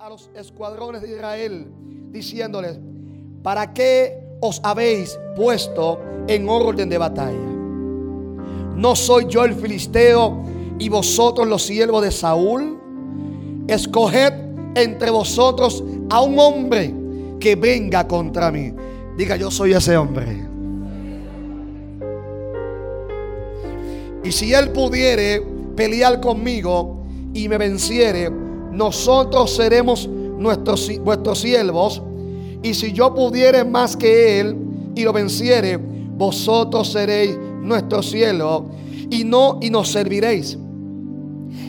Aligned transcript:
a 0.00 0.08
los 0.08 0.28
escuadrones 0.34 1.02
de 1.02 1.10
Israel, 1.10 1.68
diciéndoles, 2.10 2.80
¿para 3.44 3.72
qué 3.72 4.18
os 4.40 4.60
habéis 4.64 5.16
puesto 5.36 6.00
en 6.26 6.48
orden 6.48 6.88
de 6.88 6.98
batalla? 6.98 7.38
¿No 8.74 8.96
soy 8.96 9.26
yo 9.28 9.44
el 9.44 9.54
filisteo 9.54 10.42
y 10.80 10.88
vosotros 10.88 11.46
los 11.46 11.62
siervos 11.62 12.02
de 12.02 12.10
Saúl? 12.10 12.76
Escoged 13.68 14.32
entre 14.74 15.10
vosotros 15.10 15.84
a 16.10 16.22
un 16.22 16.40
hombre 16.40 16.92
que 17.38 17.54
venga 17.54 18.08
contra 18.08 18.50
mí. 18.50 18.72
Diga, 19.16 19.36
yo 19.36 19.48
soy 19.48 19.74
ese 19.74 19.96
hombre. 19.96 20.44
Y 24.24 24.32
si 24.32 24.52
él 24.52 24.72
pudiere 24.72 25.40
pelear 25.76 26.20
conmigo 26.20 27.04
y 27.32 27.48
me 27.48 27.58
venciere, 27.58 28.47
nosotros 28.78 29.50
seremos 29.56 30.08
nuestros, 30.08 30.88
vuestros 31.00 31.40
siervos. 31.40 32.00
Y 32.62 32.74
si 32.74 32.92
yo 32.92 33.12
pudiere 33.12 33.64
más 33.64 33.96
que 33.96 34.38
él 34.38 34.56
y 34.94 35.02
lo 35.02 35.12
venciere, 35.12 35.76
vosotros 35.76 36.92
seréis 36.92 37.36
nuestros 37.60 38.08
siervos 38.08 38.62
y 39.10 39.24
no 39.24 39.58
y 39.60 39.68
nos 39.68 39.90
serviréis. 39.90 40.56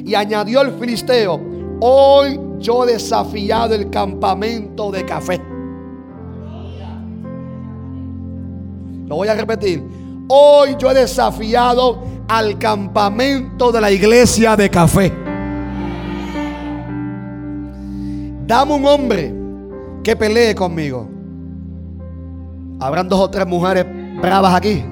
Y 0.05 0.13
añadió 0.13 0.61
el 0.61 0.73
filisteo, 0.73 1.41
hoy 1.81 2.39
yo 2.59 2.83
he 2.83 2.93
desafiado 2.93 3.73
el 3.73 3.89
campamento 3.89 4.91
de 4.91 5.03
café. 5.03 5.41
Lo 9.07 9.15
voy 9.15 9.27
a 9.27 9.33
repetir. 9.33 9.83
Hoy 10.27 10.75
yo 10.77 10.91
he 10.91 10.93
desafiado 10.93 12.03
al 12.27 12.59
campamento 12.59 13.71
de 13.71 13.81
la 13.81 13.91
iglesia 13.91 14.55
de 14.55 14.69
café. 14.69 15.28
Dame 18.49 18.73
un 18.73 18.85
hombre 18.87 19.31
que 20.03 20.15
pelee 20.15 20.55
conmigo. 20.55 21.07
Habrán 22.79 23.07
dos 23.07 23.19
o 23.19 23.29
tres 23.29 23.45
mujeres 23.45 23.85
bravas 24.19 24.55
aquí. 24.55 24.83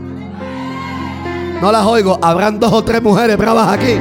No 1.59 1.71
las 1.71 1.83
oigo. 1.83 2.19
Habrán 2.21 2.59
dos 2.59 2.71
o 2.71 2.83
tres 2.83 3.01
mujeres 3.01 3.35
bravas 3.35 3.69
aquí. 3.69 3.95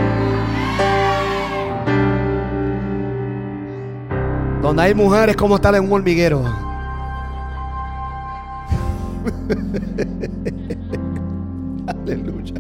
Donde 4.61 4.83
hay 4.83 4.95
mujeres 4.95 5.37
como 5.37 5.55
estar 5.55 5.75
en 5.75 5.85
un 5.85 5.93
hormiguero. 5.93 6.45
Aleluya. 11.87 12.57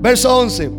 Verso 0.00 0.38
11. 0.38 0.70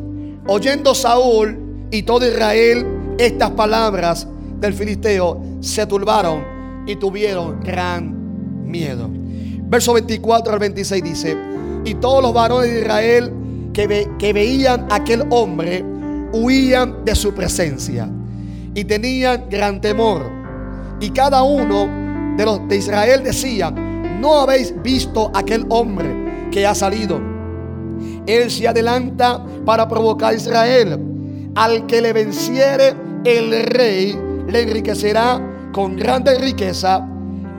Oyendo 0.47 0.95
Saúl 0.95 1.59
y 1.91 2.03
todo 2.03 2.25
Israel 2.25 2.87
estas 3.17 3.51
palabras, 3.51 4.29
del 4.65 4.73
filisteo 4.73 5.41
se 5.61 5.85
turbaron 5.85 6.83
y 6.85 6.95
tuvieron 6.95 7.59
gran 7.61 8.69
miedo. 8.69 9.09
Verso 9.09 9.93
24 9.93 10.53
al 10.53 10.59
26 10.59 11.03
dice, 11.03 11.37
y 11.85 11.95
todos 11.95 12.21
los 12.21 12.33
varones 12.33 12.71
de 12.71 12.81
Israel 12.81 13.33
que, 13.73 14.09
que 14.19 14.33
veían 14.33 14.87
aquel 14.91 15.23
hombre 15.29 15.83
huían 16.33 17.05
de 17.05 17.15
su 17.15 17.33
presencia 17.33 18.09
y 18.73 18.83
tenían 18.83 19.45
gran 19.49 19.79
temor. 19.81 20.29
Y 20.99 21.09
cada 21.09 21.43
uno 21.43 22.35
de 22.37 22.45
los 22.45 22.67
de 22.67 22.77
Israel 22.77 23.23
decía, 23.23 23.71
no 23.71 24.39
habéis 24.39 24.73
visto 24.81 25.31
aquel 25.33 25.65
hombre 25.69 26.49
que 26.51 26.65
ha 26.65 26.75
salido. 26.75 27.21
Él 28.25 28.49
se 28.49 28.67
adelanta 28.67 29.43
para 29.65 29.87
provocar 29.87 30.33
a 30.33 30.35
Israel. 30.35 30.99
Al 31.55 31.85
que 31.85 32.01
le 32.01 32.11
venciere 32.11 32.93
el 33.23 33.63
rey 33.67 34.24
le 34.47 34.61
enriquecerá 34.61 35.41
con 35.71 35.95
grande 35.95 36.37
riqueza, 36.37 37.07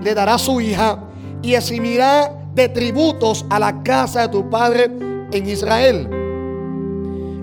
le 0.03 0.15
dará 0.15 0.39
su 0.39 0.61
hija 0.61 0.98
y 1.42 1.55
eximirá 1.55 2.33
de 2.55 2.69
tributos 2.69 3.45
a 3.51 3.59
la 3.59 3.83
casa 3.83 4.23
de 4.23 4.29
tu 4.29 4.48
padre 4.48 4.91
en 5.33 5.48
Israel. 5.48 6.08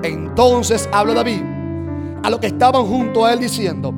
Entonces 0.04 0.90
habló 0.92 1.14
David 1.14 1.42
a 2.24 2.30
los 2.30 2.40
que 2.40 2.48
estaban 2.48 2.86
junto 2.86 3.26
a 3.26 3.34
él 3.34 3.40
diciendo, 3.40 3.94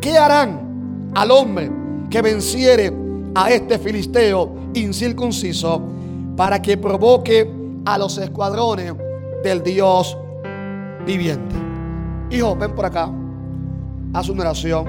¿qué 0.00 0.16
harán 0.16 1.10
al 1.14 1.30
hombre 1.30 1.70
que 2.08 2.22
venciere 2.22 2.92
a 3.34 3.50
este 3.50 3.78
filisteo 3.78 4.54
incircunciso 4.74 5.82
para 6.36 6.60
que 6.60 6.76
provoque 6.76 7.50
a 7.84 7.98
los 7.98 8.18
escuadrones 8.18 8.94
del 9.42 9.62
Dios 9.62 10.16
viviente? 11.06 11.56
Hijo, 12.30 12.54
ven 12.54 12.74
por 12.74 12.86
acá. 12.86 13.10
Haz 14.12 14.28
una 14.28 14.42
oración. 14.42 14.86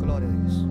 Gloria 0.00 0.28
a 0.28 0.32
Dios. 0.32 0.66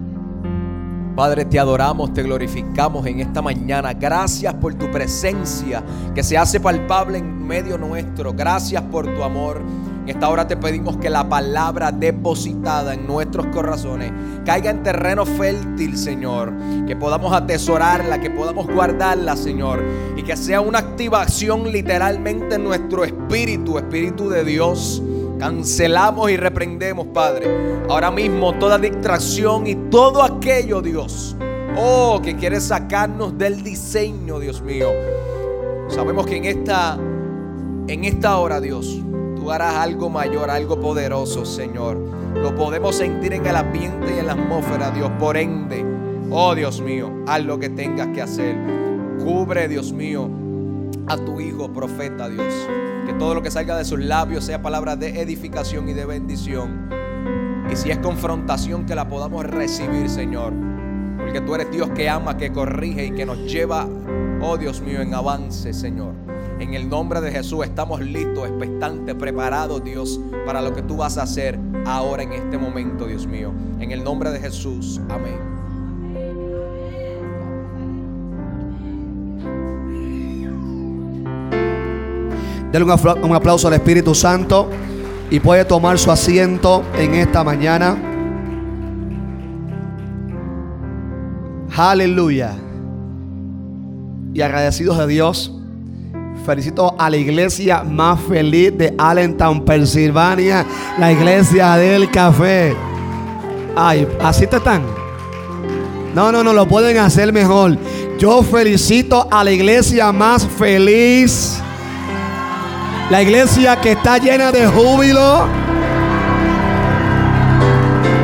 Padre, 1.13 1.43
te 1.43 1.59
adoramos, 1.59 2.13
te 2.13 2.23
glorificamos 2.23 3.05
en 3.05 3.19
esta 3.19 3.41
mañana. 3.41 3.93
Gracias 3.93 4.53
por 4.53 4.75
tu 4.75 4.89
presencia 4.91 5.83
que 6.13 6.23
se 6.23 6.37
hace 6.37 6.61
palpable 6.61 7.17
en 7.17 7.45
medio 7.45 7.77
nuestro. 7.77 8.31
Gracias 8.31 8.81
por 8.83 9.13
tu 9.13 9.23
amor. 9.23 9.61
En 10.03 10.09
esta 10.09 10.29
hora 10.29 10.47
te 10.47 10.55
pedimos 10.55 10.95
que 10.97 11.09
la 11.09 11.27
palabra 11.27 11.91
depositada 11.91 12.93
en 12.93 13.05
nuestros 13.05 13.47
corazones 13.47 14.13
caiga 14.45 14.69
en 14.69 14.83
terreno 14.83 15.25
fértil, 15.25 15.97
Señor. 15.97 16.53
Que 16.87 16.95
podamos 16.95 17.33
atesorarla, 17.33 18.21
que 18.21 18.29
podamos 18.29 18.67
guardarla, 18.67 19.35
Señor. 19.35 19.83
Y 20.15 20.23
que 20.23 20.37
sea 20.37 20.61
una 20.61 20.79
activación 20.79 21.69
literalmente 21.73 22.55
en 22.55 22.63
nuestro 22.63 23.03
espíritu, 23.03 23.77
espíritu 23.77 24.29
de 24.29 24.45
Dios. 24.45 25.03
Cancelamos 25.39 26.31
y 26.31 26.37
reprendemos, 26.37 27.07
Padre. 27.07 27.47
Ahora 27.89 28.11
mismo 28.11 28.53
toda 28.53 28.77
distracción 28.77 29.67
y 29.67 29.75
todo 29.89 30.23
aquello, 30.23 30.81
Dios. 30.81 31.35
Oh, 31.77 32.21
que 32.23 32.35
quiere 32.35 32.61
sacarnos 32.61 33.37
del 33.37 33.63
diseño, 33.63 34.39
Dios 34.39 34.61
mío. 34.61 34.89
Sabemos 35.89 36.25
que 36.25 36.37
en 36.37 36.45
esta 36.45 36.97
en 37.87 38.03
esta 38.03 38.39
hora, 38.39 38.59
Dios, 38.59 38.99
tú 39.35 39.51
harás 39.51 39.75
algo 39.75 40.09
mayor, 40.09 40.49
algo 40.49 40.79
poderoso, 40.79 41.45
Señor. 41.45 41.97
Lo 42.33 42.55
podemos 42.55 42.95
sentir 42.95 43.33
en 43.33 43.45
el 43.45 43.55
ambiente 43.55 44.15
y 44.15 44.19
en 44.19 44.25
la 44.25 44.33
atmósfera, 44.33 44.89
Dios. 44.89 45.11
Por 45.19 45.37
ende, 45.37 45.85
oh 46.31 46.55
Dios 46.55 46.81
mío, 46.81 47.11
haz 47.27 47.43
lo 47.43 47.59
que 47.59 47.69
tengas 47.69 48.07
que 48.07 48.23
hacer. 48.23 48.55
Cubre, 49.23 49.67
Dios 49.67 49.93
mío, 49.93 50.27
a 51.07 51.17
tu 51.17 51.39
hijo, 51.39 51.71
profeta, 51.71 52.29
Dios. 52.29 52.53
Que 53.05 53.13
todo 53.13 53.35
lo 53.35 53.41
que 53.41 53.51
salga 53.51 53.77
de 53.77 53.85
sus 53.85 53.99
labios 53.99 54.45
sea 54.45 54.61
palabra 54.61 54.95
de 54.95 55.21
edificación 55.21 55.87
y 55.89 55.93
de 55.93 56.05
bendición. 56.05 56.89
Y 57.71 57.75
si 57.75 57.91
es 57.91 57.97
confrontación, 57.99 58.85
que 58.85 58.95
la 58.95 59.07
podamos 59.07 59.45
recibir, 59.45 60.09
Señor. 60.09 60.53
Porque 61.17 61.41
tú 61.41 61.55
eres 61.55 61.71
Dios 61.71 61.89
que 61.91 62.09
ama, 62.09 62.37
que 62.37 62.51
corrige 62.51 63.07
y 63.07 63.11
que 63.11 63.25
nos 63.25 63.39
lleva, 63.51 63.87
oh 64.41 64.57
Dios 64.57 64.81
mío, 64.81 65.01
en 65.01 65.13
avance, 65.13 65.73
Señor. 65.73 66.13
En 66.59 66.73
el 66.73 66.87
nombre 66.87 67.19
de 67.21 67.31
Jesús 67.31 67.65
estamos 67.65 68.01
listos, 68.01 68.47
expectantes, 68.47 69.15
preparados, 69.15 69.83
Dios, 69.83 70.19
para 70.45 70.61
lo 70.61 70.73
que 70.73 70.81
tú 70.81 70.97
vas 70.97 71.17
a 71.17 71.23
hacer 71.23 71.59
ahora 71.85 72.23
en 72.23 72.33
este 72.33 72.57
momento, 72.57 73.07
Dios 73.07 73.27
mío. 73.27 73.51
En 73.79 73.91
el 73.91 74.03
nombre 74.03 74.31
de 74.31 74.39
Jesús. 74.39 75.01
Amén. 75.09 75.64
Denle 82.75 82.93
un 83.23 83.33
aplauso 83.33 83.69
al 83.69 83.75
Espíritu 83.75 84.13
Santo 84.13 84.69
y 85.29 85.39
puede 85.39 85.63
tomar 85.63 85.97
su 85.97 86.11
asiento 86.11 86.83
en 86.97 87.15
esta 87.15 87.41
mañana. 87.41 87.95
Aleluya. 91.73 92.51
Y 94.33 94.41
agradecidos 94.41 94.97
de 94.97 95.07
Dios, 95.07 95.53
felicito 96.45 96.93
a 96.99 97.09
la 97.09 97.15
iglesia 97.15 97.81
más 97.81 98.19
feliz 98.19 98.77
de 98.77 98.93
Allentown, 98.97 99.63
Pensilvania, 99.63 100.65
la 100.99 101.13
iglesia 101.13 101.77
del 101.77 102.11
café. 102.11 102.75
Ay, 103.73 104.05
así 104.21 104.47
te 104.47 104.57
están. 104.57 104.81
No, 106.13 106.29
no, 106.29 106.43
no, 106.43 106.51
lo 106.51 106.67
pueden 106.67 106.97
hacer 106.97 107.31
mejor. 107.31 107.77
Yo 108.19 108.43
felicito 108.43 109.29
a 109.31 109.45
la 109.45 109.51
iglesia 109.51 110.11
más 110.11 110.45
feliz 110.45 111.61
la 113.09 113.21
iglesia 113.21 113.79
que 113.79 113.91
está 113.91 114.17
llena 114.17 114.51
de 114.51 114.67
júbilo. 114.67 115.47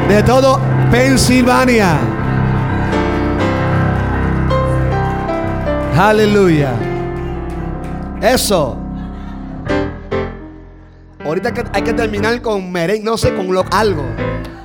De 0.07 0.23
todo 0.23 0.59
Pensilvania. 0.91 1.97
Aleluya. 5.97 6.73
Eso. 8.21 8.77
Ahorita 11.23 11.53
hay 11.73 11.81
que 11.83 11.93
terminar 11.93 12.41
con 12.41 12.71
merengue, 12.71 13.05
no 13.05 13.17
sé, 13.17 13.33
con 13.35 13.47
algo. 13.71 14.03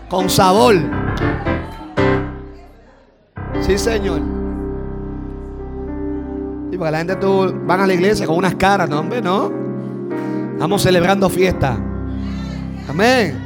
Con 0.08 0.30
sabor. 0.30 0.76
Sí, 3.60 3.76
Señor. 3.76 4.22
Y 6.72 6.76
porque 6.76 6.90
la 6.90 6.98
gente 6.98 7.16
tú 7.16 7.54
van 7.66 7.80
a 7.80 7.86
la 7.86 7.94
iglesia 7.94 8.26
con 8.26 8.36
unas 8.36 8.54
caras, 8.54 8.88
no, 8.88 9.00
hombre, 9.00 9.20
no. 9.20 9.65
Estamos 10.56 10.80
celebrando 10.80 11.28
fiesta. 11.28 11.78
Amén. 12.88 13.36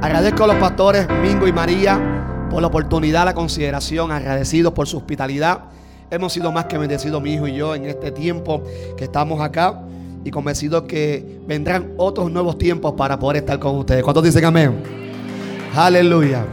Agradezco 0.00 0.44
a 0.44 0.46
los 0.46 0.56
pastores 0.56 1.06
Mingo 1.22 1.46
y 1.46 1.52
María 1.52 2.48
por 2.50 2.62
la 2.62 2.68
oportunidad, 2.68 3.26
la 3.26 3.34
consideración, 3.34 4.10
agradecidos 4.12 4.72
por 4.72 4.88
su 4.88 4.96
hospitalidad. 4.96 5.64
Hemos 6.10 6.32
sido 6.32 6.50
más 6.52 6.64
que 6.64 6.78
bendecidos, 6.78 7.20
mi 7.20 7.34
hijo 7.34 7.46
y 7.46 7.54
yo, 7.54 7.74
en 7.74 7.84
este 7.84 8.10
tiempo 8.10 8.62
que 8.96 9.04
estamos 9.04 9.42
acá 9.42 9.82
y 10.24 10.30
convencidos 10.30 10.84
que 10.84 11.42
vendrán 11.46 11.92
otros 11.98 12.32
nuevos 12.32 12.56
tiempos 12.56 12.94
para 12.94 13.18
poder 13.18 13.42
estar 13.42 13.58
con 13.58 13.76
ustedes. 13.76 14.02
¿Cuántos 14.02 14.24
dicen 14.24 14.46
amén? 14.46 14.82
Aleluya. 15.76 16.46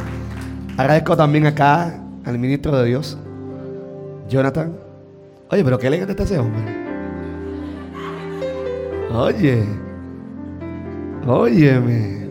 Agradezco 0.75 1.15
también 1.15 1.45
acá 1.45 2.01
al 2.25 2.37
ministro 2.37 2.77
de 2.77 2.85
Dios, 2.85 3.17
Jonathan. 4.27 4.73
Oye, 5.49 5.63
pero 5.63 5.79
qué 5.79 5.87
elegante 5.87 6.11
está 6.11 6.23
ese 6.23 6.37
hombre. 6.37 6.88
Oye, 9.13 9.63
óyeme. 11.25 12.29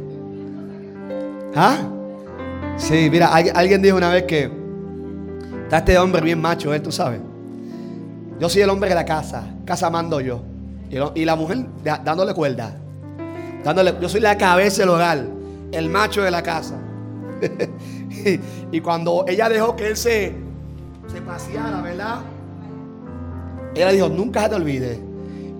¿Ah? 1.56 1.78
Sí, 2.76 3.08
mira, 3.10 3.34
alguien 3.34 3.82
dijo 3.82 3.96
una 3.96 4.10
vez 4.10 4.22
que 4.24 4.48
está 5.64 5.78
este 5.78 5.98
hombre 5.98 6.22
bien 6.22 6.40
macho, 6.40 6.72
él, 6.72 6.80
tú 6.80 6.92
sabes. 6.92 7.20
Yo 8.38 8.48
soy 8.48 8.62
el 8.62 8.70
hombre 8.70 8.90
de 8.90 8.94
la 8.94 9.04
casa, 9.04 9.44
casa 9.64 9.90
mando 9.90 10.20
yo. 10.20 10.42
Y 11.14 11.24
la 11.24 11.34
mujer 11.34 11.66
dándole 11.82 12.32
cuerda. 12.32 12.76
Dándole, 13.64 13.94
yo 14.00 14.08
soy 14.08 14.20
la 14.20 14.38
cabeza 14.38 14.82
del 14.82 14.90
hogar, 14.90 15.26
el 15.72 15.90
macho 15.90 16.22
de 16.22 16.30
la 16.30 16.42
casa. 16.44 16.76
y, 18.72 18.80
cuando 18.80 19.24
ella 19.26 19.48
dejó 19.48 19.74
que 19.74 19.88
él 19.88 19.96
se, 19.96 20.32
se 21.12 21.20
paseara, 21.22 21.82
¿verdad? 21.82 22.20
Ella 23.74 23.90
dijo, 23.90 24.08
nunca 24.08 24.42
se 24.44 24.48
te 24.48 24.54
olvide 24.54 25.07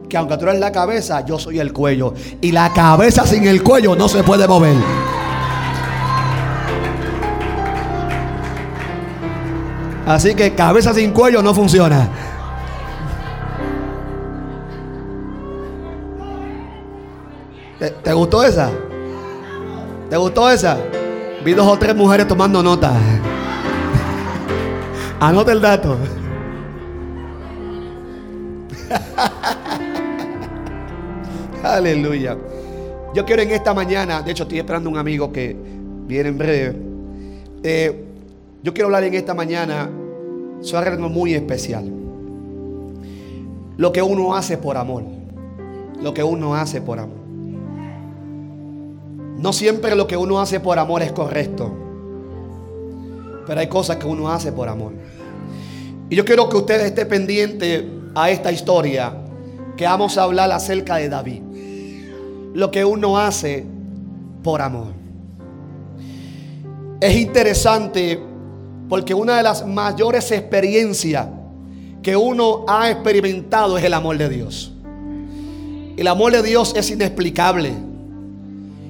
que 0.09 0.17
aunque 0.17 0.39
tú 0.39 0.47
eres 0.47 0.59
la 0.59 0.73
cabeza, 0.73 1.25
yo 1.25 1.39
soy 1.39 1.61
el 1.61 1.73
cuello. 1.73 2.15
Y 2.41 2.53
la 2.53 2.73
cabeza 2.73 3.27
sin 3.27 3.47
el 3.47 3.63
cuello 3.63 3.95
no 3.95 4.09
se 4.09 4.23
puede 4.23 4.49
mover. 4.49 4.77
Así 10.07 10.35
que 10.35 10.55
cabeza 10.55 10.95
sin 10.95 11.13
cuello 11.13 11.43
no 11.43 11.53
funciona. 11.53 12.09
¿Te, 18.03 18.13
gustó 18.13 18.43
esa? 18.43 18.71
¿Te 20.11 20.17
gustó 20.17 20.51
esa? 20.51 20.79
Vi 21.45 21.53
dos 21.53 21.67
o 21.67 21.79
tres 21.79 21.95
mujeres 21.95 22.27
tomando 22.27 22.63
nota. 22.63 22.93
Anota 25.21 25.53
el 25.53 25.61
dato. 25.61 25.97
Aleluya. 31.69 32.35
Yo 33.15 33.27
quiero 33.27 33.43
en 33.43 33.51
esta 33.51 33.75
mañana, 33.75 34.23
de 34.23 34.31
hecho 34.31 34.45
estoy 34.45 34.59
esperando 34.59 34.89
un 34.89 34.97
amigo 34.97 35.31
que 35.31 35.55
viene 36.07 36.31
en 36.31 36.39
breve. 36.39 36.77
Eh, 37.63 38.05
yo 38.63 38.73
quiero 38.73 38.87
hablar 38.87 39.05
en 39.05 39.13
esta 39.13 39.35
mañana 39.35 39.91
sobre 40.63 40.89
algo 40.89 41.11
muy 41.11 41.35
especial. 41.35 41.85
Lo 43.77 43.93
que 43.93 44.01
uno 44.01 44.35
hace 44.35 44.57
por 44.57 44.79
amor. 44.79 45.05
Lo 46.01 46.15
que 46.15 46.25
uno 46.25 46.55
hace 46.55 46.81
por 46.81 47.01
amor. 47.01 47.19
No 49.37 49.53
siempre 49.53 49.95
lo 49.95 50.07
que 50.07 50.17
uno 50.17 50.41
hace 50.41 50.61
por 50.61 50.79
amor 50.79 51.03
es 51.03 51.13
correcto. 51.13 51.71
Pero 53.47 53.61
hay 53.61 53.69
cosas 53.69 53.97
que 53.99 54.07
uno 54.07 54.31
hace 54.31 54.53
por 54.53 54.71
amor. 54.71 54.93
Y 56.09 56.17
yo 56.17 56.25
quiero 56.25 56.49
que 56.49 56.57
usted 56.57 56.81
esté 56.81 57.05
pendiente 57.05 57.87
a 58.15 58.31
esta 58.31 58.51
historia 58.51 59.13
que 59.77 59.85
vamos 59.85 60.17
a 60.17 60.23
hablar 60.23 60.51
acerca 60.51 60.97
de 60.97 61.11
David. 61.11 61.48
Lo 62.55 62.71
que 62.71 62.85
uno 62.85 63.19
hace 63.19 63.65
por 64.43 64.63
amor. 64.63 64.89
Es 67.01 67.17
interesante 67.17 68.19
porque 68.89 69.15
una 69.15 69.37
de 69.37 69.43
las 69.43 69.67
mayores 69.67 70.31
experiencias 70.33 71.29
que 72.03 72.17
uno 72.17 72.65
ha 72.67 72.91
experimentado 72.91 73.77
es 73.79 73.85
el 73.85 73.95
amor 73.95 74.19
de 74.19 74.29
Dios. 74.29 74.73
El 75.97 76.07
amor 76.07 76.33
de 76.33 76.43
Dios 76.43 76.73
es 76.77 76.91
inexplicable. 76.91 77.73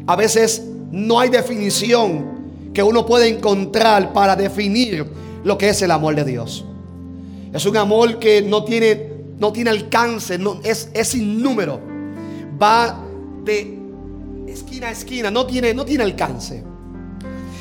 A 0.06 0.14
veces 0.14 0.62
no 0.90 1.18
hay 1.18 1.28
definición 1.28 2.38
que 2.72 2.82
uno 2.82 3.04
puede 3.04 3.28
encontrar 3.28 4.12
para 4.12 4.36
definir 4.36 5.06
lo 5.42 5.58
que 5.58 5.70
es 5.70 5.82
el 5.82 5.90
amor 5.90 6.14
de 6.14 6.24
Dios. 6.24 6.64
Es 7.52 7.66
un 7.66 7.76
amor 7.76 8.18
que 8.18 8.42
no 8.42 8.64
tiene, 8.64 9.10
no 9.38 9.52
tiene 9.52 9.70
alcance, 9.70 10.38
es, 10.64 10.90
es 10.92 11.08
sin 11.08 11.42
número. 11.42 11.80
Va 12.62 13.04
de 13.48 14.52
esquina 14.52 14.88
a 14.88 14.90
esquina, 14.90 15.30
no 15.30 15.46
tiene, 15.46 15.74
no 15.74 15.84
tiene 15.84 16.04
alcance. 16.04 16.62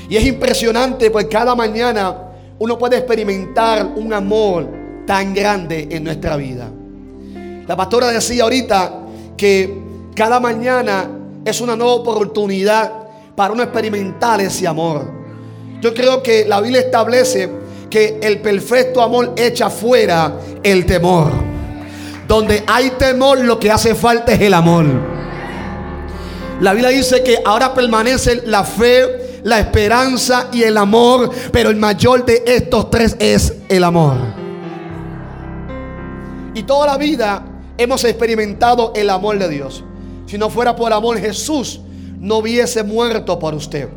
Y 0.09 0.15
es 0.15 0.25
impresionante, 0.25 1.09
pues 1.11 1.25
cada 1.25 1.55
mañana 1.55 2.15
uno 2.59 2.77
puede 2.77 2.97
experimentar 2.97 3.85
un 3.95 4.13
amor 4.13 4.67
tan 5.05 5.33
grande 5.33 5.87
en 5.91 6.03
nuestra 6.03 6.35
vida. 6.37 6.69
La 7.67 7.75
pastora 7.75 8.07
decía 8.07 8.43
ahorita 8.43 9.01
que 9.35 9.81
cada 10.15 10.39
mañana 10.39 11.09
es 11.43 11.61
una 11.61 11.75
nueva 11.75 11.93
oportunidad 11.93 12.91
para 13.35 13.53
uno 13.53 13.63
experimentar 13.63 14.41
ese 14.41 14.67
amor. 14.67 15.09
Yo 15.81 15.93
creo 15.93 16.23
que 16.23 16.45
la 16.45 16.59
Biblia 16.61 16.81
establece 16.81 17.49
que 17.89 18.19
el 18.21 18.41
perfecto 18.41 19.01
amor 19.01 19.33
echa 19.37 19.69
fuera 19.69 20.39
el 20.63 20.85
temor. 20.85 21.31
Donde 22.27 22.63
hay 22.67 22.91
temor, 22.91 23.39
lo 23.39 23.59
que 23.59 23.71
hace 23.71 23.95
falta 23.95 24.33
es 24.33 24.41
el 24.41 24.53
amor. 24.53 25.16
La 26.59 26.73
Biblia 26.73 26.89
dice 26.89 27.21
que 27.23 27.37
ahora 27.45 27.73
permanece 27.73 28.41
la 28.45 28.63
fe, 28.63 29.41
la 29.43 29.59
esperanza 29.59 30.49
y 30.51 30.63
el 30.63 30.75
amor, 30.77 31.29
pero 31.51 31.69
el 31.69 31.75
mayor 31.75 32.25
de 32.25 32.43
estos 32.47 32.89
tres 32.89 33.15
es 33.19 33.53
el 33.69 33.83
amor. 33.83 34.15
Y 36.55 36.63
toda 36.63 36.87
la 36.87 36.97
vida 36.97 37.45
hemos 37.77 38.03
experimentado 38.03 38.91
el 38.95 39.11
amor 39.11 39.37
de 39.37 39.49
Dios. 39.49 39.83
Si 40.25 40.39
no 40.39 40.49
fuera 40.49 40.75
por 40.75 40.91
amor, 40.91 41.19
Jesús 41.19 41.79
no 42.19 42.37
hubiese 42.37 42.81
muerto 42.81 43.37
por 43.37 43.53
usted. 43.53 43.87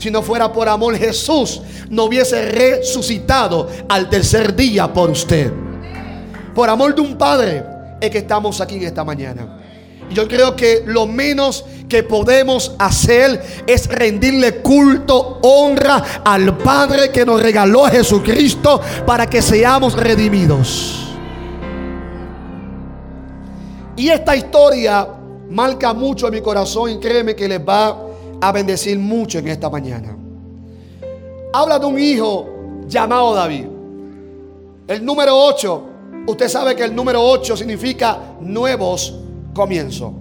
Si 0.00 0.10
no 0.10 0.20
fuera 0.20 0.52
por 0.52 0.68
amor, 0.68 0.96
Jesús 0.96 1.62
no 1.88 2.04
hubiese 2.04 2.50
resucitado 2.50 3.68
al 3.88 4.10
tercer 4.10 4.56
día 4.56 4.92
por 4.92 5.10
usted. 5.10 5.52
Por 6.52 6.68
amor 6.68 6.96
de 6.96 7.00
un 7.00 7.16
Padre 7.16 7.64
es 8.00 8.10
que 8.10 8.18
estamos 8.18 8.60
aquí 8.60 8.74
en 8.74 8.82
esta 8.82 9.04
mañana. 9.04 9.58
Yo 10.12 10.26
creo 10.26 10.56
que 10.56 10.82
lo 10.86 11.06
menos 11.06 11.64
que 11.88 12.02
podemos 12.02 12.74
hacer 12.78 13.64
es 13.66 13.88
rendirle 13.88 14.56
culto, 14.56 15.38
honra 15.42 16.22
al 16.24 16.56
Padre 16.58 17.10
que 17.10 17.24
nos 17.24 17.42
regaló 17.42 17.86
a 17.86 17.90
Jesucristo 17.90 18.80
para 19.06 19.28
que 19.28 19.42
seamos 19.42 19.94
redimidos. 19.94 21.06
Y 23.96 24.10
esta 24.10 24.36
historia 24.36 25.08
marca 25.50 25.92
mucho 25.92 26.28
en 26.28 26.34
mi 26.34 26.40
corazón 26.40 26.90
y 26.90 26.98
créeme 26.98 27.34
que 27.34 27.48
les 27.48 27.60
va 27.60 27.96
a 28.40 28.52
bendecir 28.52 28.98
mucho 28.98 29.38
en 29.38 29.48
esta 29.48 29.68
mañana. 29.68 30.16
Habla 31.52 31.78
de 31.78 31.86
un 31.86 31.98
hijo 31.98 32.48
llamado 32.86 33.34
David. 33.34 33.66
El 34.86 35.04
número 35.04 35.36
8, 35.36 35.82
usted 36.26 36.48
sabe 36.48 36.76
que 36.76 36.84
el 36.84 36.94
número 36.94 37.22
8 37.22 37.56
significa 37.56 38.18
nuevos 38.40 39.14
comienzos. 39.58 40.12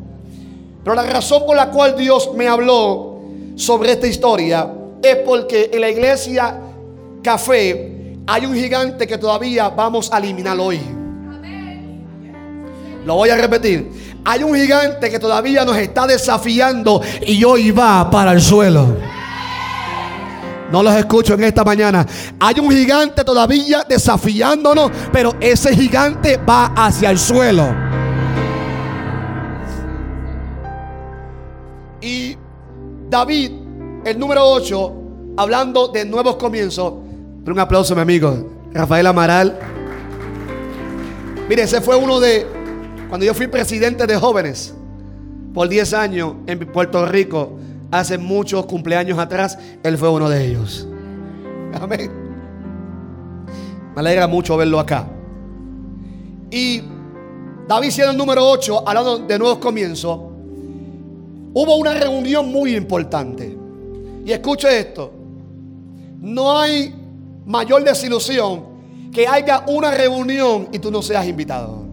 Pero 0.84 0.96
la 0.96 1.04
razón 1.04 1.44
por 1.46 1.56
la 1.56 1.70
cual 1.70 1.96
Dios 1.96 2.32
me 2.36 2.48
habló 2.48 3.20
sobre 3.56 3.92
esta 3.92 4.08
historia 4.08 4.68
es 5.02 5.18
porque 5.18 5.70
en 5.72 5.82
la 5.82 5.90
iglesia 5.90 6.60
Café 7.22 8.16
hay 8.26 8.46
un 8.46 8.56
gigante 8.56 9.06
que 9.06 9.18
todavía 9.18 9.70
vamos 9.70 10.10
a 10.12 10.18
eliminar 10.18 10.60
hoy. 10.60 10.80
Lo 13.06 13.16
voy 13.16 13.30
a 13.30 13.38
repetir. 13.38 14.18
Hay 14.26 14.44
un 14.44 14.56
gigante 14.56 15.10
que 15.10 15.20
todavía 15.20 15.64
nos 15.64 15.78
está 15.78 16.08
desafiando 16.08 17.02
y 17.26 17.44
hoy 17.44 17.70
va 17.72 18.10
para 18.10 18.32
el 18.32 18.42
suelo. 18.42 18.98
No 20.72 20.82
los 20.84 20.96
escucho 20.96 21.36
en 21.36 21.44
esta 21.44 21.64
mañana. 21.64 22.06
Hay 22.40 22.60
un 22.60 22.72
gigante 22.72 23.24
todavía 23.24 23.86
desafiándonos, 23.88 24.92
pero 25.14 25.36
ese 25.40 25.76
gigante 25.76 26.38
va 26.38 26.74
hacia 26.76 27.12
el 27.12 27.20
suelo. 27.20 27.97
Y 32.08 32.38
David, 33.10 33.52
el 34.06 34.18
número 34.18 34.42
8, 34.46 34.94
hablando 35.36 35.90
de 35.90 36.06
nuevos 36.06 36.38
comienzos. 36.38 36.94
Un 37.46 37.60
aplauso, 37.60 37.96
mi 37.96 38.02
amigo 38.02 38.48
Rafael 38.72 39.08
Amaral. 39.08 39.60
Mire, 41.50 41.64
ese 41.64 41.82
fue 41.82 41.98
uno 41.98 42.22
de 42.22 42.48
cuando 43.10 43.26
yo 43.26 43.34
fui 43.34 43.48
presidente 43.48 44.08
de 44.08 44.16
jóvenes 44.16 44.74
por 45.54 45.68
10 45.68 45.94
años 45.96 46.34
en 46.46 46.60
Puerto 46.72 47.06
Rico, 47.06 47.58
hace 47.92 48.18
muchos 48.18 48.66
cumpleaños 48.68 49.20
atrás, 49.20 49.60
él 49.84 49.98
fue 49.98 50.10
uno 50.10 50.30
de 50.30 50.46
ellos. 50.46 50.88
Amén. 51.74 52.10
Me 53.96 54.00
alegra 54.00 54.28
mucho 54.28 54.56
verlo 54.56 54.80
acá. 54.80 55.10
Y 56.52 56.84
David 57.68 57.90
siendo 57.90 58.12
el 58.12 58.18
número 58.18 58.50
8, 58.50 58.88
hablando 58.88 59.18
de 59.20 59.38
nuevos 59.38 59.58
comienzos, 59.58 60.27
hubo 61.60 61.76
una 61.76 61.96
reunión 61.96 62.52
muy 62.52 62.76
importante. 62.76 63.58
Y 64.24 64.32
escuche 64.32 64.78
esto. 64.78 65.12
No 66.20 66.60
hay 66.60 66.94
mayor 67.48 67.84
desilusión 67.84 68.64
que 69.12 69.28
haya 69.28 69.64
una 69.66 69.90
reunión 69.90 70.68
y 70.72 70.78
tú 70.78 70.92
no 70.92 71.02
seas 71.02 71.26
invitado. 71.26 71.84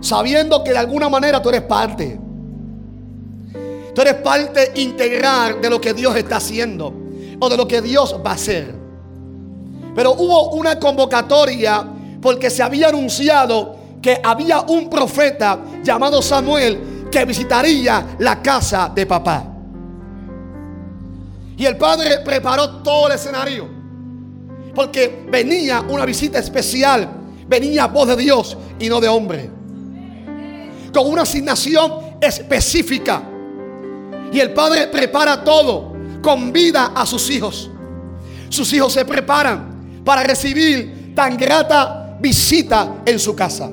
Sabiendo 0.00 0.62
que 0.62 0.70
de 0.70 0.78
alguna 0.78 1.08
manera 1.08 1.42
tú 1.42 1.48
eres 1.48 1.62
parte. 1.62 2.16
Tú 3.92 4.00
eres 4.00 4.14
parte 4.14 4.70
integral 4.76 5.60
de 5.60 5.70
lo 5.70 5.80
que 5.80 5.92
Dios 5.92 6.14
está 6.14 6.36
haciendo 6.36 6.94
o 7.40 7.48
de 7.48 7.56
lo 7.56 7.66
que 7.66 7.82
Dios 7.82 8.14
va 8.24 8.30
a 8.30 8.34
hacer. 8.34 8.72
Pero 9.96 10.12
hubo 10.12 10.50
una 10.52 10.78
convocatoria 10.78 11.84
porque 12.22 12.50
se 12.50 12.62
había 12.62 12.90
anunciado 12.90 13.77
que 14.00 14.20
había 14.22 14.60
un 14.60 14.88
profeta 14.88 15.58
llamado 15.82 16.22
Samuel 16.22 17.08
que 17.10 17.24
visitaría 17.24 18.16
la 18.18 18.42
casa 18.42 18.90
de 18.94 19.06
papá. 19.06 19.44
Y 21.56 21.66
el 21.66 21.76
padre 21.76 22.20
preparó 22.24 22.82
todo 22.82 23.08
el 23.08 23.14
escenario. 23.14 23.68
Porque 24.74 25.26
venía 25.28 25.80
una 25.80 26.04
visita 26.04 26.38
especial. 26.38 27.08
Venía 27.48 27.86
voz 27.86 28.08
de 28.08 28.16
Dios 28.16 28.56
y 28.78 28.88
no 28.88 29.00
de 29.00 29.08
hombre. 29.08 29.50
Con 30.94 31.10
una 31.10 31.22
asignación 31.22 31.92
específica. 32.20 33.22
Y 34.32 34.38
el 34.38 34.52
padre 34.52 34.86
prepara 34.86 35.42
todo. 35.42 35.94
Convida 36.22 36.92
a 36.94 37.04
sus 37.06 37.28
hijos. 37.30 37.70
Sus 38.50 38.72
hijos 38.72 38.92
se 38.92 39.04
preparan 39.04 40.02
para 40.04 40.22
recibir 40.22 41.12
tan 41.14 41.36
grata 41.36 42.16
visita 42.20 43.02
en 43.04 43.18
su 43.18 43.34
casa. 43.34 43.68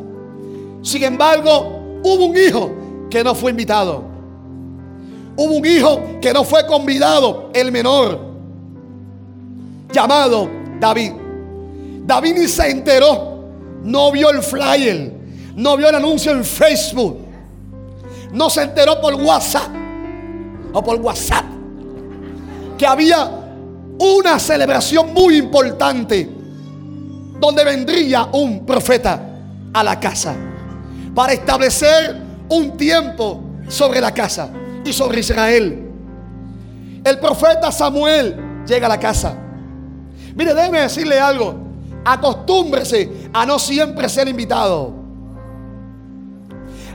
Sin 0.85 1.03
embargo, 1.03 1.99
hubo 2.03 2.25
un 2.25 2.37
hijo 2.37 2.71
que 3.09 3.23
no 3.23 3.33
fue 3.33 3.49
invitado. 3.49 4.03
Hubo 5.35 5.55
un 5.55 5.65
hijo 5.65 5.99
que 6.21 6.31
no 6.31 6.43
fue 6.43 6.67
convidado, 6.67 7.49
el 7.55 7.71
menor, 7.71 8.19
llamado 9.91 10.47
David. 10.79 11.11
David 12.05 12.35
ni 12.37 12.47
se 12.47 12.69
enteró, 12.69 13.45
no 13.83 14.11
vio 14.11 14.29
el 14.29 14.43
flyer, 14.43 15.11
no 15.55 15.75
vio 15.75 15.89
el 15.89 15.95
anuncio 15.95 16.31
en 16.31 16.45
Facebook, 16.45 17.17
no 18.31 18.47
se 18.51 18.61
enteró 18.61 19.01
por 19.01 19.15
WhatsApp 19.15 19.69
o 20.71 20.83
por 20.83 21.01
WhatsApp 21.01 21.45
que 22.77 22.85
había 22.85 23.27
una 23.97 24.37
celebración 24.37 25.15
muy 25.15 25.37
importante 25.37 26.29
donde 27.39 27.63
vendría 27.63 28.25
un 28.33 28.63
profeta 28.67 29.19
a 29.73 29.83
la 29.83 29.99
casa 29.99 30.35
para 31.15 31.33
establecer 31.33 32.21
un 32.49 32.77
tiempo 32.77 33.41
sobre 33.69 34.01
la 34.01 34.13
casa 34.13 34.49
y 34.83 34.91
sobre 34.91 35.21
Israel. 35.21 35.81
El 37.03 37.19
profeta 37.19 37.71
Samuel 37.71 38.63
llega 38.67 38.85
a 38.87 38.89
la 38.89 38.99
casa. 38.99 39.35
Mire, 40.35 40.53
déjeme 40.53 40.81
decirle 40.81 41.19
algo. 41.19 41.55
Acostúmbrese 42.03 43.29
a 43.33 43.45
no 43.45 43.57
siempre 43.57 44.09
ser 44.09 44.27
invitado. 44.27 44.93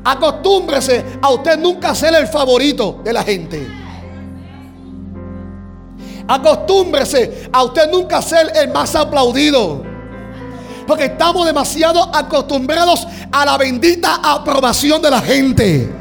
Acostúmbrese 0.04 1.04
a 1.20 1.30
usted 1.30 1.58
nunca 1.58 1.94
ser 1.94 2.14
el 2.14 2.26
favorito 2.28 3.00
de 3.02 3.12
la 3.12 3.22
gente. 3.22 3.66
Acostúmbrese 6.28 7.48
a 7.52 7.64
usted 7.64 7.90
nunca 7.90 8.22
ser 8.22 8.52
el 8.54 8.70
más 8.70 8.94
aplaudido. 8.94 9.89
Porque 10.86 11.04
estamos 11.04 11.46
demasiado 11.46 12.02
acostumbrados 12.14 13.06
a 13.30 13.44
la 13.44 13.56
bendita 13.56 14.20
aprobación 14.22 15.00
de 15.00 15.10
la 15.10 15.20
gente. 15.20 16.00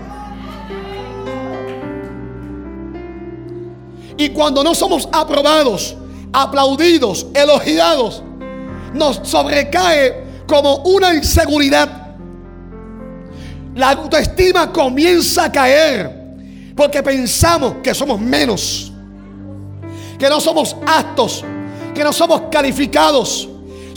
Y 4.17 4.29
cuando 4.29 4.63
no 4.63 4.75
somos 4.75 5.07
aprobados, 5.11 5.95
aplaudidos, 6.33 7.27
elogiados, 7.33 8.21
nos 8.93 9.21
sobrecae 9.23 10.43
como 10.45 10.77
una 10.77 11.13
inseguridad. 11.13 11.89
La 13.75 13.91
autoestima 13.91 14.73
comienza 14.73 15.45
a 15.45 15.51
caer 15.51 16.19
porque 16.75 17.01
pensamos 17.03 17.75
que 17.83 17.93
somos 17.93 18.19
menos, 18.19 18.91
que 20.17 20.27
no 20.27 20.41
somos 20.41 20.75
aptos, 20.85 21.43
que 21.93 22.03
no 22.03 22.11
somos 22.11 22.43
calificados. 22.51 23.47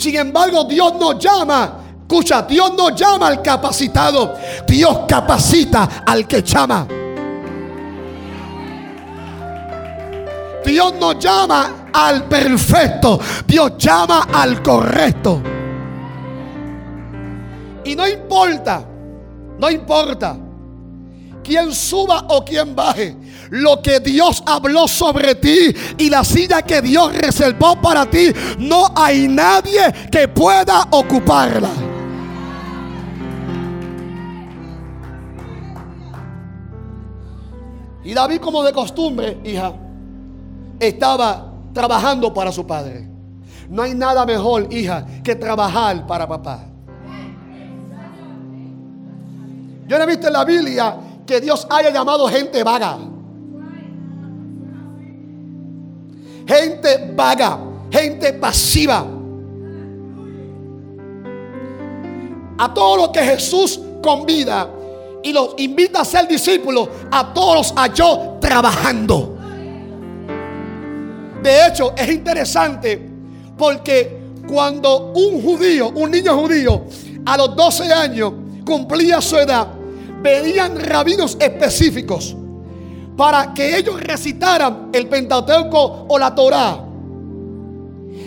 Sin 0.03 0.17
embargo, 0.17 0.65
Dios 0.65 0.95
nos 0.99 1.17
llama. 1.17 1.79
Escucha, 2.01 2.41
Dios 2.41 2.73
no 2.77 2.89
llama 2.89 3.27
al 3.27 3.41
capacitado. 3.41 4.35
Dios 4.67 4.99
capacita 5.07 6.03
al 6.05 6.27
que 6.27 6.41
llama. 6.43 6.85
Dios 10.65 10.93
no 10.99 11.13
llama 11.13 11.85
al 11.93 12.25
perfecto. 12.25 13.17
Dios 13.47 13.77
llama 13.77 14.27
al 14.33 14.61
correcto. 14.61 15.41
Y 17.85 17.95
no 17.95 18.05
importa, 18.05 18.83
no 19.57 19.71
importa 19.71 20.35
quién 21.41 21.73
suba 21.73 22.25
o 22.27 22.43
quién 22.43 22.75
baje. 22.75 23.15
Lo 23.55 23.83
que 23.83 23.99
Dios 23.99 24.41
habló 24.47 24.87
sobre 24.87 25.35
ti 25.35 25.75
y 25.99 26.09
la 26.09 26.23
silla 26.23 26.63
que 26.63 26.81
Dios 26.81 27.15
reservó 27.15 27.79
para 27.79 28.09
ti, 28.09 28.33
no 28.57 28.87
hay 28.95 29.27
nadie 29.27 29.93
que 30.11 30.27
pueda 30.27 30.87
ocuparla. 30.89 31.69
Y 38.03 38.15
David, 38.15 38.39
como 38.39 38.63
de 38.63 38.73
costumbre, 38.73 39.37
hija, 39.43 39.71
estaba 40.79 41.53
trabajando 41.73 42.33
para 42.33 42.51
su 42.51 42.65
padre. 42.65 43.07
No 43.69 43.83
hay 43.83 43.93
nada 43.93 44.25
mejor, 44.25 44.67
hija, 44.73 45.05
que 45.23 45.35
trabajar 45.35 46.07
para 46.07 46.27
papá. 46.27 46.65
Yo 49.87 49.95
no 49.99 50.05
he 50.05 50.07
visto 50.07 50.25
en 50.25 50.33
la 50.33 50.43
Biblia 50.43 50.97
que 51.23 51.39
Dios 51.39 51.67
haya 51.69 51.91
llamado 51.91 52.27
gente 52.27 52.63
vaga. 52.63 52.97
Gente 56.45 57.11
vaga, 57.15 57.59
gente 57.91 58.33
pasiva. 58.33 59.05
A 62.57 62.73
todos 62.73 62.97
los 62.97 63.09
que 63.09 63.21
Jesús 63.21 63.79
convida 64.01 64.69
y 65.23 65.31
los 65.31 65.55
invita 65.57 66.01
a 66.01 66.05
ser 66.05 66.27
discípulos, 66.27 66.89
a 67.11 67.33
todos 67.33 67.73
yo 67.93 68.37
trabajando. 68.39 69.37
De 71.41 71.67
hecho, 71.67 71.93
es 71.95 72.09
interesante 72.09 73.09
porque 73.57 74.21
cuando 74.47 75.11
un 75.13 75.41
judío, 75.41 75.89
un 75.95 76.11
niño 76.11 76.37
judío, 76.37 76.83
a 77.25 77.37
los 77.37 77.55
12 77.55 77.93
años 77.93 78.33
cumplía 78.65 79.21
su 79.21 79.37
edad, 79.37 79.67
venían 80.21 80.79
rabinos 80.79 81.37
específicos 81.39 82.35
para 83.15 83.53
que 83.53 83.77
ellos 83.77 84.01
recitaran 84.01 84.89
el 84.91 85.07
Pentateuco 85.07 86.05
o 86.09 86.17
la 86.17 86.33
Torá. 86.33 86.79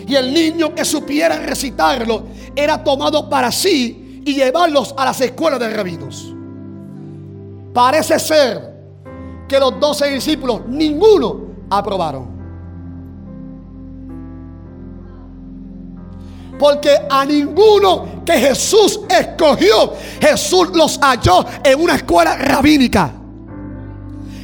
Y 0.07 0.15
el 0.15 0.33
niño 0.33 0.73
que 0.73 0.85
supiera 0.85 1.37
recitarlo 1.37 2.23
era 2.55 2.83
tomado 2.83 3.29
para 3.29 3.51
sí 3.51 4.21
y 4.25 4.33
llevarlos 4.33 4.93
a 4.97 5.05
las 5.05 5.19
escuelas 5.21 5.59
de 5.59 5.69
rabinos. 5.69 6.33
Parece 7.73 8.17
ser 8.19 8.75
que 9.47 9.59
los 9.59 9.79
doce 9.79 10.09
discípulos, 10.09 10.61
ninguno 10.67 11.41
aprobaron. 11.69 12.37
Porque 16.57 16.97
a 17.09 17.23
ninguno 17.23 18.23
que 18.25 18.33
Jesús 18.33 19.01
escogió, 19.07 19.93
Jesús 20.19 20.69
los 20.73 20.97
halló 20.99 21.45
en 21.63 21.79
una 21.79 21.95
escuela 21.95 22.35
rabínica. 22.35 23.11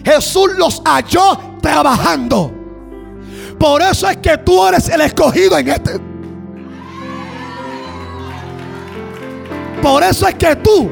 Jesús 0.03 0.51
los 0.57 0.81
halló 0.86 1.38
trabajando. 1.62 2.51
Por 3.57 3.81
eso 3.81 4.10
es 4.10 4.17
que 4.17 4.38
tú 4.39 4.65
eres 4.65 4.89
el 4.89 5.01
escogido 5.01 5.57
en 5.57 5.69
este. 5.69 6.00
Por 9.81 10.03
eso 10.03 10.27
es 10.27 10.36
que 10.36 10.55
tú 10.57 10.89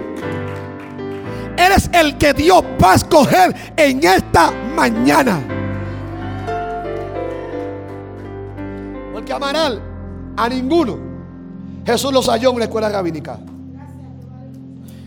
eres 1.58 1.90
el 1.94 2.18
que 2.18 2.34
Dios 2.34 2.64
va 2.82 2.94
a 2.94 2.96
escoger 2.96 3.74
en 3.76 4.04
esta 4.04 4.52
mañana. 4.52 5.42
Porque 9.14 9.34
Amaral 9.34 9.82
a 10.38 10.50
ninguno 10.50 10.98
Jesús 11.86 12.14
los 12.14 12.28
halló 12.28 12.50
en 12.52 12.56
una 12.56 12.66
escuela 12.66 12.90
rabínica. 12.90 13.40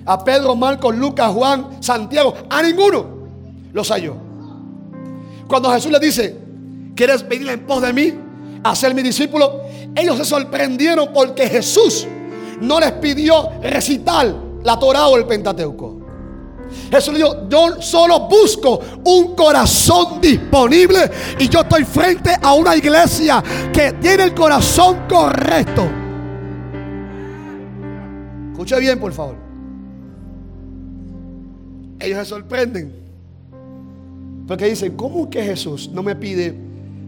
A 0.06 0.22
Pedro, 0.22 0.54
Marcos, 0.54 0.94
Lucas, 0.94 1.32
Juan, 1.32 1.82
Santiago, 1.82 2.34
a 2.50 2.62
ninguno 2.62 3.13
los 3.74 3.90
halló. 3.90 4.16
Cuando 5.46 5.70
Jesús 5.70 5.92
les 5.92 6.00
dice, 6.00 6.36
¿quieres 6.94 7.28
venir 7.28 7.48
en 7.50 7.66
pos 7.66 7.82
de 7.82 7.92
mí 7.92 8.14
a 8.62 8.74
ser 8.74 8.94
mi 8.94 9.02
discípulo? 9.02 9.60
Ellos 9.94 10.16
se 10.16 10.24
sorprendieron 10.24 11.10
porque 11.12 11.46
Jesús 11.48 12.06
no 12.60 12.80
les 12.80 12.92
pidió 12.92 13.50
recitar 13.60 14.34
la 14.62 14.78
Torah 14.78 15.08
o 15.08 15.16
el 15.18 15.26
Pentateuco. 15.26 16.00
Jesús 16.90 17.12
le 17.12 17.18
dijo, 17.18 17.48
yo 17.48 17.82
solo 17.82 18.20
busco 18.20 18.80
un 19.04 19.34
corazón 19.34 20.20
disponible 20.20 21.10
y 21.38 21.48
yo 21.48 21.60
estoy 21.60 21.84
frente 21.84 22.30
a 22.40 22.54
una 22.54 22.74
iglesia 22.76 23.42
que 23.72 23.92
tiene 23.92 24.24
el 24.24 24.34
corazón 24.34 25.00
correcto. 25.08 25.84
Escuche 28.52 28.78
bien, 28.78 28.98
por 28.98 29.12
favor. 29.12 29.36
Ellos 31.98 32.18
se 32.18 32.24
sorprenden 32.24 33.03
porque 34.46 34.66
dicen, 34.66 34.96
¿cómo 34.96 35.30
que 35.30 35.42
Jesús 35.42 35.90
no 35.92 36.02
me 36.02 36.14
pide 36.16 36.54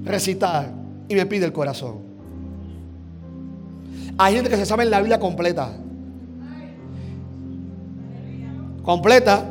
recitar 0.05 0.73
y 1.09 1.15
me 1.15 1.27
pide 1.27 1.45
el 1.45 1.53
corazón? 1.53 1.99
Hay 4.19 4.35
gente 4.35 4.49
que 4.49 4.57
se 4.57 4.65
sabe 4.65 4.85
la 4.87 5.01
Biblia 5.01 5.21
completa. 5.21 5.71
Completa. 8.83 9.45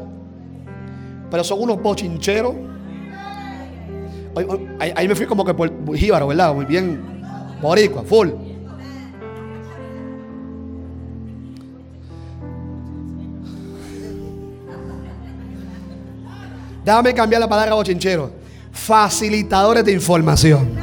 Pero 1.29 1.43
son 1.43 1.61
unos 1.61 1.81
bochincheros. 1.81 2.55
Ahí, 4.79 5.07
me 5.07 5.15
fui 5.15 5.25
como 5.25 5.45
que 5.45 5.53
por 5.53 5.95
jíbaro, 5.95 6.27
¿verdad? 6.27 6.53
Muy 6.53 6.65
bien 6.65 7.01
boricua, 7.61 8.03
full. 8.03 8.29
Déjame 16.85 17.15
cambiar 17.15 17.41
la 17.41 17.49
palabra 17.49 17.73
bochinchero. 17.73 18.31
Facilitadores 18.71 19.83
de 19.83 19.91
información. 19.91 20.77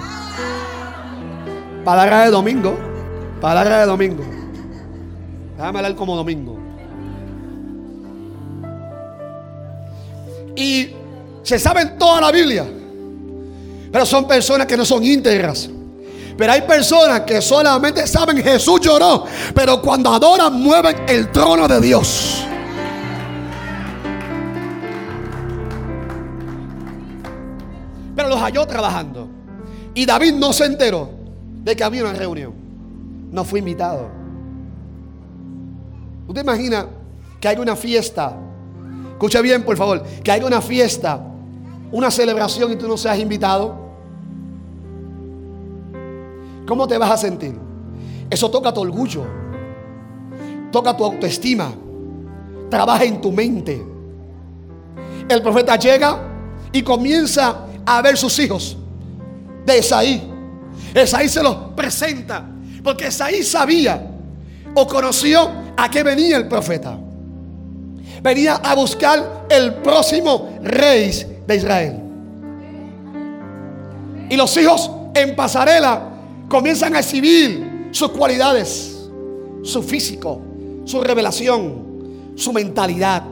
Palabra 1.84 2.24
de 2.24 2.30
domingo. 2.32 2.76
Palabra 3.40 3.80
de 3.80 3.86
domingo. 3.86 4.24
Déjame 5.56 5.78
hablar 5.78 5.94
como 5.94 6.16
domingo. 6.16 6.58
Y 10.56 10.90
se 11.44 11.58
saben 11.60 11.96
toda 11.96 12.20
la 12.20 12.32
Biblia. 12.32 12.66
Pero 13.92 14.04
son 14.04 14.26
personas 14.26 14.66
que 14.66 14.76
no 14.76 14.84
son 14.84 15.04
íntegras. 15.04 15.70
Pero 16.36 16.52
hay 16.52 16.62
personas 16.62 17.20
que 17.20 17.40
solamente 17.40 18.08
saben 18.08 18.42
Jesús 18.42 18.80
lloró. 18.80 19.24
Pero 19.54 19.80
cuando 19.80 20.12
adoran 20.12 20.60
mueven 20.60 20.96
el 21.06 21.30
trono 21.30 21.68
de 21.68 21.80
Dios. 21.80 22.44
Halló 28.42 28.66
trabajando. 28.66 29.28
Y 29.94 30.06
David 30.06 30.34
no 30.34 30.52
se 30.52 30.64
enteró 30.66 31.10
de 31.64 31.76
que 31.76 31.84
había 31.84 32.02
una 32.02 32.12
reunión. 32.12 32.52
No 33.30 33.44
fue 33.44 33.60
invitado. 33.60 34.08
¿Usted 36.26 36.42
imagina 36.42 36.86
que 37.40 37.48
hay 37.48 37.56
una 37.56 37.76
fiesta? 37.76 38.36
Escucha 39.12 39.40
bien, 39.40 39.62
por 39.62 39.76
favor. 39.76 40.02
Que 40.22 40.32
hay 40.32 40.42
una 40.42 40.60
fiesta, 40.60 41.20
una 41.90 42.10
celebración 42.10 42.72
y 42.72 42.76
tú 42.76 42.88
no 42.88 42.96
seas 42.96 43.18
invitado. 43.18 43.76
¿Cómo 46.66 46.86
te 46.86 46.96
vas 46.98 47.10
a 47.10 47.16
sentir? 47.16 47.54
Eso 48.30 48.50
toca 48.50 48.72
tu 48.72 48.80
orgullo. 48.80 49.24
Toca 50.70 50.96
tu 50.96 51.04
autoestima. 51.04 51.72
Trabaja 52.70 53.04
en 53.04 53.20
tu 53.20 53.30
mente. 53.30 53.84
El 55.28 55.42
profeta 55.42 55.76
llega 55.76 56.18
y 56.72 56.82
comienza 56.82 57.66
a 57.86 58.02
ver 58.02 58.16
sus 58.16 58.38
hijos 58.38 58.76
de 59.66 59.78
Esaí. 59.78 60.22
Esaí 60.94 61.28
se 61.28 61.42
los 61.42 61.56
presenta 61.76 62.48
porque 62.82 63.06
Esaí 63.06 63.42
sabía 63.42 64.10
o 64.74 64.86
conoció 64.86 65.50
a 65.76 65.90
qué 65.90 66.02
venía 66.02 66.36
el 66.36 66.48
profeta. 66.48 66.98
Venía 68.22 68.56
a 68.56 68.74
buscar 68.74 69.46
el 69.50 69.74
próximo 69.74 70.58
rey 70.62 71.42
de 71.46 71.56
Israel. 71.56 71.96
Y 74.30 74.36
los 74.36 74.56
hijos 74.56 74.90
en 75.14 75.34
pasarela 75.36 76.08
comienzan 76.48 76.94
a 76.94 77.00
exhibir 77.00 77.88
sus 77.90 78.10
cualidades, 78.10 79.08
su 79.62 79.82
físico, 79.82 80.40
su 80.84 81.00
revelación, 81.00 82.32
su 82.36 82.52
mentalidad, 82.52 83.24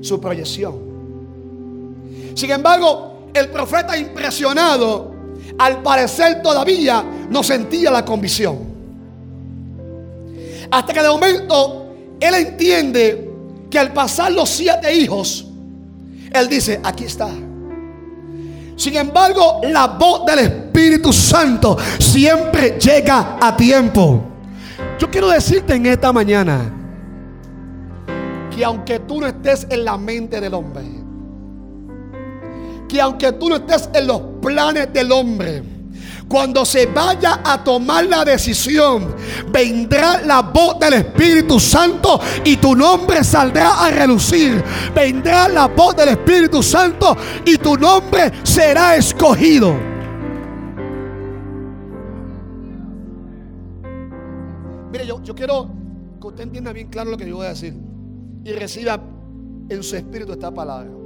su 0.00 0.20
proyección. 0.20 0.74
Sin 2.34 2.50
embargo, 2.50 3.13
el 3.34 3.48
profeta 3.48 3.98
impresionado, 3.98 5.12
al 5.58 5.82
parecer 5.82 6.40
todavía 6.40 7.04
no 7.28 7.42
sentía 7.42 7.90
la 7.90 8.04
convicción. 8.04 8.58
Hasta 10.70 10.92
que 10.92 11.02
de 11.02 11.08
momento 11.08 11.94
él 12.20 12.34
entiende 12.34 13.30
que 13.68 13.78
al 13.78 13.92
pasar 13.92 14.32
los 14.32 14.48
siete 14.48 14.94
hijos, 14.94 15.46
él 16.32 16.48
dice, 16.48 16.80
aquí 16.82 17.04
está. 17.04 17.28
Sin 18.76 18.96
embargo, 18.96 19.60
la 19.64 19.86
voz 19.86 20.24
del 20.26 20.38
Espíritu 20.40 21.12
Santo 21.12 21.76
siempre 21.98 22.78
llega 22.78 23.36
a 23.40 23.56
tiempo. 23.56 24.22
Yo 24.98 25.10
quiero 25.10 25.28
decirte 25.28 25.74
en 25.74 25.86
esta 25.86 26.12
mañana 26.12 26.72
que 28.54 28.64
aunque 28.64 29.00
tú 29.00 29.20
no 29.20 29.26
estés 29.26 29.66
en 29.70 29.84
la 29.84 29.96
mente 29.96 30.40
del 30.40 30.54
hombre, 30.54 31.03
que 32.88 33.00
aunque 33.00 33.32
tú 33.32 33.48
no 33.48 33.56
estés 33.56 33.88
en 33.94 34.06
los 34.06 34.20
planes 34.40 34.92
del 34.92 35.12
hombre, 35.12 35.62
cuando 36.28 36.64
se 36.64 36.86
vaya 36.86 37.40
a 37.44 37.62
tomar 37.62 38.06
la 38.06 38.24
decisión, 38.24 39.14
vendrá 39.52 40.22
la 40.22 40.42
voz 40.42 40.78
del 40.78 40.94
Espíritu 40.94 41.60
Santo 41.60 42.20
y 42.44 42.56
tu 42.56 42.74
nombre 42.74 43.22
saldrá 43.22 43.84
a 43.84 43.90
relucir. 43.90 44.62
Vendrá 44.94 45.48
la 45.48 45.66
voz 45.68 45.94
del 45.96 46.08
Espíritu 46.08 46.62
Santo 46.62 47.16
y 47.44 47.58
tu 47.58 47.76
nombre 47.76 48.32
será 48.42 48.96
escogido. 48.96 49.74
Mire, 54.90 55.06
yo, 55.06 55.34
quiero 55.34 55.70
que 56.20 56.26
usted 56.26 56.44
entienda 56.44 56.72
bien 56.72 56.88
claro 56.88 57.10
lo 57.10 57.16
que 57.16 57.28
yo 57.28 57.36
voy 57.36 57.46
a 57.46 57.50
decir 57.50 57.74
y 58.44 58.52
reciba 58.52 59.00
en 59.68 59.82
su 59.82 59.96
espíritu 59.96 60.32
esta 60.32 60.52
palabra. 60.52 61.03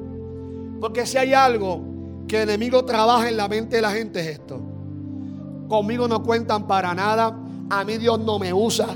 Porque 0.80 1.06
si 1.06 1.18
hay 1.18 1.34
algo 1.34 1.80
que 2.28 2.42
el 2.42 2.50
enemigo 2.50 2.84
trabaja 2.84 3.28
en 3.28 3.36
la 3.36 3.48
mente 3.48 3.76
de 3.76 3.82
la 3.82 3.90
gente 3.90 4.20
es 4.20 4.26
esto. 4.38 4.60
Conmigo 5.68 6.06
no 6.06 6.22
cuentan 6.22 6.66
para 6.66 6.94
nada. 6.94 7.36
A 7.70 7.84
mí 7.84 7.96
Dios 7.98 8.20
no 8.20 8.38
me 8.38 8.52
usa. 8.52 8.88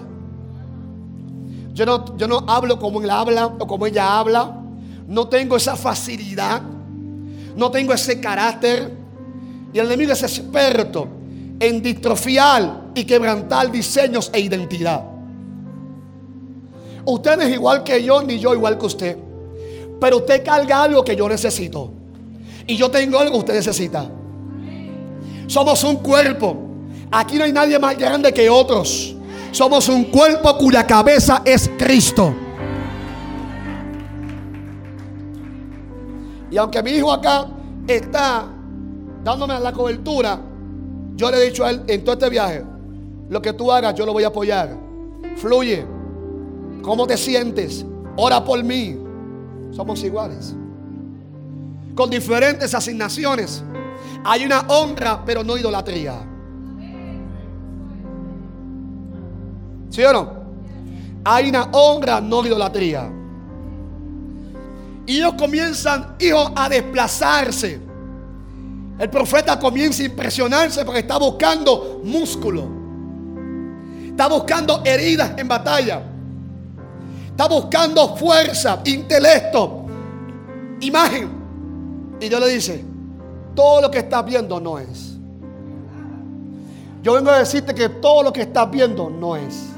Yo 1.73 1.87
no, 1.87 2.17
yo 2.17 2.29
no 2.29 2.45
hablo 2.47 2.79
como 2.79 3.01
él 3.03 3.11
habla 3.11 3.47
o 3.47 3.67
como 3.67 3.87
ella 3.87 4.19
habla. 4.19 4.59
No 5.09 5.29
tengo 5.29 5.57
esa 5.57 5.77
facilidad. 5.77 6.63
No 7.57 7.71
tengo 7.71 7.93
ese 7.93 8.21
carácter. 8.21 8.93
Y 9.73 9.79
el 9.79 9.87
enemigo 9.87 10.13
es 10.13 10.23
experto 10.23 11.09
en 11.59 11.83
distrofiar 11.83 12.91
y 12.95 13.05
quebrantar 13.05 13.71
diseños 13.73 14.31
e 14.33 14.41
identidad. 14.41 15.05
Usted 17.05 17.37
no 17.37 17.43
es 17.43 17.55
igual 17.55 17.83
que 17.83 18.03
yo, 18.03 18.23
ni 18.23 18.39
yo 18.39 18.55
igual 18.55 18.79
que 18.79 18.87
usted. 18.87 19.32
Pero 20.03 20.17
usted 20.17 20.45
carga 20.45 20.83
algo 20.83 21.05
que 21.05 21.15
yo 21.15 21.29
necesito. 21.29 21.93
Y 22.67 22.77
yo 22.77 22.91
tengo 22.91 23.21
algo 23.21 23.35
que 23.35 23.39
usted 23.39 23.55
necesita. 23.55 24.11
Somos 25.47 25.85
un 25.85 25.99
cuerpo. 25.99 26.57
Aquí 27.13 27.37
no 27.37 27.45
hay 27.45 27.53
nadie 27.53 27.79
más 27.79 27.97
grande 27.97 28.33
que 28.33 28.51
otros. 28.51 29.15
Somos 29.53 29.89
un 29.89 30.07
cuerpo 30.07 30.59
cuya 30.59 30.85
cabeza 30.85 31.43
es 31.45 31.71
Cristo. 31.79 32.35
Y 36.51 36.57
aunque 36.57 36.83
mi 36.83 36.91
hijo 36.91 37.13
acá 37.13 37.47
está 37.87 38.47
dándome 39.23 39.61
la 39.61 39.73
cobertura, 39.73 40.41
yo 41.15 41.31
le 41.31 41.37
he 41.37 41.45
dicho 41.45 41.65
a 41.65 41.71
él 41.71 41.83
en 41.87 42.03
todo 42.03 42.15
este 42.15 42.29
viaje, 42.29 42.65
lo 43.31 43.41
que 43.41 43.53
tú 43.53 43.71
hagas 43.71 43.95
yo 43.95 44.05
lo 44.05 44.13
voy 44.13 44.25
a 44.25 44.29
apoyar. 44.29 44.77
Fluye. 45.37 45.87
¿Cómo 46.83 47.07
te 47.07 47.17
sientes? 47.17 47.87
Ora 48.17 48.45
por 48.45 48.65
mí. 48.65 49.02
Somos 49.73 50.03
iguales. 50.05 50.55
Con 51.95 52.11
diferentes 52.11 52.75
asignaciones. 52.75 53.63
Hay 54.25 54.45
una 54.45 54.61
honra, 54.69 55.23
pero 55.25 55.43
no 55.43 55.57
idolatría. 55.57 56.15
¿Sí 59.91 60.03
o 60.05 60.13
no? 60.13 60.43
Hay 61.25 61.49
una 61.49 61.65
honra, 61.73 62.21
no 62.21 62.45
idolatría. 62.45 63.11
Y 65.07 65.19
ellos 65.19 65.35
comienzan, 65.35 66.17
hijos, 66.21 66.53
a 66.55 66.69
desplazarse. 66.69 67.81
El 68.99 69.11
profeta 69.11 69.59
comienza 69.59 70.03
a 70.03 70.07
impresionarse 70.07 70.85
porque 70.85 71.01
está 71.01 71.19
buscando 71.19 72.01
músculo. 72.05 72.69
Está 74.07 74.29
buscando 74.29 74.83
heridas 74.85 75.33
en 75.37 75.49
batalla. 75.49 76.12
Está 77.33 77.49
buscando 77.49 78.15
fuerza, 78.15 78.81
intelecto, 78.85 79.87
imagen. 80.81 81.31
Y 82.21 82.29
Dios 82.29 82.41
le 82.41 82.49
dice, 82.49 82.85
todo 83.55 83.81
lo 83.81 83.91
que 83.91 83.99
estás 83.99 84.25
viendo 84.25 84.61
no 84.61 84.79
es. 84.79 85.17
Yo 87.03 87.15
vengo 87.15 87.31
a 87.31 87.39
decirte 87.39 87.75
que 87.75 87.89
todo 87.89 88.23
lo 88.23 88.33
que 88.33 88.43
estás 88.43 88.71
viendo 88.71 89.11
no 89.11 89.35
es. 89.35 89.71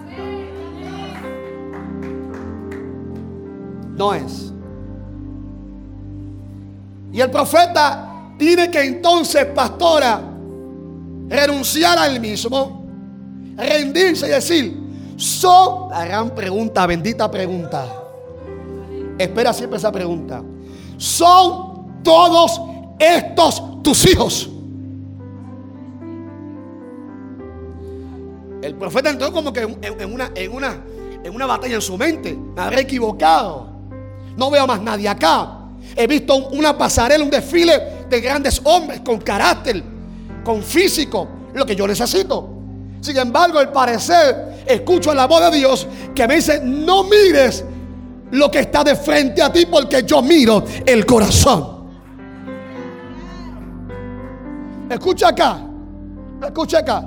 No 3.96 4.12
es. 4.12 4.52
Y 7.12 7.20
el 7.20 7.30
profeta 7.30 8.32
tiene 8.36 8.68
que 8.68 8.82
entonces, 8.82 9.46
pastora, 9.46 10.20
renunciar 11.28 11.98
a 11.98 12.08
él 12.08 12.20
mismo, 12.20 12.84
rendirse 13.56 14.26
y 14.26 14.30
decir, 14.30 14.83
son, 15.16 15.90
la 15.90 16.04
gran 16.04 16.34
pregunta, 16.34 16.86
bendita 16.86 17.30
pregunta. 17.30 17.86
Espera 19.18 19.52
siempre 19.52 19.78
esa 19.78 19.92
pregunta. 19.92 20.42
Son 20.96 22.02
todos 22.02 22.60
estos 22.98 23.82
tus 23.82 24.06
hijos. 24.06 24.50
El 28.62 28.74
profeta 28.76 29.10
entró 29.10 29.30
como 29.30 29.52
que 29.52 29.60
en, 29.60 30.12
una, 30.12 30.30
en, 30.34 30.52
una, 30.52 30.82
en 31.22 31.34
una 31.34 31.46
batalla 31.46 31.74
en 31.74 31.82
su 31.82 31.98
mente. 31.98 32.36
Me 32.56 32.62
habré 32.62 32.80
equivocado. 32.80 33.68
No 34.36 34.50
veo 34.50 34.66
más 34.66 34.80
nadie 34.80 35.08
acá. 35.08 35.58
He 35.94 36.06
visto 36.06 36.34
una 36.48 36.76
pasarela, 36.76 37.22
un 37.22 37.30
desfile 37.30 38.06
de 38.08 38.20
grandes 38.20 38.60
hombres 38.64 39.00
con 39.00 39.18
carácter, 39.18 39.82
con 40.42 40.62
físico, 40.62 41.28
lo 41.52 41.66
que 41.66 41.76
yo 41.76 41.86
necesito. 41.86 42.53
Sin 43.04 43.18
embargo, 43.18 43.58
al 43.58 43.70
parecer, 43.70 44.64
escucho 44.66 45.12
la 45.12 45.26
voz 45.26 45.50
de 45.50 45.58
Dios 45.58 45.86
que 46.14 46.26
me 46.26 46.36
dice, 46.36 46.62
no 46.64 47.04
mires 47.04 47.62
lo 48.30 48.50
que 48.50 48.60
está 48.60 48.82
de 48.82 48.96
frente 48.96 49.42
a 49.42 49.52
ti 49.52 49.66
porque 49.66 50.04
yo 50.04 50.22
miro 50.22 50.64
el 50.86 51.04
corazón. 51.04 51.84
Escucha 54.88 55.28
acá, 55.28 55.66
escucha 56.46 56.78
acá. 56.78 57.06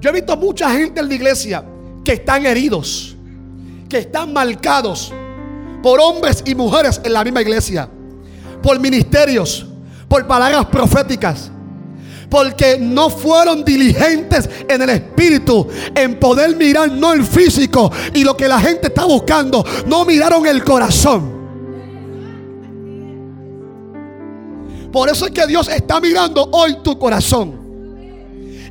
Yo 0.00 0.10
he 0.10 0.12
visto 0.12 0.36
mucha 0.36 0.70
gente 0.70 1.00
en 1.00 1.08
la 1.08 1.14
iglesia 1.16 1.64
que 2.04 2.12
están 2.12 2.46
heridos, 2.46 3.16
que 3.88 3.98
están 3.98 4.32
marcados 4.32 5.12
por 5.82 5.98
hombres 5.98 6.40
y 6.46 6.54
mujeres 6.54 7.00
en 7.02 7.14
la 7.14 7.24
misma 7.24 7.42
iglesia, 7.42 7.88
por 8.62 8.78
ministerios, 8.78 9.66
por 10.06 10.24
palabras 10.28 10.66
proféticas, 10.66 11.50
porque 12.30 12.78
no 12.78 13.10
fueron 13.10 13.64
diligentes 13.64 14.48
en 14.68 14.80
el 14.82 14.90
espíritu, 14.90 15.66
en 15.94 16.18
poder 16.18 16.56
mirar 16.56 16.90
no 16.92 17.12
el 17.12 17.24
físico 17.24 17.90
y 18.14 18.22
lo 18.22 18.36
que 18.36 18.46
la 18.46 18.60
gente 18.60 18.86
está 18.86 19.04
buscando, 19.04 19.64
no 19.86 20.04
miraron 20.04 20.46
el 20.46 20.62
corazón. 20.62 21.40
Por 24.92 25.08
eso 25.08 25.26
es 25.26 25.32
que 25.32 25.46
Dios 25.46 25.68
está 25.68 26.00
mirando 26.00 26.48
hoy 26.52 26.78
tu 26.82 26.98
corazón. 26.98 27.58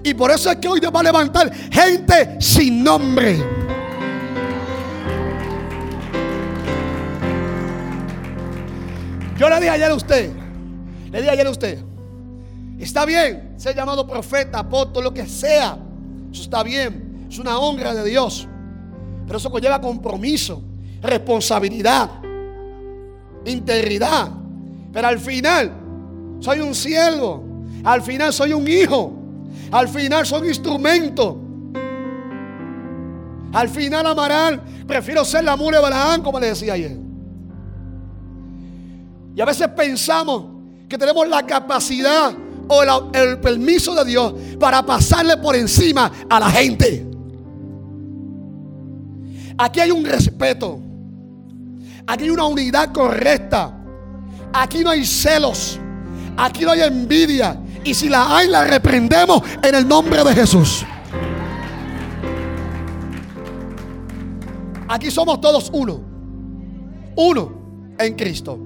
Y 0.04 0.13
por 0.13 0.32
eso 0.32 0.50
es 0.50 0.58
que 0.58 0.67
hoy 0.67 0.80
Dios 0.80 0.93
va 0.95 1.02
a 1.02 1.04
levantar 1.04 1.52
gente 1.72 2.38
sin 2.39 2.84
nombre. 2.84 3.38
Yo 9.38 9.50
le 9.50 9.56
dije 9.56 9.69
ayer 9.69 9.91
a 9.91 9.95
usted, 9.95 10.32
le 11.12 11.19
dije 11.19 11.32
ayer 11.32 11.48
a 11.48 11.50
usted, 11.50 11.80
está 12.84 13.06
bien 13.06 13.54
ser 13.58 13.76
llamado 13.76 14.08
profeta, 14.08 14.60
apóstol, 14.60 15.04
lo 15.06 15.13
que 15.13 15.26
sea. 15.26 15.78
Eso 16.32 16.44
está 16.44 16.63
bien, 16.63 17.28
es 17.30 17.39
una 17.39 17.58
honra 17.60 17.94
de 17.94 18.10
Dios. 18.10 18.48
Pero 19.26 19.38
eso 19.38 19.52
conlleva 19.52 19.80
compromiso, 19.80 20.62
responsabilidad, 21.02 22.10
integridad. 23.46 24.30
Pero 24.92 25.08
al 25.08 25.20
final 25.20 25.72
soy 26.39 26.60
un 26.62 26.74
siervo, 26.74 27.44
al 27.84 28.02
final 28.02 28.34
soy 28.34 28.54
un 28.54 28.68
hijo. 28.68 29.20
Al 29.72 29.88
final 29.88 30.26
son 30.26 30.46
instrumentos. 30.46 31.36
Al 33.54 33.70
final 33.70 34.06
amarán. 34.06 34.62
Prefiero 34.88 35.24
ser 35.24 35.44
la 35.44 35.56
mule 35.56 35.78
de 35.78 35.84
Balaán, 35.84 36.22
como 36.22 36.39
le 36.39 36.48
decía 36.48 36.74
ayer. 36.74 36.98
Y 39.36 39.42
a 39.42 39.46
veces 39.46 39.68
pensamos 39.70 40.46
que 40.88 40.98
tenemos 40.98 41.28
la 41.28 41.46
capacidad 41.46 42.34
o 42.70 42.84
el 43.14 43.40
permiso 43.40 43.96
de 43.96 44.06
Dios 44.06 44.34
para 44.60 44.86
pasarle 44.86 45.38
por 45.38 45.56
encima 45.56 46.12
a 46.30 46.40
la 46.40 46.50
gente. 46.50 47.06
Aquí 49.58 49.80
hay 49.80 49.92
un 49.92 50.06
respeto. 50.06 50.80
Aquí 52.08 52.24
hay 52.24 52.30
una 52.30 52.46
unidad 52.46 52.94
correcta. 52.94 53.76
Aquí 54.54 54.84
no 54.84 54.92
hay 54.92 55.06
celos. 55.06 55.80
Aquí 56.38 56.64
no 56.64 56.72
hay 56.72 56.82
envidia. 56.82 57.60
Y 57.84 57.94
si 57.94 58.08
la 58.08 58.38
hay, 58.38 58.48
la 58.48 58.64
reprendemos 58.64 59.42
en 59.62 59.76
el 59.76 59.88
nombre 59.88 60.24
de 60.24 60.34
Jesús. 60.34 60.86
Aquí 64.88 65.10
somos 65.12 65.42
todos 65.42 65.70
uno. 65.74 66.02
Uno 67.16 67.52
en 67.98 68.16
Cristo. 68.16 68.60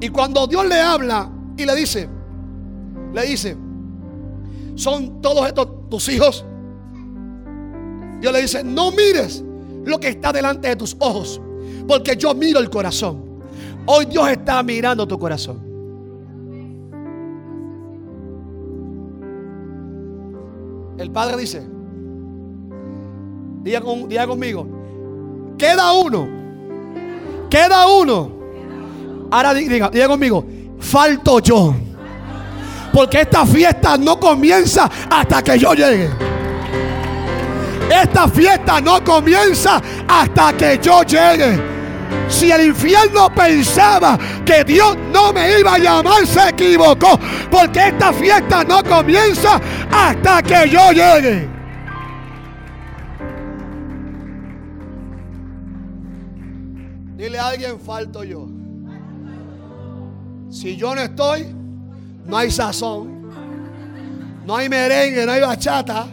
Y 0.00 0.08
cuando 0.08 0.46
Dios 0.46 0.66
le 0.66 0.80
habla 0.80 1.30
y 1.60 1.66
le 1.66 1.74
dice, 1.76 2.08
le 3.12 3.26
dice, 3.26 3.56
son 4.74 5.20
todos 5.20 5.46
estos 5.46 5.88
tus 5.90 6.08
hijos. 6.08 6.44
Dios 8.20 8.32
le 8.32 8.42
dice, 8.42 8.64
no 8.64 8.90
mires 8.92 9.44
lo 9.84 9.98
que 9.98 10.08
está 10.08 10.32
delante 10.32 10.68
de 10.68 10.76
tus 10.76 10.96
ojos, 11.00 11.40
porque 11.86 12.16
yo 12.16 12.34
miro 12.34 12.60
el 12.60 12.70
corazón. 12.70 13.22
Hoy 13.86 14.06
Dios 14.06 14.28
está 14.30 14.62
mirando 14.62 15.06
tu 15.06 15.18
corazón. 15.18 15.68
El 20.98 21.10
Padre 21.10 21.38
dice, 21.38 21.66
diga, 23.62 23.80
conmigo, 24.26 24.66
queda 25.56 25.92
uno, 25.92 26.28
queda 27.48 27.86
uno. 27.86 28.30
Ahora 29.30 29.54
diga, 29.54 29.88
diga 29.90 30.08
conmigo, 30.08 30.44
falto 30.80 31.38
yo. 31.40 31.74
Porque 32.92 33.20
esta 33.20 33.46
fiesta 33.46 33.96
no 33.96 34.18
comienza 34.18 34.90
hasta 35.08 35.42
que 35.42 35.58
yo 35.58 35.74
llegue. 35.74 36.10
Esta 37.90 38.28
fiesta 38.28 38.80
no 38.80 39.02
comienza 39.04 39.80
hasta 40.08 40.52
que 40.52 40.78
yo 40.82 41.02
llegue. 41.02 41.60
Si 42.28 42.50
el 42.50 42.66
infierno 42.66 43.32
pensaba 43.32 44.18
que 44.44 44.64
Dios 44.64 44.96
no 45.12 45.32
me 45.32 45.58
iba 45.58 45.74
a 45.74 45.78
llamar, 45.78 46.26
se 46.26 46.48
equivocó. 46.48 47.18
Porque 47.50 47.88
esta 47.88 48.12
fiesta 48.12 48.64
no 48.64 48.82
comienza 48.82 49.60
hasta 49.90 50.42
que 50.42 50.68
yo 50.68 50.92
llegue. 50.92 51.48
Dile 57.16 57.38
a 57.38 57.48
alguien, 57.48 57.78
falto 57.78 58.24
yo. 58.24 58.59
Si 60.50 60.76
yo 60.76 60.94
no 60.96 61.00
estoy, 61.00 61.46
no 62.26 62.36
hay 62.36 62.50
sazón. 62.50 63.20
No 64.44 64.56
hay 64.56 64.68
merengue, 64.68 65.24
no 65.24 65.32
hay 65.32 65.40
bachata. 65.40 66.08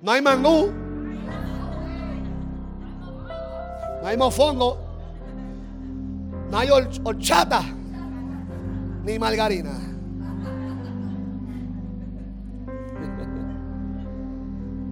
No 0.00 0.12
hay 0.12 0.22
mangú. 0.22 0.70
No 4.00 4.06
hay 4.06 4.16
mofongo. 4.16 4.78
No 6.50 6.58
hay 6.58 6.68
horchata. 6.70 7.62
Ni 9.04 9.18
margarina. 9.18 9.72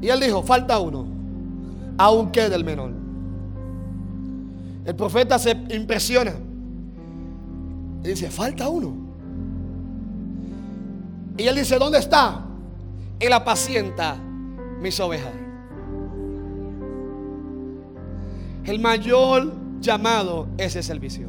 Y 0.00 0.09
él 0.09 0.20
dijo, 0.20 0.42
falta 0.42 0.78
uno. 0.81 1.07
Aunque 1.98 2.48
del 2.48 2.64
menor. 2.64 2.92
El 4.85 4.94
profeta 4.96 5.38
se 5.38 5.50
impresiona. 5.70 6.47
Y 8.02 8.08
dice, 8.08 8.30
falta 8.30 8.68
uno. 8.68 8.94
Y 11.37 11.46
él 11.46 11.56
dice, 11.56 11.78
¿dónde 11.78 11.98
está? 11.98 12.44
Él 13.20 13.32
apacienta 13.32 14.16
mis 14.80 14.98
ovejas. 15.00 15.32
El 18.64 18.80
mayor 18.80 19.52
llamado 19.80 20.48
es 20.58 20.76
el 20.76 20.82
servicio. 20.82 21.28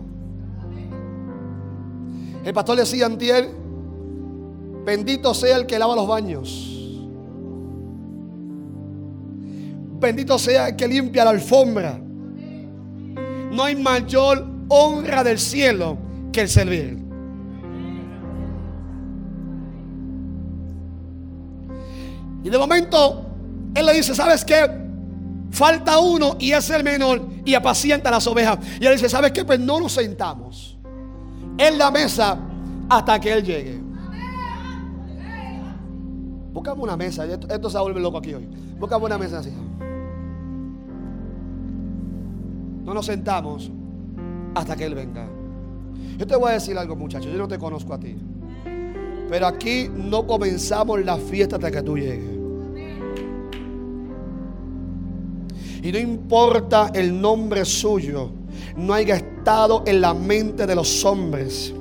El 2.44 2.54
pastor 2.54 2.78
decía 2.78 3.06
antier, 3.06 3.50
bendito 4.86 5.34
sea 5.34 5.58
el 5.58 5.66
que 5.66 5.78
lava 5.78 5.96
los 5.96 6.08
baños. 6.08 6.76
Bendito 10.00 10.40
sea 10.40 10.70
el 10.70 10.76
que 10.76 10.88
limpia 10.88 11.26
la 11.26 11.32
alfombra. 11.32 12.00
No 13.52 13.64
hay 13.64 13.76
mayor 13.76 14.46
honra 14.70 15.24
del 15.24 15.40
cielo 15.40 16.09
que 16.32 16.42
el 16.42 16.50
servir. 16.50 16.98
Y 22.44 22.50
de 22.50 22.58
momento, 22.58 23.26
él 23.76 23.86
le 23.86 23.94
dice, 23.94 24.16
¿sabes 24.16 24.46
qué? 24.46 24.70
Falta 25.52 26.00
uno 26.00 26.38
y 26.40 26.52
es 26.52 26.70
el 26.70 26.84
menor 26.84 27.28
y 27.44 27.54
apacienta 27.54 28.12
las 28.12 28.26
ovejas. 28.28 28.60
Y 28.80 28.86
él 28.86 28.94
dice, 28.94 29.10
¿sabes 29.10 29.32
qué? 29.32 29.44
Pues 29.44 29.60
no 29.60 29.80
nos 29.80 29.94
sentamos 29.94 30.78
en 31.58 31.78
la 31.78 31.92
mesa 31.92 32.38
hasta 32.90 33.20
que 33.20 33.34
él 33.34 33.44
llegue. 33.44 33.90
Buscamos 36.54 36.84
una 36.84 36.98
mesa. 36.98 37.26
Esto, 37.26 37.70
se 37.70 37.76
va 37.76 37.80
a 37.80 37.84
volver 37.84 38.02
loco 38.02 38.18
aquí 38.18 38.34
hoy. 38.34 38.48
Buscamos 38.80 39.06
una 39.06 39.18
mesa 39.18 39.40
así. 39.40 39.52
No 42.84 42.94
nos 42.94 43.06
sentamos 43.06 43.72
hasta 44.56 44.76
que 44.76 44.86
Él 44.86 44.96
venga. 44.96 45.28
Yo 46.20 46.28
te 46.28 46.36
voy 46.36 46.50
a 46.50 46.56
decir 46.56 46.78
algo, 46.78 46.98
muchachos. 46.98 47.32
Yo 47.32 47.38
no 47.38 47.48
te 47.48 47.58
conozco 47.58 47.94
a 47.94 48.00
ti. 48.00 48.14
Pero 49.30 49.48
aquí 49.48 49.90
no 49.96 50.28
comenzamos 50.28 51.04
la 51.06 51.16
fiesta 51.16 51.56
hasta 51.56 51.72
que 51.72 51.82
tú 51.82 51.98
llegues. 51.98 52.38
Y 55.82 55.94
no 55.94 55.98
importa 55.98 56.92
el 56.94 57.22
nombre 57.22 57.64
suyo, 57.64 58.32
no 58.76 58.94
haya 58.94 59.16
estado 59.16 59.84
en 59.88 60.02
la 60.02 60.14
mente 60.14 60.68
de 60.68 60.76
los 60.76 61.06
hombres 61.06 61.74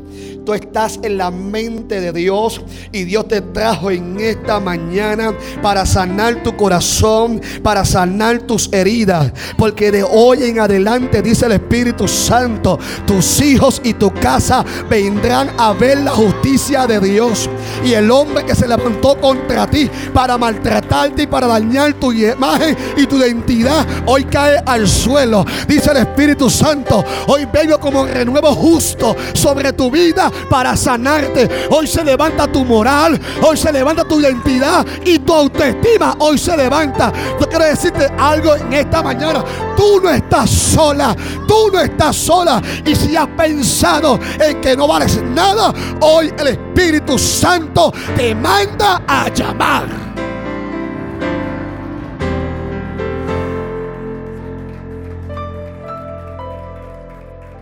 tú 0.48 0.54
estás 0.54 0.98
en 1.02 1.18
la 1.18 1.30
mente 1.30 2.00
de 2.00 2.10
Dios 2.10 2.62
y 2.90 3.04
Dios 3.04 3.28
te 3.28 3.42
trajo 3.42 3.90
en 3.90 4.18
esta 4.18 4.58
mañana 4.58 5.34
para 5.60 5.84
sanar 5.84 6.42
tu 6.42 6.56
corazón, 6.56 7.42
para 7.62 7.84
sanar 7.84 8.38
tus 8.38 8.72
heridas. 8.72 9.30
Porque 9.58 9.90
de 9.92 10.02
hoy 10.02 10.44
en 10.44 10.58
adelante, 10.58 11.20
dice 11.20 11.44
el 11.44 11.52
Espíritu 11.52 12.08
Santo, 12.08 12.78
tus 13.06 13.42
hijos 13.42 13.82
y 13.84 13.92
tu 13.92 14.10
casa 14.10 14.64
vendrán 14.88 15.50
a 15.58 15.74
ver 15.74 15.98
la 15.98 16.12
justicia 16.12 16.86
de 16.86 16.98
Dios. 16.98 17.50
Y 17.84 17.92
el 17.92 18.10
hombre 18.10 18.46
que 18.46 18.54
se 18.54 18.66
levantó 18.66 19.20
contra 19.20 19.66
ti 19.66 19.90
para 20.14 20.38
maltratarte 20.38 21.24
y 21.24 21.26
para 21.26 21.46
dañar 21.46 21.92
tu 21.92 22.10
imagen 22.10 22.74
y 22.96 23.04
tu 23.04 23.18
identidad, 23.18 23.86
hoy 24.06 24.24
cae 24.24 24.62
al 24.64 24.88
suelo. 24.88 25.44
Dice 25.68 25.90
el 25.90 25.98
Espíritu 25.98 26.48
Santo, 26.48 27.04
hoy 27.26 27.46
vengo 27.52 27.78
como 27.78 28.06
renuevo 28.06 28.54
justo 28.54 29.14
sobre 29.34 29.74
tu 29.74 29.90
vida 29.90 30.32
para 30.48 30.76
sanarte. 30.76 31.68
Hoy 31.70 31.86
se 31.86 32.04
levanta 32.04 32.46
tu 32.46 32.64
moral, 32.64 33.18
hoy 33.42 33.56
se 33.56 33.72
levanta 33.72 34.04
tu 34.04 34.20
identidad 34.20 34.86
y 35.04 35.18
tu 35.18 35.32
autoestima. 35.32 36.16
Hoy 36.18 36.38
se 36.38 36.56
levanta. 36.56 37.12
Yo 37.40 37.48
quiero 37.48 37.64
decirte 37.64 38.10
algo 38.18 38.54
en 38.54 38.72
esta 38.72 39.02
mañana. 39.02 39.44
Tú 39.76 40.00
no 40.02 40.10
estás 40.10 40.50
sola, 40.50 41.14
tú 41.46 41.70
no 41.72 41.80
estás 41.80 42.16
sola. 42.16 42.62
Y 42.84 42.94
si 42.94 43.16
has 43.16 43.28
pensado 43.28 44.18
en 44.38 44.60
que 44.60 44.76
no 44.76 44.88
vales 44.88 45.22
nada, 45.22 45.72
hoy 46.00 46.32
el 46.38 46.48
Espíritu 46.48 47.18
Santo 47.18 47.92
te 48.16 48.34
manda 48.34 49.02
a 49.06 49.28
llamar. 49.28 50.08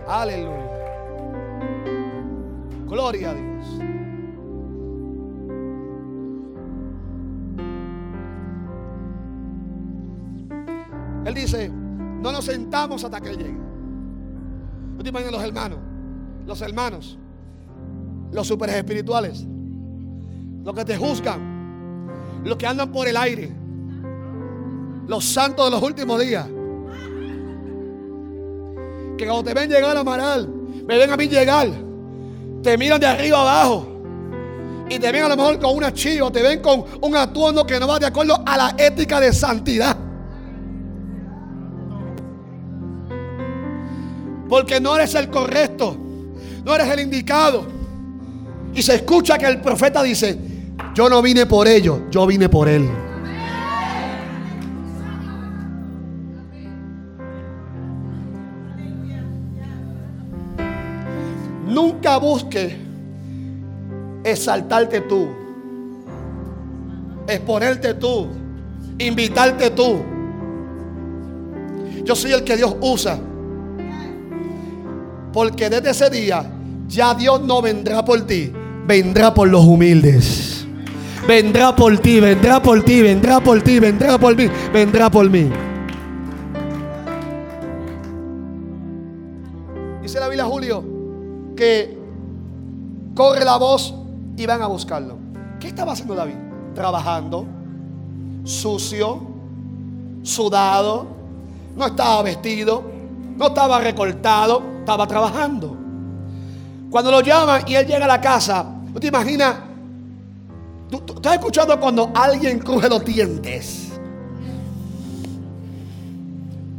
Aleluya. 0.07 0.46
Gloria 2.97 3.29
a 3.29 3.33
Dios. 3.35 3.65
Él 11.25 11.33
dice, 11.35 11.69
no 11.69 12.31
nos 12.31 12.45
sentamos 12.45 13.03
hasta 13.03 13.21
que 13.21 13.37
llegue. 13.37 13.55
No 14.95 15.03
te 15.03 15.09
imaginas 15.09 15.31
los 15.31 15.43
hermanos, 15.43 15.77
los 16.47 16.59
hermanos, 16.59 17.19
los 18.31 18.47
super 18.47 18.71
espirituales, 18.71 19.45
los 20.63 20.73
que 20.73 20.83
te 20.83 20.97
juzgan, 20.97 22.09
los 22.43 22.57
que 22.57 22.65
andan 22.65 22.91
por 22.91 23.07
el 23.07 23.15
aire, 23.15 23.51
los 25.07 25.23
santos 25.23 25.65
de 25.65 25.69
los 25.71 25.83
últimos 25.83 26.19
días. 26.19 26.47
Que 29.19 29.25
cuando 29.27 29.43
te 29.43 29.53
ven 29.53 29.69
llegar 29.69 29.95
a 29.95 29.99
Amaral, 29.99 30.49
me 30.87 30.97
ven 30.97 31.11
a 31.11 31.15
mí 31.15 31.27
llegar 31.27 31.85
te 32.63 32.77
miran 32.77 32.99
de 32.99 33.07
arriba 33.07 33.41
abajo. 33.41 33.87
Y 34.89 34.99
te 34.99 35.11
ven 35.11 35.23
a 35.23 35.29
lo 35.29 35.35
mejor 35.35 35.59
con 35.59 35.75
una 35.75 35.93
chiva, 35.93 36.31
te 36.31 36.41
ven 36.41 36.61
con 36.61 36.85
un 37.01 37.15
atuendo 37.15 37.65
que 37.65 37.79
no 37.79 37.87
va 37.87 37.99
de 37.99 38.05
acuerdo 38.05 38.41
a 38.45 38.57
la 38.57 38.75
ética 38.77 39.19
de 39.19 39.33
santidad. 39.33 39.97
Porque 44.47 44.79
no 44.79 44.95
eres 44.95 45.13
el 45.15 45.29
correcto, 45.29 45.97
no 46.63 46.73
eres 46.73 46.89
el 46.89 47.01
indicado. 47.01 47.65
Y 48.73 48.81
se 48.81 48.95
escucha 48.95 49.37
que 49.37 49.45
el 49.47 49.59
profeta 49.59 50.01
dice, 50.03 50.37
yo 50.93 51.09
no 51.09 51.21
vine 51.21 51.45
por 51.45 51.67
ellos, 51.67 51.99
yo 52.09 52.25
vine 52.25 52.47
por 52.47 52.69
él. 52.69 52.89
Busque 62.19 62.75
exaltarte 64.23 65.01
tú, 65.01 65.27
exponerte 67.27 67.93
tú, 67.93 68.27
invitarte 68.97 69.69
tú. 69.71 69.99
Yo 72.03 72.15
soy 72.15 72.31
el 72.33 72.43
que 72.43 72.57
Dios 72.57 72.75
usa. 72.81 73.19
Porque 75.33 75.69
desde 75.69 75.91
ese 75.91 76.09
día 76.09 76.49
ya 76.87 77.13
Dios 77.13 77.41
no 77.41 77.61
vendrá 77.61 78.03
por 78.03 78.25
ti, 78.25 78.51
vendrá 78.87 79.33
por 79.33 79.47
los 79.47 79.65
humildes. 79.65 80.65
Vendrá 81.27 81.75
por 81.75 81.97
ti, 81.99 82.21
vendrá 82.21 82.61
por 82.61 82.81
ti, 82.83 83.01
vendrá 83.01 83.41
por 83.41 83.61
ti, 83.61 83.79
vendrá 83.79 84.17
por 84.17 84.35
mí, 84.35 84.49
vendrá 84.71 85.11
por 85.11 85.29
mí. 85.29 85.49
Dice 90.01 90.21
la 90.21 90.29
Biblia 90.29 90.45
Julio 90.45 90.85
que 91.57 91.97
corre 93.17 93.43
la 93.43 93.57
voz 93.57 93.93
y 94.37 94.45
van 94.45 94.61
a 94.61 94.67
buscarlo. 94.67 95.17
¿Qué 95.59 95.69
estaba 95.69 95.93
haciendo 95.93 96.13
David? 96.13 96.35
Trabajando, 96.75 97.47
sucio, 98.43 99.19
sudado, 100.21 101.07
no 101.75 101.87
estaba 101.87 102.21
vestido, 102.21 102.83
no 103.35 103.47
estaba 103.47 103.79
recortado, 103.79 104.61
estaba 104.79 105.07
trabajando. 105.07 105.75
Cuando 106.91 107.09
lo 107.09 107.21
llaman 107.21 107.63
y 107.65 107.73
él 107.73 107.87
llega 107.87 108.05
a 108.05 108.07
la 108.07 108.21
casa, 108.21 108.65
¿tú 108.93 108.99
te 108.99 109.07
imaginas? 109.07 109.55
¿Tú, 110.91 111.01
estás 111.15 111.33
escuchando 111.33 111.77
cuando 111.79 112.11
alguien 112.13 112.59
cruje 112.59 112.87
los 112.87 113.03
dientes? 113.03 113.91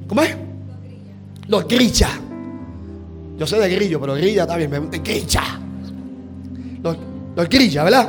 ¿Cómo 0.06 0.22
es? 0.22 0.36
Los 1.48 1.66
grilla. 1.66 2.08
Yo 3.36 3.46
sé 3.46 3.58
de 3.58 3.68
grillo, 3.68 4.00
pero 4.00 4.14
grilla 4.14 4.42
está 4.42 4.56
bien. 4.56 4.70
Me 4.70 4.98
grilla. 4.98 5.67
Los, 7.38 7.48
grilla, 7.48 7.84
¿verdad? 7.84 8.08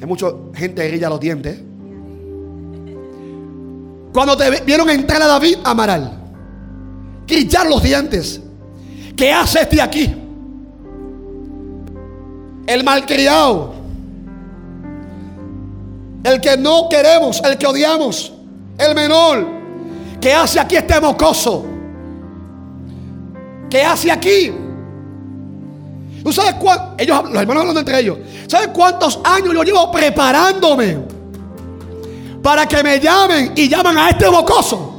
Hay 0.00 0.06
mucha 0.06 0.26
gente 0.52 0.82
que 0.82 0.88
grilla 0.88 1.08
los 1.08 1.20
dientes. 1.20 1.60
Cuando 4.12 4.36
te 4.36 4.50
vieron 4.62 4.90
entrar 4.90 5.22
a 5.22 5.28
David 5.28 5.58
Amaral, 5.62 6.10
grillar 7.24 7.68
los 7.68 7.80
dientes. 7.80 8.40
¿Qué 9.16 9.32
hace 9.32 9.60
este 9.60 9.80
aquí? 9.80 10.12
El 12.66 12.82
malcriado. 12.82 13.74
El 16.24 16.40
que 16.40 16.56
no 16.56 16.88
queremos, 16.88 17.40
el 17.44 17.56
que 17.58 17.66
odiamos. 17.68 18.32
El 18.76 18.92
menor. 18.96 19.46
¿Qué 20.20 20.32
hace 20.32 20.58
aquí 20.58 20.74
este 20.74 21.00
mocoso? 21.00 21.64
¿Qué 23.70 23.84
hace 23.84 24.10
aquí? 24.10 24.52
¿Tú 26.22 26.32
sabes 26.32 26.54
cuántos? 26.54 26.94
Ellos, 26.98 27.24
los 27.24 27.40
hermanos 27.40 27.60
hablando 27.60 27.80
entre 27.80 28.00
ellos. 28.00 28.18
¿Sabes 28.46 28.68
cuántos 28.68 29.20
años 29.24 29.54
yo 29.54 29.62
llevo 29.62 29.90
preparándome 29.90 30.98
para 32.42 32.66
que 32.66 32.82
me 32.82 32.98
llamen 33.00 33.52
y 33.56 33.68
llaman 33.68 33.96
a 33.98 34.10
este 34.10 34.28
bocoso? 34.28 34.98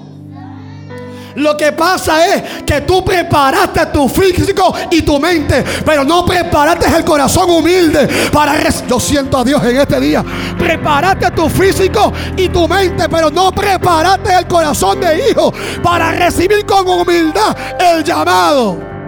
Lo 1.35 1.55
que 1.55 1.71
pasa 1.71 2.25
es 2.27 2.63
que 2.65 2.81
tú 2.81 3.03
preparaste 3.03 3.85
tu 3.87 4.09
físico 4.09 4.73
y 4.91 5.01
tu 5.01 5.19
mente, 5.19 5.63
pero 5.85 6.03
no 6.03 6.25
preparaste 6.25 6.87
el 6.95 7.05
corazón 7.05 7.49
humilde 7.49 8.07
para 8.31 8.55
yo 8.87 8.99
siento 8.99 9.37
a 9.37 9.43
Dios 9.43 9.63
en 9.63 9.77
este 9.77 9.99
día. 9.99 10.23
Preparaste 10.57 11.31
tu 11.31 11.49
físico 11.49 12.11
y 12.35 12.49
tu 12.49 12.67
mente, 12.67 13.07
pero 13.09 13.29
no 13.29 13.51
preparaste 13.51 14.33
el 14.37 14.47
corazón 14.47 14.99
de 14.99 15.29
hijo 15.29 15.53
para 15.81 16.11
recibir 16.11 16.65
con 16.65 16.87
humildad 16.87 17.55
el 17.79 18.03
llamado. 18.03 18.98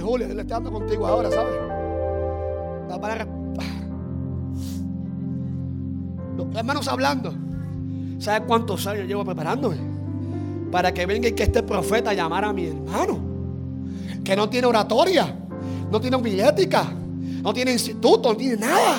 Julio, 0.00 0.26
él 0.26 0.38
está 0.38 0.54
dando 0.54 0.72
contigo 0.72 1.06
ahora, 1.06 1.30
¿sabes? 1.30 1.54
La 2.88 3.00
palabra 3.00 3.26
hermanos 6.54 6.88
hablando. 6.88 7.32
¿Sabe 8.18 8.46
cuántos 8.46 8.86
años 8.86 9.06
llevo 9.06 9.24
preparándome? 9.24 9.76
Para 10.70 10.92
que 10.92 11.06
venga 11.06 11.28
y 11.28 11.32
que 11.32 11.44
este 11.44 11.62
profeta 11.62 12.12
llamara 12.12 12.48
a 12.48 12.52
mi 12.52 12.66
hermano. 12.66 13.18
Que 14.24 14.34
no 14.34 14.48
tiene 14.48 14.66
oratoria, 14.66 15.34
no 15.90 16.00
tiene 16.00 16.16
homilética, 16.16 16.92
no 17.42 17.52
tiene 17.52 17.72
instituto, 17.72 18.30
no 18.30 18.36
tiene 18.36 18.56
nada. 18.56 18.98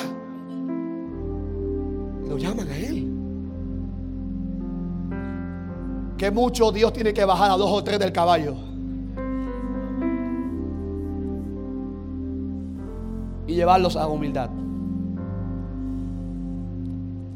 Y 2.24 2.28
lo 2.28 2.38
llaman 2.38 2.68
a 2.68 2.76
él. 2.76 3.04
Que 6.16 6.30
mucho 6.30 6.72
Dios 6.72 6.92
tiene 6.92 7.12
que 7.12 7.24
bajar 7.24 7.50
a 7.50 7.56
dos 7.56 7.70
o 7.70 7.84
tres 7.84 7.98
del 7.98 8.12
caballo. 8.12 8.67
Y 13.48 13.54
llevarlos 13.54 13.96
a 13.96 14.06
humildad. 14.06 14.50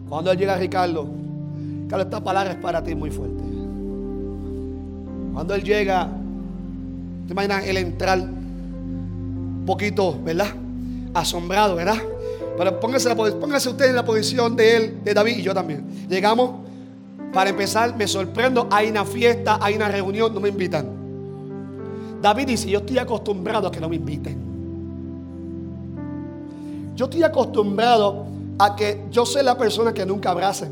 Cuando 0.09 0.31
él 0.31 0.39
llega 0.39 0.55
a 0.55 0.59
Ricardo, 0.59 1.23
Claro, 1.93 2.05
esta 2.05 2.25
palabra 2.25 2.53
es 2.53 2.57
para 2.57 2.83
ti 2.83 2.95
muy 2.95 3.11
fuerte. 3.11 3.43
Cuando 5.35 5.55
él 5.55 5.63
llega, 5.63 6.09
te 7.27 7.35
imaginas 7.35 7.67
él 7.67 7.77
entrar 7.77 8.19
un 8.19 9.65
poquito, 9.67 10.19
¿verdad? 10.25 10.47
Asombrado, 11.13 11.77
¿verdad? 11.77 11.99
Pero 12.57 12.81
póngase, 12.81 13.15
póngase 13.15 13.69
usted 13.69 13.91
en 13.91 13.97
la 13.97 14.07
posición 14.07 14.57
de 14.57 14.75
él, 14.75 15.05
de 15.05 15.13
David 15.13 15.37
y 15.37 15.43
yo 15.43 15.53
también. 15.53 15.85
Llegamos, 16.09 16.53
para 17.31 17.51
empezar, 17.51 17.95
me 17.95 18.09
sorprendo, 18.09 18.69
hay 18.71 18.89
una 18.89 19.05
fiesta, 19.05 19.59
hay 19.61 19.75
una 19.75 19.89
reunión, 19.89 20.33
no 20.33 20.41
me 20.41 20.49
invitan. 20.49 20.87
David 22.23 22.47
dice, 22.47 22.71
yo 22.71 22.79
estoy 22.79 22.97
acostumbrado 22.97 23.69
a 23.69 23.71
que 23.71 23.81
no 23.81 23.91
me 23.91 23.97
inviten. 23.97 24.52
Yo 26.95 27.07
estoy 27.07 27.23
acostumbrado 27.23 28.27
a 28.59 28.77
que 28.77 29.05
yo 29.11 29.25
sea 29.25 29.43
la 29.43 29.57
persona 29.57 29.93
que 29.93 30.05
nunca 30.05 30.31
abracen. 30.31 30.71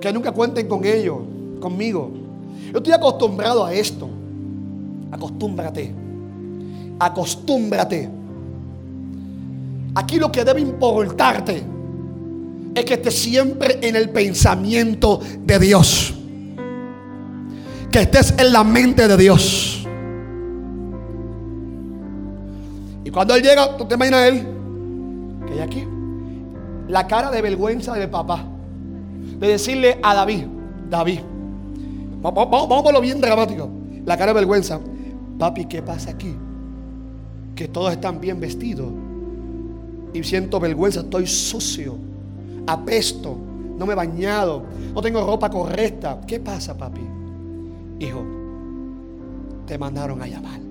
Que 0.00 0.12
nunca 0.12 0.32
cuenten 0.32 0.66
con 0.66 0.84
ellos, 0.84 1.18
conmigo. 1.60 2.10
Yo 2.72 2.78
estoy 2.78 2.92
acostumbrado 2.92 3.64
a 3.64 3.72
esto. 3.72 4.08
Acostúmbrate. 5.10 5.92
Acostúmbrate. 6.98 8.10
Aquí 9.94 10.18
lo 10.18 10.30
que 10.30 10.44
debe 10.44 10.60
importarte 10.60 11.62
es 12.74 12.84
que 12.84 12.94
estés 12.94 13.14
siempre 13.14 13.78
en 13.82 13.96
el 13.96 14.10
pensamiento 14.10 15.20
de 15.44 15.58
Dios. 15.58 16.14
Que 17.90 18.02
estés 18.02 18.34
en 18.38 18.52
la 18.52 18.64
mente 18.64 19.08
de 19.08 19.16
Dios. 19.16 19.77
Y 23.08 23.10
cuando 23.10 23.34
él 23.34 23.42
llega, 23.42 23.74
tú 23.74 23.86
te 23.86 23.94
imaginas 23.94 24.28
él, 24.28 24.46
que 25.46 25.54
hay 25.54 25.60
aquí, 25.60 25.82
la 26.88 27.06
cara 27.06 27.30
de 27.30 27.40
vergüenza 27.40 27.94
del 27.94 28.10
papá. 28.10 28.44
De 29.38 29.48
decirle 29.48 29.98
a 30.02 30.12
David, 30.12 30.44
David, 30.90 31.20
vamos, 32.20 32.50
vamos, 32.50 32.82
por 32.82 32.92
lo 32.92 33.00
bien 33.00 33.18
dramático. 33.18 33.70
La 34.04 34.18
cara 34.18 34.34
de 34.34 34.40
vergüenza. 34.40 34.78
Papi, 35.38 35.64
¿qué 35.64 35.80
pasa 35.80 36.10
aquí? 36.10 36.36
Que 37.54 37.66
todos 37.68 37.92
están 37.92 38.20
bien 38.20 38.40
vestidos. 38.40 38.92
Y 40.12 40.22
siento 40.22 40.60
vergüenza, 40.60 41.00
estoy 41.00 41.26
sucio, 41.26 41.96
apesto, 42.66 43.38
no 43.78 43.86
me 43.86 43.94
he 43.94 43.96
bañado, 43.96 44.64
no 44.92 45.00
tengo 45.00 45.24
ropa 45.24 45.48
correcta. 45.48 46.20
¿Qué 46.26 46.40
pasa, 46.40 46.76
papi? 46.76 47.00
Hijo, 48.00 48.22
te 49.64 49.78
mandaron 49.78 50.20
a 50.20 50.26
llamar. 50.26 50.67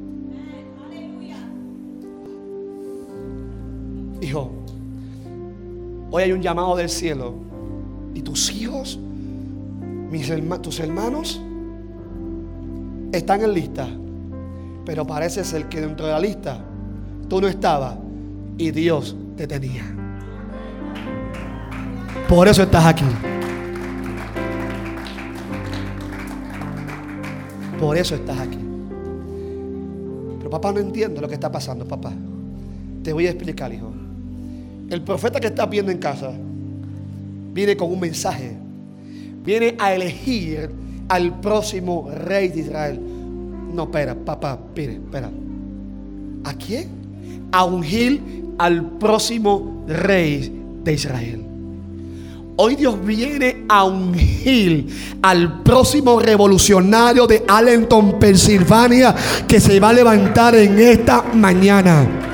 Hijo, 4.21 4.49
hoy 6.09 6.23
hay 6.23 6.31
un 6.31 6.41
llamado 6.41 6.75
del 6.75 6.89
cielo. 6.89 7.33
Y 8.13 8.21
tus 8.21 8.51
hijos, 8.51 8.99
tus 10.61 10.79
hermanos, 10.79 11.41
están 13.11 13.41
en 13.41 13.53
lista. 13.53 13.87
Pero 14.85 15.05
parece 15.05 15.43
ser 15.43 15.67
que 15.67 15.81
dentro 15.81 16.05
de 16.05 16.11
la 16.13 16.19
lista 16.19 16.59
tú 17.27 17.41
no 17.41 17.47
estabas 17.47 17.95
y 18.57 18.71
Dios 18.71 19.15
te 19.35 19.45
tenía. 19.45 19.83
Por 22.27 22.47
eso 22.47 22.63
estás 22.63 22.85
aquí. 22.85 23.05
Por 27.79 27.95
eso 27.97 28.15
estás 28.15 28.39
aquí. 28.39 28.57
Pero 30.39 30.49
papá 30.49 30.71
no 30.71 30.79
entiende 30.79 31.21
lo 31.21 31.27
que 31.27 31.35
está 31.35 31.51
pasando, 31.51 31.85
papá. 31.85 32.11
Te 33.03 33.13
voy 33.13 33.27
a 33.27 33.29
explicar, 33.29 33.71
hijo. 33.71 33.91
El 34.89 35.01
profeta 35.01 35.39
que 35.39 35.47
estás 35.47 35.69
viendo 35.69 35.91
en 35.91 35.97
casa 35.97 36.31
viene 37.53 37.75
con 37.75 37.91
un 37.91 37.99
mensaje. 37.99 38.55
Viene 39.43 39.75
a 39.79 39.93
elegir 39.93 40.69
al 41.09 41.39
próximo 41.41 42.09
rey 42.25 42.47
de 42.49 42.59
Israel. 42.61 42.99
No, 43.73 43.83
espera, 43.83 44.15
papá, 44.15 44.57
pide, 44.73 44.93
espera. 44.93 45.29
¿A 46.43 46.53
quién? 46.53 46.89
A 47.51 47.65
ungir 47.65 48.21
al 48.57 48.97
próximo 48.97 49.83
rey 49.87 50.51
de 50.83 50.93
Israel. 50.93 51.43
Hoy 52.55 52.75
Dios 52.75 53.03
viene 53.05 53.65
a 53.67 53.83
ungir 53.83 54.87
al 55.21 55.61
próximo 55.63 56.19
revolucionario 56.19 57.27
de 57.27 57.43
Allenton, 57.47 58.17
Pensilvania, 58.17 59.13
que 59.47 59.59
se 59.59 59.79
va 59.79 59.89
a 59.89 59.93
levantar 59.93 60.55
en 60.55 60.79
esta 60.79 61.21
mañana. 61.33 62.26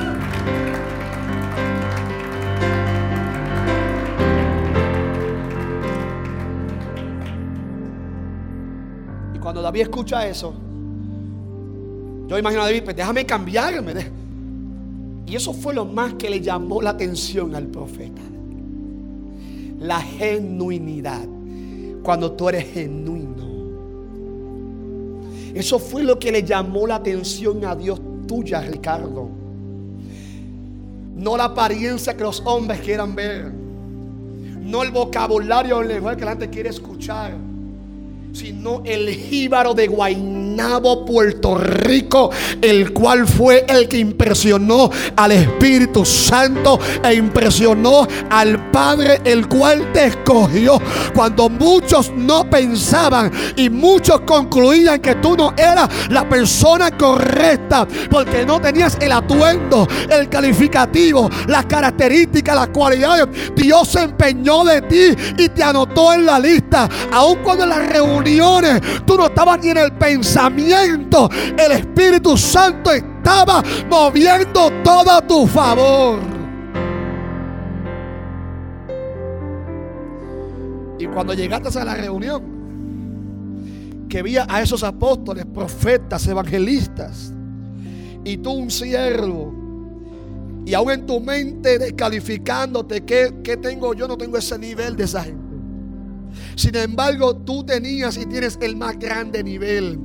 David 9.74 9.82
escucha 9.82 10.28
eso, 10.28 10.54
yo 12.28 12.38
imagino 12.38 12.62
a 12.62 12.66
David, 12.66 12.84
pues 12.84 12.96
déjame 12.96 13.26
cambiarme. 13.26 13.94
Y 15.26 15.36
eso 15.36 15.54
fue 15.54 15.74
lo 15.74 15.86
más 15.86 16.14
que 16.14 16.30
le 16.30 16.42
llamó 16.42 16.82
la 16.82 16.92
atención 16.92 17.56
al 17.56 17.68
profeta. 17.68 18.22
La 19.80 20.00
genuinidad. 20.00 21.26
Cuando 22.02 22.32
tú 22.34 22.50
eres 22.50 22.72
genuino. 22.74 23.44
Eso 25.54 25.80
fue 25.80 26.04
lo 26.04 26.18
que 26.18 26.32
le 26.32 26.44
llamó 26.44 26.88
la 26.88 26.96
atención 26.96 27.64
a 27.66 27.76
Dios 27.76 28.02
tuya, 28.28 28.62
Ricardo. 28.62 29.30
No 31.16 31.38
la 31.38 31.46
apariencia 31.46 32.18
que 32.18 32.24
los 32.24 32.42
hombres 32.46 32.82
quieran 32.82 33.14
ver. 33.14 33.52
No 34.62 34.82
el 34.82 34.92
vocabulario 34.92 35.78
o 35.78 35.82
el 35.82 36.18
que 36.18 36.26
la 36.26 36.32
gente 36.32 36.50
quiere 36.50 36.70
escuchar 36.70 37.53
sino 38.34 38.82
el 38.84 39.10
jíbaro 39.10 39.76
de 39.76 39.86
Guaynabo, 39.86 41.06
Puerto 41.06 41.56
Rico, 41.56 42.32
el 42.62 42.92
cual 42.92 43.28
fue 43.28 43.64
el 43.70 43.88
que 43.88 44.00
impresionó 44.00 44.90
al 45.16 45.34
Espíritu 45.34 46.04
Santo 46.04 46.80
e 47.04 47.14
impresionó 47.14 48.08
al 48.32 48.63
Padre, 48.74 49.22
el 49.24 49.48
cual 49.48 49.92
te 49.94 50.08
escogió 50.08 50.82
cuando 51.14 51.48
muchos 51.48 52.12
no 52.18 52.50
pensaban 52.50 53.32
y 53.56 53.70
muchos 53.70 54.22
concluían 54.22 55.00
que 55.00 55.14
tú 55.14 55.38
no 55.38 55.54
eras 55.56 55.88
la 56.10 56.28
persona 56.28 56.90
correcta 56.90 57.88
porque 58.10 58.44
no 58.44 58.60
tenías 58.60 58.98
el 59.00 59.12
atuendo, 59.12 59.88
el 60.10 60.28
calificativo, 60.28 61.30
las 61.46 61.68
características, 61.68 62.56
las 62.56 62.70
cualidades. 62.70 63.28
Dios 63.56 63.90
se 63.90 64.02
empeñó 64.02 64.64
de 64.64 64.82
ti 64.82 65.16
y 65.38 65.50
te 65.50 65.62
anotó 65.62 66.12
en 66.12 66.26
la 66.26 66.40
lista, 66.40 66.90
aun 67.12 67.44
cuando 67.44 67.68
la 67.68 67.78
reunión 67.78 68.66
tú 69.06 69.18
no 69.18 69.28
estabas 69.28 69.60
ni 69.62 69.70
en 69.70 69.78
el 69.78 69.92
pensamiento. 69.92 71.30
El 71.56 71.74
Espíritu 71.74 72.36
Santo 72.36 72.92
estaba 72.92 73.64
moviendo 73.88 74.72
todo 74.84 75.12
a 75.12 75.22
tu 75.22 75.46
favor. 75.46 76.33
Cuando 81.14 81.34
llegaste 81.34 81.80
a 81.80 81.86
la 81.86 81.96
reunión, 81.96 82.44
que 84.10 84.22
vía 84.22 84.46
a 84.50 84.62
esos 84.62 84.84
apóstoles, 84.84 85.46
profetas, 85.46 86.28
evangelistas, 86.28 87.32
y 88.24 88.38
tú 88.38 88.52
un 88.52 88.72
siervo, 88.72 89.54
y 90.66 90.74
aún 90.74 90.92
en 90.92 91.06
tu 91.06 91.20
mente 91.20 91.78
descalificándote, 91.78 93.04
¿qué, 93.04 93.34
¿qué, 93.44 93.58
tengo 93.58 93.94
yo? 93.94 94.08
No 94.08 94.18
tengo 94.18 94.38
ese 94.38 94.58
nivel 94.58 94.96
de 94.96 95.04
esa 95.04 95.24
gente. 95.24 95.42
Sin 96.56 96.76
embargo, 96.76 97.36
tú 97.36 97.66
tenías 97.66 98.18
y 98.18 98.26
tienes 98.26 98.58
el 98.62 98.76
más 98.76 98.98
grande 98.98 99.44
nivel, 99.44 100.00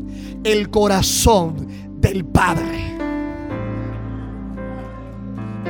el 0.44 0.68
corazón 0.68 1.68
del 2.00 2.24
Padre. 2.24 2.97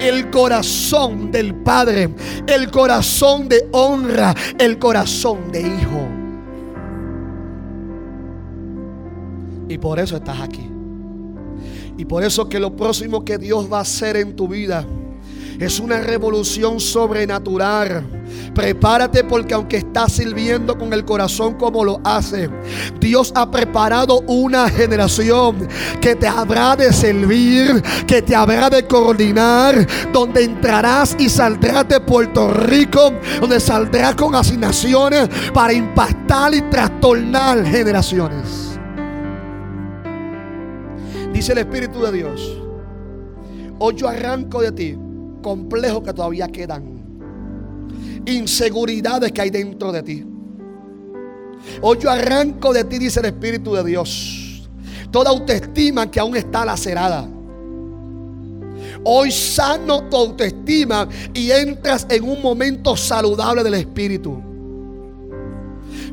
El 0.00 0.30
corazón 0.30 1.30
del 1.30 1.54
Padre, 1.54 2.10
el 2.46 2.70
corazón 2.70 3.48
de 3.48 3.68
honra, 3.72 4.34
el 4.58 4.78
corazón 4.78 5.50
de 5.50 5.62
hijo. 5.62 6.08
Y 9.68 9.78
por 9.78 9.98
eso 9.98 10.16
estás 10.16 10.40
aquí. 10.40 10.66
Y 11.96 12.04
por 12.04 12.22
eso 12.22 12.48
que 12.48 12.60
lo 12.60 12.74
próximo 12.76 13.24
que 13.24 13.38
Dios 13.38 13.70
va 13.70 13.78
a 13.78 13.82
hacer 13.82 14.16
en 14.16 14.36
tu 14.36 14.48
vida 14.48 14.86
es 15.58 15.80
una 15.80 16.00
revolución 16.00 16.78
sobrenatural. 16.78 18.04
Prepárate 18.54 19.24
porque 19.24 19.54
aunque 19.54 19.78
estás 19.78 20.12
sirviendo 20.12 20.78
con 20.78 20.92
el 20.92 21.04
corazón 21.04 21.54
como 21.54 21.84
lo 21.84 22.00
hace, 22.04 22.48
Dios 23.00 23.32
ha 23.34 23.50
preparado 23.50 24.20
una 24.26 24.68
generación 24.68 25.68
que 26.00 26.14
te 26.14 26.28
habrá 26.28 26.76
de 26.76 26.92
servir, 26.92 27.82
que 28.06 28.22
te 28.22 28.34
habrá 28.34 28.70
de 28.70 28.86
coordinar, 28.86 29.86
donde 30.12 30.44
entrarás 30.44 31.16
y 31.18 31.28
saldrás 31.28 31.88
de 31.88 32.00
Puerto 32.00 32.52
Rico, 32.52 33.12
donde 33.40 33.58
saldrás 33.60 34.14
con 34.14 34.34
asignaciones 34.34 35.28
para 35.52 35.72
impactar 35.72 36.54
y 36.54 36.62
trastornar 36.62 37.64
generaciones. 37.64 38.78
Dice 41.32 41.52
el 41.52 41.58
Espíritu 41.58 42.02
de 42.02 42.12
Dios, 42.12 42.58
hoy 43.78 43.94
yo 43.94 44.08
arranco 44.08 44.60
de 44.60 44.72
ti 44.72 44.98
complejos 45.48 46.02
que 46.02 46.12
todavía 46.12 46.46
quedan, 46.46 46.84
inseguridades 48.26 49.32
que 49.32 49.40
hay 49.40 49.48
dentro 49.48 49.90
de 49.90 50.02
ti. 50.02 50.26
Hoy 51.80 51.96
yo 51.98 52.10
arranco 52.10 52.70
de 52.74 52.84
ti, 52.84 52.98
dice 52.98 53.20
el 53.20 53.26
Espíritu 53.26 53.72
de 53.74 53.82
Dios. 53.82 54.68
Toda 55.10 55.30
autoestima 55.30 56.10
que 56.10 56.20
aún 56.20 56.36
está 56.36 56.66
lacerada. 56.66 57.26
Hoy 59.04 59.32
sano 59.32 60.02
tu 60.10 60.18
autoestima 60.18 61.08
y 61.32 61.50
entras 61.50 62.06
en 62.10 62.28
un 62.28 62.42
momento 62.42 62.94
saludable 62.94 63.64
del 63.64 63.72
Espíritu. 63.72 64.42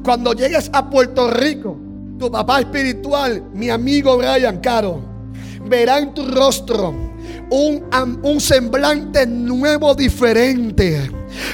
Cuando 0.01 0.31
llegues 0.31 0.69
a 0.71 0.89
Puerto 0.89 1.29
Rico, 1.29 1.77
tu 2.17 2.31
papá 2.31 2.61
espiritual, 2.61 3.43
mi 3.53 3.69
amigo 3.69 4.15
Brian 4.15 4.61
Caro, 4.61 5.01
verá 5.67 5.99
en 5.99 6.13
tu 6.13 6.25
rostro 6.25 7.14
un, 7.55 8.39
semblante 8.39 9.25
nuevo, 9.25 9.95
diferente 9.95 11.09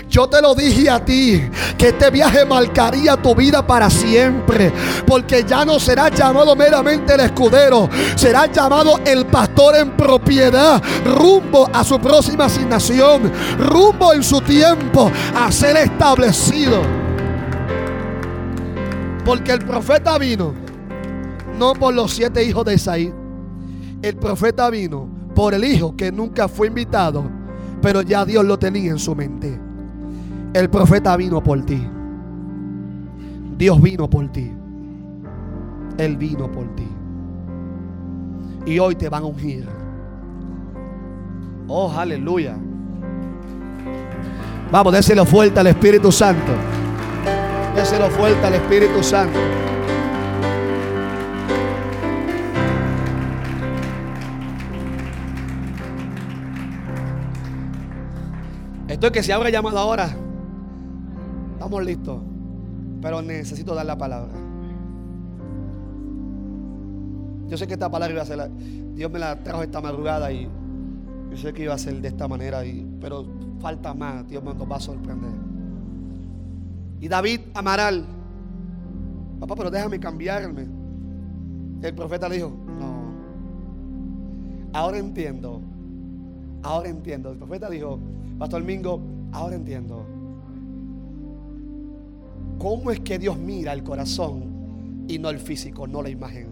yo 0.09 0.27
te 0.27 0.41
lo 0.41 0.53
dije 0.53 0.89
a 0.89 1.03
ti, 1.03 1.41
que 1.77 1.89
este 1.89 2.09
viaje 2.09 2.45
marcaría 2.45 3.17
tu 3.17 3.33
vida 3.33 3.65
para 3.65 3.89
siempre. 3.89 4.71
Porque 5.07 5.43
ya 5.47 5.65
no 5.65 5.79
serás 5.79 6.11
llamado 6.11 6.55
meramente 6.55 7.13
el 7.13 7.21
escudero, 7.21 7.89
serás 8.15 8.51
llamado 8.51 8.99
el 9.05 9.25
pastor 9.25 9.75
en 9.77 9.91
propiedad, 9.91 10.81
rumbo 11.05 11.69
a 11.73 11.83
su 11.83 11.99
próxima 11.99 12.45
asignación, 12.45 13.31
rumbo 13.57 14.13
en 14.13 14.23
su 14.23 14.41
tiempo 14.41 15.11
a 15.35 15.51
ser 15.51 15.77
establecido. 15.77 16.81
Porque 19.25 19.51
el 19.51 19.59
profeta 19.59 20.17
vino 20.17 20.53
no 21.57 21.73
por 21.73 21.93
los 21.93 22.11
siete 22.11 22.43
hijos 22.43 22.65
de 22.65 22.73
Isaí, 22.73 23.13
el 24.01 24.15
profeta 24.15 24.69
vino 24.69 25.20
por 25.41 25.55
el 25.55 25.63
hijo 25.63 25.95
que 25.97 26.11
nunca 26.11 26.47
fue 26.47 26.67
invitado, 26.67 27.23
pero 27.81 28.03
ya 28.03 28.23
Dios 28.23 28.45
lo 28.45 28.59
tenía 28.59 28.91
en 28.91 28.99
su 28.99 29.15
mente. 29.15 29.59
El 30.53 30.69
profeta 30.69 31.17
vino 31.17 31.41
por 31.41 31.65
ti. 31.65 31.83
Dios 33.57 33.81
vino 33.81 34.07
por 34.07 34.31
ti. 34.31 34.51
Él 35.97 36.15
vino 36.15 36.51
por 36.51 36.75
ti. 36.75 36.87
Y 38.67 38.77
hoy 38.77 38.93
te 38.93 39.09
van 39.09 39.23
a 39.23 39.25
ungir. 39.25 39.67
Oh, 41.67 41.91
aleluya. 41.91 42.55
Vamos, 44.71 44.93
déselo 44.93 45.25
fuerte 45.25 45.59
al 45.59 45.65
Espíritu 45.65 46.11
Santo. 46.11 46.51
Déselo 47.75 48.11
fuerte 48.11 48.45
al 48.45 48.53
Espíritu 48.53 49.01
Santo. 49.01 49.39
Esto 59.01 59.07
es 59.07 59.13
que 59.13 59.23
se 59.23 59.33
abra 59.33 59.49
llamado 59.49 59.79
ahora. 59.79 60.15
Estamos 61.53 61.83
listos. 61.83 62.21
Pero 63.01 63.23
necesito 63.23 63.73
dar 63.73 63.87
la 63.87 63.97
palabra. 63.97 64.31
Yo 67.47 67.57
sé 67.57 67.65
que 67.65 67.73
esta 67.73 67.89
palabra 67.89 68.13
iba 68.13 68.21
a 68.21 68.25
ser 68.27 68.51
Dios 68.93 69.11
me 69.11 69.17
la 69.17 69.41
trajo 69.41 69.63
esta 69.63 69.81
madrugada 69.81 70.31
y 70.31 70.47
yo 71.31 71.35
sé 71.35 71.51
que 71.51 71.63
iba 71.63 71.73
a 71.73 71.79
ser 71.79 71.99
de 71.99 72.09
esta 72.09 72.27
manera, 72.27 72.61
pero 72.99 73.25
falta 73.59 73.95
más. 73.95 74.27
Dios 74.27 74.43
nos 74.43 74.55
va 74.55 74.75
a 74.75 74.79
sorprender. 74.79 75.31
Y 76.99 77.07
David 77.07 77.39
Amaral, 77.55 78.05
papá, 79.39 79.55
pero 79.55 79.71
déjame 79.71 79.99
cambiarme. 79.99 80.67
El 81.81 81.95
profeta 81.95 82.29
le 82.29 82.35
dijo, 82.35 82.51
no. 82.79 83.01
Ahora 84.73 84.99
entiendo. 84.99 85.59
Ahora 86.61 86.87
entiendo. 86.87 87.31
El 87.31 87.39
profeta 87.39 87.67
dijo, 87.67 87.99
Pastor 88.41 88.63
Mingo, 88.63 88.99
ahora 89.33 89.55
entiendo. 89.55 90.03
¿Cómo 92.57 92.89
es 92.89 92.99
que 93.01 93.19
Dios 93.19 93.37
mira 93.37 93.71
el 93.71 93.83
corazón 93.83 95.05
y 95.07 95.19
no 95.19 95.29
el 95.29 95.37
físico, 95.37 95.85
no 95.85 96.01
la 96.01 96.09
imagen? 96.09 96.47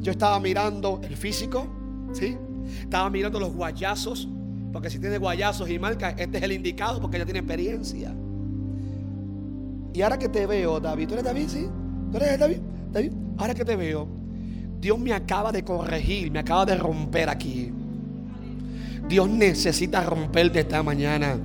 Yo 0.00 0.12
estaba 0.12 0.40
mirando 0.40 0.98
el 1.02 1.14
físico, 1.14 1.66
¿sí? 2.14 2.38
Estaba 2.80 3.10
mirando 3.10 3.38
los 3.38 3.52
guayazos, 3.52 4.30
porque 4.72 4.88
si 4.88 4.98
tiene 4.98 5.18
guayazos 5.18 5.68
y 5.68 5.78
marcas, 5.78 6.14
este 6.16 6.38
es 6.38 6.42
el 6.42 6.52
indicado 6.52 6.98
porque 6.98 7.18
ya 7.18 7.26
tiene 7.26 7.40
experiencia. 7.40 8.14
Y 9.92 10.00
ahora 10.00 10.18
que 10.18 10.30
te 10.30 10.46
veo, 10.46 10.80
David, 10.80 11.06
¿tú 11.06 11.12
eres 11.12 11.24
David? 11.26 11.48
¿Sí? 11.48 11.68
¿Tú 12.10 12.16
eres 12.16 12.38
David? 12.38 12.60
David, 12.90 13.12
ahora 13.36 13.54
que 13.54 13.62
te 13.66 13.76
veo, 13.76 14.08
Dios 14.80 14.98
me 14.98 15.12
acaba 15.12 15.52
de 15.52 15.62
corregir, 15.62 16.30
me 16.30 16.38
acaba 16.38 16.64
de 16.64 16.76
romper 16.76 17.28
aquí. 17.28 17.70
Dios 19.08 19.28
necesita 19.28 20.02
romperte 20.02 20.60
esta 20.60 20.82
mañana. 20.82 21.36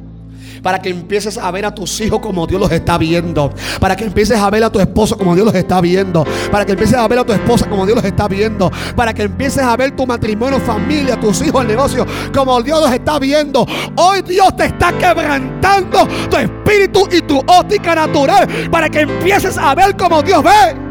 Para 0.61 0.81
que 0.81 0.89
empieces 0.89 1.37
a 1.37 1.51
ver 1.51 1.65
a 1.65 1.73
tus 1.73 1.99
hijos 2.01 2.19
como 2.19 2.47
Dios 2.47 2.59
los 2.59 2.71
está 2.71 2.97
viendo. 2.97 3.53
Para 3.79 3.95
que 3.95 4.05
empieces 4.05 4.37
a 4.37 4.49
ver 4.49 4.63
a 4.63 4.69
tu 4.69 4.79
esposo 4.79 5.17
como 5.17 5.35
Dios 5.35 5.45
los 5.45 5.55
está 5.55 5.81
viendo. 5.81 6.25
Para 6.51 6.65
que 6.65 6.71
empieces 6.71 6.97
a 6.97 7.07
ver 7.07 7.19
a 7.19 7.23
tu 7.23 7.33
esposa 7.33 7.67
como 7.69 7.85
Dios 7.85 7.95
los 7.95 8.05
está 8.05 8.27
viendo. 8.27 8.71
Para 8.95 9.13
que 9.13 9.23
empieces 9.23 9.63
a 9.63 9.75
ver 9.75 9.95
tu 9.95 10.07
matrimonio, 10.07 10.59
familia, 10.59 11.19
tus 11.19 11.41
hijos, 11.41 11.61
el 11.61 11.67
negocio 11.67 12.05
como 12.33 12.61
Dios 12.61 12.81
los 12.81 12.91
está 12.91 13.19
viendo. 13.19 13.65
Hoy 13.95 14.21
Dios 14.21 14.55
te 14.55 14.65
está 14.65 14.91
quebrantando 14.97 16.07
tu 16.29 16.37
espíritu 16.37 17.07
y 17.11 17.21
tu 17.21 17.39
óptica 17.39 17.95
natural. 17.95 18.47
Para 18.71 18.89
que 18.89 19.01
empieces 19.01 19.57
a 19.57 19.75
ver 19.75 19.95
como 19.95 20.21
Dios 20.23 20.43
ve. 20.43 20.86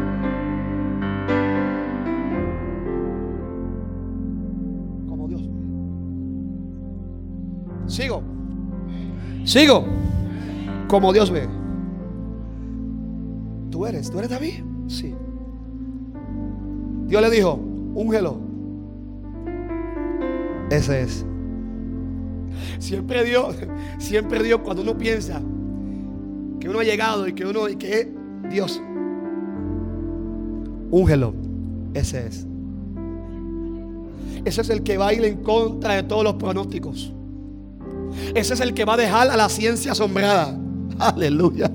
Sigo. 7.97 8.21
Sigo. 9.43 9.83
Como 10.87 11.11
Dios 11.11 11.31
ve. 11.31 11.47
¿Tú 13.71 13.87
eres? 13.87 14.11
¿Tú 14.11 14.19
eres 14.19 14.29
David? 14.29 14.63
Sí. 14.85 15.15
Dios 17.07 17.21
le 17.23 17.31
dijo, 17.31 17.59
úngelo. 17.95 18.37
Ese 20.69 21.01
es. 21.01 21.25
Siempre 22.77 23.23
Dios, 23.23 23.55
siempre 23.97 24.43
Dios 24.43 24.61
cuando 24.63 24.83
uno 24.83 24.95
piensa 24.95 25.41
que 26.59 26.69
uno 26.69 26.81
ha 26.81 26.83
llegado 26.83 27.27
y 27.27 27.33
que 27.33 27.47
uno 27.47 27.67
y 27.67 27.77
que 27.77 28.13
Dios. 28.51 28.79
Úngelo. 30.91 31.33
Ese 31.95 32.27
es. 32.27 32.45
Ese 34.45 34.61
es 34.61 34.69
el 34.69 34.83
que 34.83 34.99
va 34.99 35.07
a 35.07 35.13
ir 35.13 35.25
en 35.25 35.37
contra 35.37 35.95
de 35.95 36.03
todos 36.03 36.23
los 36.23 36.35
pronósticos. 36.35 37.16
Ese 38.33 38.53
es 38.53 38.59
el 38.59 38.73
que 38.73 38.85
va 38.85 38.93
a 38.93 38.97
dejar 38.97 39.29
a 39.29 39.37
la 39.37 39.49
ciencia 39.49 39.91
asombrada. 39.91 40.55
Aleluya. 40.99 41.69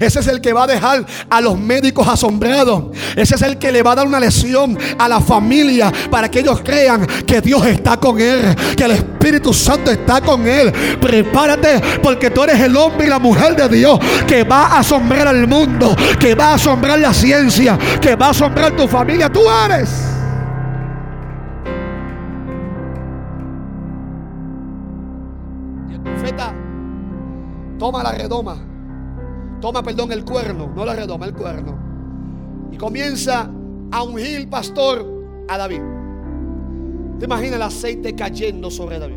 Ese 0.00 0.20
es 0.20 0.26
el 0.26 0.40
que 0.40 0.52
va 0.52 0.64
a 0.64 0.66
dejar 0.66 1.04
a 1.28 1.40
los 1.40 1.58
médicos 1.58 2.06
asombrados. 2.06 2.84
Ese 3.16 3.34
es 3.34 3.42
el 3.42 3.58
que 3.58 3.72
le 3.72 3.82
va 3.82 3.92
a 3.92 3.94
dar 3.96 4.06
una 4.06 4.20
lesión 4.20 4.78
a 4.98 5.08
la 5.08 5.20
familia 5.20 5.92
para 6.10 6.30
que 6.30 6.40
ellos 6.40 6.60
crean 6.62 7.06
que 7.26 7.40
Dios 7.40 7.64
está 7.66 7.96
con 7.96 8.20
él, 8.20 8.54
que 8.76 8.84
el 8.84 8.92
Espíritu 8.92 9.52
Santo 9.52 9.90
está 9.90 10.20
con 10.20 10.46
él. 10.46 10.72
Prepárate 11.00 11.80
porque 12.02 12.30
tú 12.30 12.44
eres 12.44 12.60
el 12.60 12.76
hombre 12.76 13.06
y 13.06 13.10
la 13.10 13.18
mujer 13.18 13.56
de 13.56 13.68
Dios 13.68 13.98
que 14.26 14.44
va 14.44 14.66
a 14.66 14.78
asombrar 14.80 15.28
al 15.28 15.46
mundo, 15.46 15.96
que 16.18 16.34
va 16.34 16.48
a 16.48 16.54
asombrar 16.54 16.98
la 16.98 17.14
ciencia, 17.14 17.78
que 18.00 18.14
va 18.14 18.26
a 18.26 18.30
asombrar 18.30 18.76
tu 18.76 18.86
familia. 18.86 19.30
Tú 19.30 19.40
eres. 19.64 20.11
Toma 27.82 28.00
la 28.04 28.12
redoma, 28.12 28.56
toma, 29.60 29.82
perdón, 29.82 30.12
el 30.12 30.24
cuerno, 30.24 30.72
no 30.72 30.84
la 30.84 30.94
redoma, 30.94 31.26
el 31.26 31.34
cuerno. 31.34 31.76
Y 32.70 32.76
comienza 32.76 33.50
a 33.90 34.02
ungir 34.04 34.48
pastor 34.48 35.04
a 35.48 35.58
David. 35.58 35.80
¿Te 37.18 37.24
imaginas 37.24 37.56
el 37.56 37.62
aceite 37.62 38.14
cayendo 38.14 38.70
sobre 38.70 39.00
David? 39.00 39.16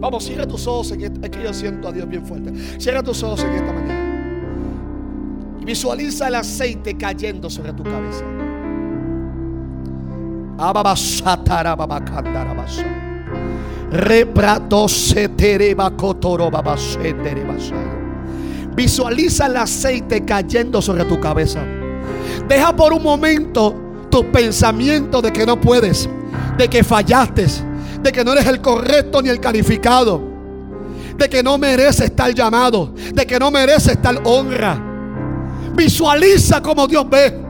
Vamos, 0.00 0.24
cierra 0.24 0.48
tus 0.48 0.66
ojos. 0.66 0.90
En 0.90 1.00
es 1.00 1.30
que 1.30 1.40
yo 1.40 1.54
siento 1.54 1.86
a 1.86 1.92
Dios 1.92 2.08
bien 2.08 2.26
fuerte. 2.26 2.52
Cierra 2.80 3.04
tus 3.04 3.22
ojos 3.22 3.44
en 3.44 3.52
esta 3.52 3.72
mañana. 3.72 5.56
Y 5.60 5.64
visualiza 5.64 6.26
el 6.26 6.34
aceite 6.34 6.98
cayendo 6.98 7.48
sobre 7.48 7.72
tu 7.72 7.84
cabeza. 7.84 8.24
Visualiza 18.74 19.46
el 19.46 19.56
aceite 19.56 20.24
cayendo 20.24 20.82
sobre 20.82 21.04
tu 21.04 21.20
cabeza. 21.20 21.64
Deja 22.48 22.74
por 22.74 22.92
un 22.92 23.02
momento 23.02 23.74
tu 24.10 24.30
pensamiento 24.30 25.22
de 25.22 25.32
que 25.32 25.46
no 25.46 25.60
puedes, 25.60 26.08
de 26.58 26.68
que 26.68 26.82
fallaste, 26.82 27.46
de 28.02 28.12
que 28.12 28.24
no 28.24 28.32
eres 28.32 28.46
el 28.46 28.60
correcto 28.60 29.22
ni 29.22 29.28
el 29.28 29.40
calificado, 29.40 30.20
de 31.16 31.28
que 31.28 31.42
no 31.42 31.56
mereces 31.56 32.14
tal 32.14 32.34
llamado, 32.34 32.92
de 33.14 33.26
que 33.26 33.38
no 33.38 33.50
mereces 33.50 34.00
tal 34.02 34.20
honra. 34.24 34.82
Visualiza 35.74 36.60
como 36.62 36.86
Dios 36.86 37.08
ve. 37.08 37.42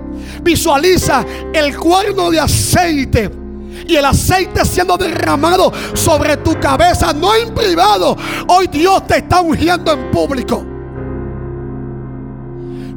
Visualiza 0.42 1.24
el 1.52 1.76
cuerno 1.76 2.30
de 2.30 2.40
aceite 2.40 3.45
y 3.86 3.96
el 3.96 4.04
aceite 4.04 4.64
siendo 4.64 4.96
derramado 4.96 5.72
sobre 5.94 6.36
tu 6.38 6.58
cabeza, 6.60 7.12
no 7.12 7.34
en 7.34 7.54
privado. 7.54 8.16
Hoy 8.48 8.66
Dios 8.68 9.06
te 9.06 9.18
está 9.18 9.40
ungiendo 9.40 9.92
en 9.92 10.10
público. 10.10 10.64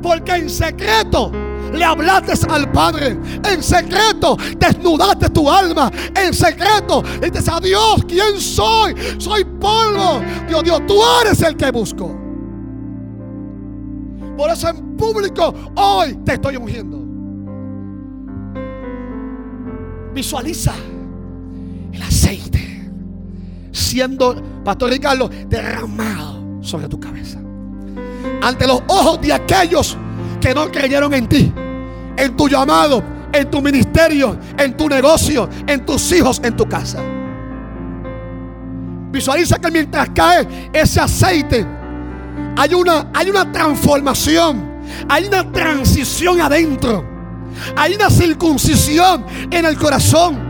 Porque 0.01 0.31
en 0.33 0.49
secreto 0.49 1.31
le 1.73 1.83
hablaste 1.83 2.33
al 2.49 2.71
Padre. 2.71 3.19
En 3.43 3.61
secreto 3.61 4.37
desnudaste 4.57 5.29
tu 5.29 5.49
alma. 5.49 5.91
En 6.15 6.33
secreto 6.33 7.03
le 7.21 7.29
dices 7.29 7.47
a 7.49 7.59
Dios, 7.59 8.05
¿quién 8.07 8.39
soy? 8.39 8.95
Soy 9.17 9.43
polvo. 9.43 10.21
Dios, 10.47 10.63
Dios, 10.63 10.81
tú 10.87 10.99
eres 11.21 11.41
el 11.41 11.55
que 11.55 11.71
busco. 11.71 12.15
Por 14.37 14.49
eso 14.49 14.69
en 14.69 14.95
público 14.95 15.53
hoy 15.75 16.15
te 16.25 16.33
estoy 16.33 16.55
ungiendo. 16.55 17.08
Visualiza 20.13 20.73
el 21.91 22.01
aceite 22.01 22.59
siendo, 23.71 24.41
Pastor 24.63 24.91
Ricardo, 24.91 25.29
derramado 25.47 26.61
sobre 26.61 26.87
tu 26.87 26.99
cabeza. 26.99 27.39
Ante 28.41 28.67
los 28.67 28.81
ojos 28.87 29.21
de 29.21 29.33
aquellos 29.33 29.97
que 30.39 30.53
no 30.53 30.71
creyeron 30.71 31.13
en 31.13 31.27
ti, 31.27 31.51
en 32.17 32.37
tu 32.37 32.47
llamado, 32.47 33.03
en 33.31 33.49
tu 33.49 33.61
ministerio, 33.61 34.37
en 34.57 34.75
tu 34.75 34.87
negocio, 34.87 35.49
en 35.67 35.85
tus 35.85 36.11
hijos, 36.11 36.41
en 36.43 36.55
tu 36.55 36.67
casa. 36.67 37.01
Visualiza 39.11 39.59
que 39.59 39.71
mientras 39.71 40.09
cae 40.11 40.69
ese 40.71 41.01
aceite, 41.01 41.65
hay 42.55 42.73
una, 42.73 43.09
hay 43.13 43.29
una 43.29 43.51
transformación, 43.51 44.69
hay 45.07 45.25
una 45.25 45.51
transición 45.51 46.41
adentro, 46.41 47.08
hay 47.75 47.95
una 47.95 48.09
circuncisión 48.09 49.25
en 49.51 49.65
el 49.65 49.77
corazón. 49.77 50.49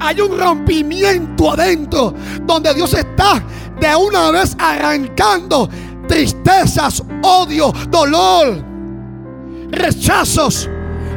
Hay 0.00 0.20
un 0.20 0.38
rompimiento 0.38 1.52
adentro 1.52 2.14
donde 2.42 2.72
Dios 2.74 2.94
está 2.94 3.42
de 3.80 3.96
una 3.96 4.30
vez 4.30 4.56
arrancando 4.58 5.68
tristezas, 6.06 7.02
odio, 7.22 7.72
dolor, 7.90 8.64
rechazos, 9.70 10.68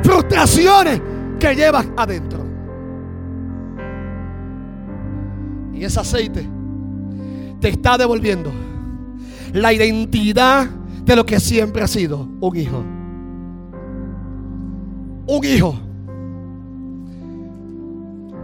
frustraciones 0.04 1.02
que 1.40 1.56
llevas 1.56 1.86
adentro. 1.98 2.40
Y 5.74 5.84
ese 5.84 6.00
aceite 6.00 6.48
te 7.60 7.70
está 7.70 7.98
devolviendo 7.98 8.52
la 9.54 9.74
identidad 9.74 10.68
de 11.04 11.16
lo 11.16 11.26
que 11.26 11.40
siempre 11.40 11.82
ha 11.82 11.88
sido 11.88 12.28
un 12.40 12.56
hijo. 12.56 12.84
Un 15.28 15.46
hijo. 15.46 15.76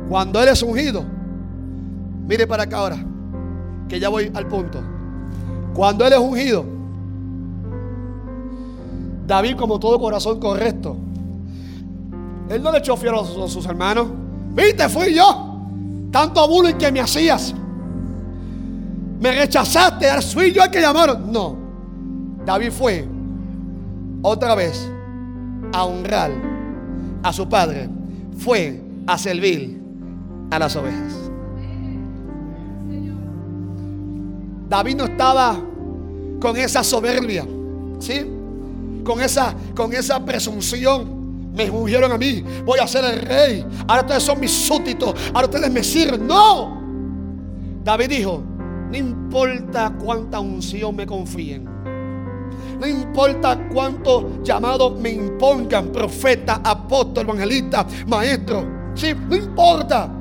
Cuando 0.09 0.41
eres 0.41 0.61
ungido, 0.63 1.03
mire 2.27 2.47
para 2.47 2.63
acá 2.63 2.77
ahora, 2.77 2.97
que 3.89 3.99
ya 3.99 4.09
voy 4.09 4.31
al 4.33 4.47
punto. 4.47 4.79
Cuando 5.73 6.05
él 6.05 6.13
es 6.13 6.19
ungido, 6.19 6.65
David 9.25 9.57
como 9.57 9.79
todo 9.79 9.99
corazón 9.99 10.39
correcto, 10.39 10.95
él 12.49 12.63
no 12.63 12.71
le 12.71 12.77
echó 12.77 12.95
fiero 12.95 13.21
a 13.21 13.47
sus, 13.47 13.65
hermanos. 13.65 14.07
Viste, 14.53 14.87
fui 14.87 15.13
yo. 15.13 15.59
Tanto 16.11 16.47
bullying 16.47 16.75
que 16.75 16.91
me 16.91 17.01
hacías. 17.01 17.53
Me 19.19 19.31
rechazaste, 19.31 20.07
fui 20.21 20.53
yo 20.53 20.63
el 20.63 20.71
que 20.71 20.79
llamaron. 20.79 21.31
No. 21.31 21.55
David 22.45 22.71
fue 22.71 23.05
otra 24.21 24.55
vez 24.55 24.89
a 25.73 25.83
honrar 25.83 26.46
a 27.23 27.33
su 27.33 27.47
padre. 27.47 27.89
Fue 28.37 28.81
a 29.05 29.17
servir 29.17 29.81
a 30.51 30.59
las 30.59 30.75
ovejas. 30.75 31.13
David 34.69 34.95
no 34.97 35.05
estaba 35.05 35.57
con 36.39 36.57
esa 36.57 36.83
soberbia, 36.83 37.45
¿sí? 37.99 38.25
Con 39.03 39.21
esa, 39.21 39.55
con 39.75 39.93
esa 39.93 40.23
presunción. 40.23 41.15
Me 41.53 41.69
ungieron 41.71 42.11
a 42.11 42.17
mí, 42.17 42.43
voy 42.65 42.77
a 42.79 42.87
ser 42.87 43.03
el 43.05 43.21
rey. 43.21 43.65
Ahora 43.87 44.01
ustedes 44.01 44.23
son 44.23 44.39
mis 44.39 44.51
súbditos, 44.51 45.15
ahora 45.33 45.47
ustedes 45.47 45.71
me 45.71 45.83
sirven. 45.83 46.27
No. 46.27 46.77
David 47.83 48.09
dijo, 48.09 48.43
no 48.91 48.95
importa 48.95 49.91
cuánta 49.97 50.39
unción 50.39 50.95
me 50.95 51.07
confíen. 51.07 51.76
No 52.79 52.85
importa 52.85 53.67
cuánto 53.69 54.43
llamado 54.43 54.91
me 54.91 55.09
impongan, 55.11 55.91
profeta, 55.91 56.61
apóstol, 56.63 57.23
evangelista, 57.25 57.85
maestro. 58.07 58.91
Sí, 58.95 59.13
no 59.27 59.35
importa 59.35 60.11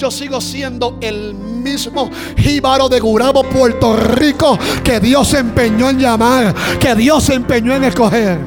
yo 0.00 0.10
sigo 0.10 0.40
siendo 0.40 0.96
el 1.02 1.34
mismo 1.34 2.08
jíbaro 2.38 2.88
de 2.88 2.98
Gurabo, 3.00 3.42
Puerto 3.44 3.94
Rico, 3.96 4.58
que 4.82 4.98
Dios 4.98 5.28
se 5.28 5.38
empeñó 5.38 5.90
en 5.90 5.98
llamar, 5.98 6.54
que 6.80 6.94
Dios 6.94 7.22
se 7.24 7.34
empeñó 7.34 7.74
en 7.74 7.84
escoger. 7.84 8.38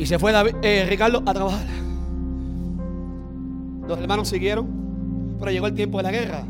Y 0.00 0.06
se 0.06 0.18
fue 0.18 0.32
eh, 0.62 0.86
Ricardo 0.88 1.22
a 1.24 1.32
trabajar. 1.32 1.66
Los 3.86 3.98
hermanos 4.00 4.28
siguieron, 4.28 4.87
pero 5.38 5.50
llegó 5.50 5.66
el 5.66 5.74
tiempo 5.74 5.98
de 5.98 6.02
la 6.04 6.10
guerra. 6.10 6.42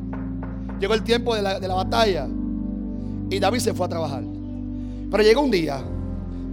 Llegó 0.81 0.95
el 0.95 1.03
tiempo 1.03 1.35
de 1.35 1.43
la, 1.43 1.61
de 1.61 1.69
la 1.69 1.75
batalla. 1.75 2.27
Y 3.31 3.39
David 3.39 3.59
se 3.59 3.75
fue 3.75 3.87
a 3.87 3.89
trabajar. 3.89 4.23
Pero 5.11 5.23
llegó 5.23 5.43
un 5.43 5.51
día. 5.51 5.83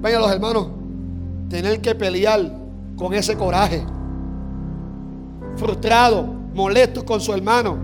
Vengan 0.02 0.22
los 0.22 0.32
hermanos 0.32 0.68
tener 1.50 1.80
que 1.82 1.96
pelear 1.96 2.52
con 2.96 3.14
ese 3.14 3.36
coraje. 3.36 3.84
Frustrado, 5.56 6.24
molesto 6.54 7.06
con 7.06 7.22
su 7.22 7.34
hermano. 7.34 7.78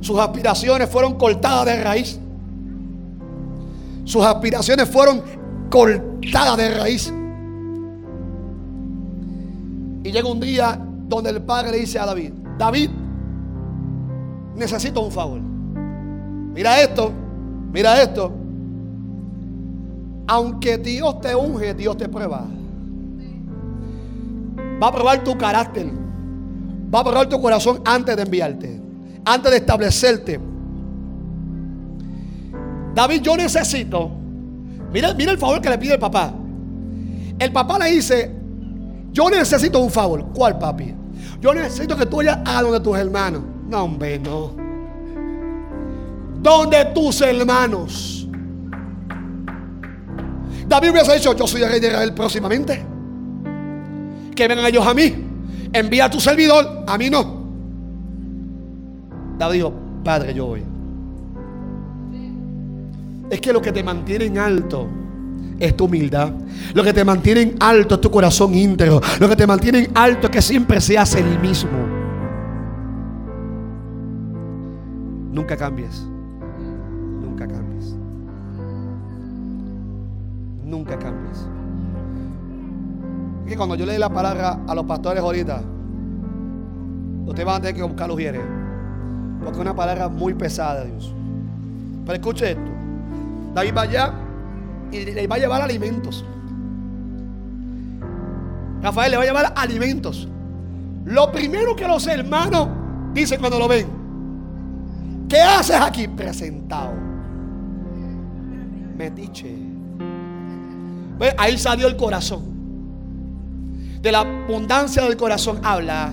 Sus 0.00 0.18
aspiraciones 0.18 0.88
fueron 0.88 1.14
cortadas 1.14 1.66
de 1.66 1.82
raíz. 1.82 2.18
Sus 4.04 4.22
aspiraciones 4.24 4.88
fueron 4.88 5.22
cortadas 5.70 6.56
de 6.56 6.70
raíz. 6.70 7.12
Y 10.02 10.12
llega 10.12 10.28
un 10.28 10.40
día 10.40 10.78
donde 11.08 11.30
el 11.30 11.42
padre 11.42 11.70
le 11.70 11.78
dice 11.78 11.98
a 11.98 12.04
David, 12.04 12.32
David, 12.58 12.90
necesito 14.56 15.00
un 15.00 15.10
favor. 15.10 15.40
Mira 16.54 16.80
esto, 16.80 17.12
mira 17.72 18.00
esto. 18.02 18.32
Aunque 20.26 20.78
Dios 20.78 21.20
te 21.20 21.34
unge, 21.34 21.74
Dios 21.74 21.96
te 21.96 22.08
prueba. 22.08 22.44
Va 24.82 24.88
a 24.88 24.92
probar 24.92 25.22
tu 25.22 25.36
carácter. 25.36 25.86
Va 26.94 27.00
a 27.00 27.04
probar 27.04 27.28
tu 27.28 27.40
corazón 27.40 27.80
antes 27.84 28.16
de 28.16 28.22
enviarte. 28.22 28.80
Antes 29.24 29.50
de 29.50 29.56
establecerte. 29.58 30.40
David, 32.94 33.20
yo 33.22 33.36
necesito. 33.36 34.10
Mira, 34.92 35.12
mira 35.14 35.32
el 35.32 35.38
favor 35.38 35.60
que 35.60 35.68
le 35.68 35.78
pide 35.78 35.94
el 35.94 35.98
papá. 35.98 36.32
El 37.38 37.52
papá 37.52 37.78
le 37.78 37.90
dice: 37.90 38.30
Yo 39.12 39.28
necesito 39.28 39.80
un 39.80 39.90
favor. 39.90 40.26
¿Cuál, 40.32 40.58
papi? 40.58 40.94
Yo 41.40 41.52
necesito 41.52 41.96
que 41.96 42.06
tú 42.06 42.18
vayas 42.18 42.38
a 42.44 42.62
donde 42.62 42.80
tus 42.80 42.96
hermanos. 42.96 43.42
No, 43.74 43.82
hombre, 43.82 44.20
no. 44.20 44.52
Donde 46.40 46.84
tus 46.94 47.20
hermanos. 47.22 48.28
David 50.68 50.90
hubiese 50.92 51.14
dicho: 51.14 51.34
Yo 51.34 51.44
soy 51.48 51.62
el 51.62 51.70
rey 51.70 51.80
de 51.80 51.88
Israel 51.88 52.14
próximamente 52.14 52.86
que 54.36 54.46
vengan 54.46 54.66
ellos 54.66 54.86
a 54.86 54.94
mí. 54.94 55.12
Envía 55.72 56.04
a 56.04 56.10
tu 56.10 56.20
servidor, 56.20 56.84
a 56.86 56.96
mí 56.96 57.10
no. 57.10 57.48
David 59.38 59.54
dijo, 59.54 59.72
Padre, 60.04 60.34
yo 60.34 60.46
voy. 60.46 60.62
Es 63.28 63.40
que 63.40 63.52
lo 63.52 63.60
que 63.60 63.72
te 63.72 63.82
mantiene 63.82 64.26
en 64.26 64.38
alto 64.38 64.86
es 65.58 65.76
tu 65.76 65.86
humildad. 65.86 66.30
Lo 66.74 66.84
que 66.84 66.92
te 66.92 67.04
mantiene 67.04 67.40
en 67.40 67.56
alto 67.58 67.96
es 67.96 68.00
tu 68.00 68.10
corazón 68.12 68.54
íntegro. 68.54 69.00
Lo 69.18 69.28
que 69.28 69.34
te 69.34 69.48
mantiene 69.48 69.80
en 69.80 69.90
alto 69.94 70.28
es 70.28 70.30
que 70.30 70.42
siempre 70.42 70.80
seas 70.80 71.16
el 71.16 71.40
mismo. 71.40 71.93
Nunca 75.34 75.56
cambies. 75.56 76.06
Nunca 77.20 77.46
cambies. 77.46 77.94
Nunca 80.64 80.98
cambies 80.98 81.46
que 83.46 83.56
cuando 83.56 83.74
yo 83.74 83.86
leí 83.86 83.98
la 83.98 84.08
palabra 84.08 84.60
a 84.66 84.74
los 84.74 84.84
pastores 84.84 85.22
ahorita, 85.22 85.60
ustedes 87.26 87.46
van 87.46 87.56
a 87.56 87.60
tener 87.60 87.74
que 87.74 87.82
buscar 87.82 88.08
los 88.08 88.18
hieres. 88.18 88.42
Porque 89.38 89.52
es 89.56 89.60
una 89.60 89.74
palabra 89.74 90.08
muy 90.08 90.34
pesada 90.34 90.84
Dios. 90.84 91.12
Pero 92.04 92.14
escuche 92.14 92.52
esto. 92.52 92.70
David 93.54 93.74
va 93.76 93.82
allá 93.82 94.12
y 94.90 95.04
le 95.04 95.26
va 95.26 95.36
a 95.36 95.38
llevar 95.38 95.62
alimentos. 95.62 96.24
Rafael 98.82 99.10
le 99.10 99.16
va 99.16 99.22
a 99.22 99.26
llevar 99.26 99.52
alimentos. 99.56 100.28
Lo 101.04 101.30
primero 101.30 101.76
que 101.76 101.86
los 101.86 102.06
hermanos 102.06 102.68
dicen 103.12 103.40
cuando 103.40 103.58
lo 103.58 103.68
ven. 103.68 104.03
¿Qué 105.28 105.40
haces 105.40 105.76
aquí? 105.76 106.08
Presentado. 106.08 106.92
Metiche. 108.96 109.56
Ahí 111.38 111.56
salió 111.58 111.86
el 111.86 111.96
corazón 111.96 112.54
de 114.04 114.12
la 114.12 114.20
abundancia 114.20 115.02
del 115.02 115.16
corazón 115.16 115.60
habla. 115.64 116.12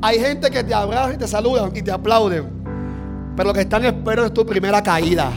Hay 0.00 0.18
gente 0.18 0.50
que 0.50 0.64
te 0.64 0.72
abraza 0.72 1.12
y 1.12 1.18
te 1.18 1.28
saludan 1.28 1.70
y 1.76 1.82
te 1.82 1.92
aplauden. 1.92 2.48
Pero 3.36 3.48
lo 3.48 3.52
que 3.54 3.60
están 3.60 3.84
esperando 3.84 4.24
es 4.24 4.32
tu 4.32 4.46
primera 4.46 4.82
caída. 4.82 5.30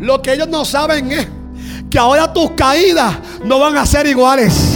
Lo 0.00 0.20
que 0.20 0.32
ellos 0.32 0.48
no 0.48 0.64
saben 0.64 1.12
es 1.12 1.28
que 1.88 1.98
ahora 2.00 2.32
tus 2.32 2.50
caídas 2.50 3.16
no 3.44 3.60
van 3.60 3.76
a 3.76 3.86
ser 3.86 4.06
iguales. 4.06 4.71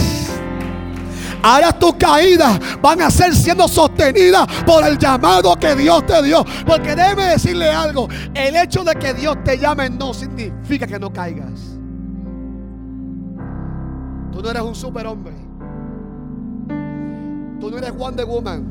Ahora 1.47 1.71
tus 1.71 1.93
caídas 1.93 2.59
van 2.81 3.01
a 3.01 3.09
ser 3.09 3.33
siendo 3.33 3.69
sostenidas 3.69 4.45
por 4.65 4.85
el 4.85 4.97
llamado 4.97 5.55
que 5.55 5.75
Dios 5.75 6.05
te 6.05 6.21
dio. 6.21 6.43
Porque 6.65 6.93
déjeme 6.93 7.23
decirle 7.23 7.69
algo. 7.69 8.09
El 8.33 8.53
hecho 8.57 8.83
de 8.83 8.93
que 8.95 9.13
Dios 9.13 9.41
te 9.45 9.57
llame 9.57 9.89
no 9.89 10.13
significa 10.13 10.85
que 10.85 10.99
no 10.99 11.09
caigas. 11.13 11.77
Tú 14.33 14.41
no 14.41 14.49
eres 14.49 14.61
un 14.61 14.75
superhombre. 14.75 15.35
Tú 17.61 17.71
no 17.71 17.77
eres 17.77 17.95
Wonder 17.95 18.25
Woman. 18.25 18.65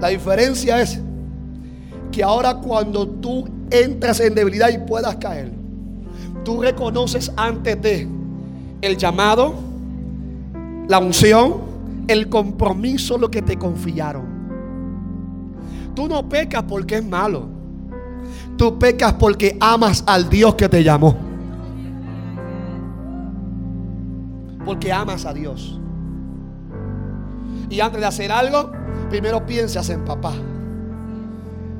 La 0.00 0.08
diferencia 0.10 0.80
es 0.80 1.00
que 2.12 2.22
ahora 2.22 2.54
cuando 2.54 3.08
tú 3.08 3.48
entras 3.68 4.20
en 4.20 4.36
debilidad 4.36 4.68
y 4.68 4.78
puedas 4.78 5.16
caer, 5.16 5.63
tú 6.44 6.60
reconoces 6.62 7.32
antes 7.36 7.80
de 7.80 8.08
el 8.82 8.96
llamado, 8.96 9.54
la 10.88 10.98
unción, 10.98 11.54
el 12.06 12.28
compromiso, 12.28 13.16
lo 13.16 13.30
que 13.30 13.42
te 13.42 13.58
confiaron. 13.58 14.24
Tú 15.94 16.06
no 16.06 16.28
pecas 16.28 16.64
porque 16.64 16.96
es 16.96 17.04
malo. 17.04 17.48
Tú 18.56 18.78
pecas 18.78 19.14
porque 19.14 19.56
amas 19.60 20.04
al 20.06 20.28
Dios 20.28 20.54
que 20.54 20.68
te 20.68 20.84
llamó. 20.84 21.16
Porque 24.64 24.92
amas 24.92 25.24
a 25.24 25.32
Dios. 25.32 25.80
Y 27.70 27.80
antes 27.80 28.00
de 28.00 28.06
hacer 28.06 28.30
algo, 28.30 28.70
primero 29.08 29.44
piensas 29.46 29.88
en 29.90 30.04
papá. 30.04 30.32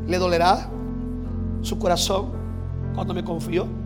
¿Le 0.06 0.18
dolerá 0.18 0.68
su 1.62 1.78
corazón 1.78 2.32
cuando 2.94 3.14
me 3.14 3.24
confió? 3.24 3.83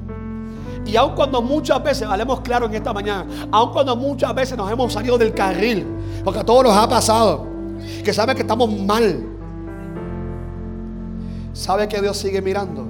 Y 0.85 0.97
aun 0.97 1.15
cuando 1.15 1.43
muchas 1.43 1.83
veces, 1.83 2.09
hablemos 2.09 2.41
claro 2.41 2.67
en 2.67 2.75
esta 2.75 2.93
mañana, 2.93 3.27
aun 3.51 3.73
cuando 3.73 3.95
muchas 3.97 4.35
veces 4.35 4.57
nos 4.57 4.71
hemos 4.71 4.93
salido 4.93 5.19
del 5.19 5.35
carril, 5.35 5.87
porque 6.25 6.41
a 6.41 6.45
todos 6.45 6.65
nos 6.65 6.77
ha 6.77 6.89
pasado, 6.89 7.47
que 8.05 8.13
sabe 8.13 8.35
que 8.35 8.43
estamos 8.43 8.71
mal, 8.73 9.23
sabe 11.53 11.89
que 11.89 12.01
Dios 12.01 12.17
sigue 12.17 12.41
mirando. 12.41 12.87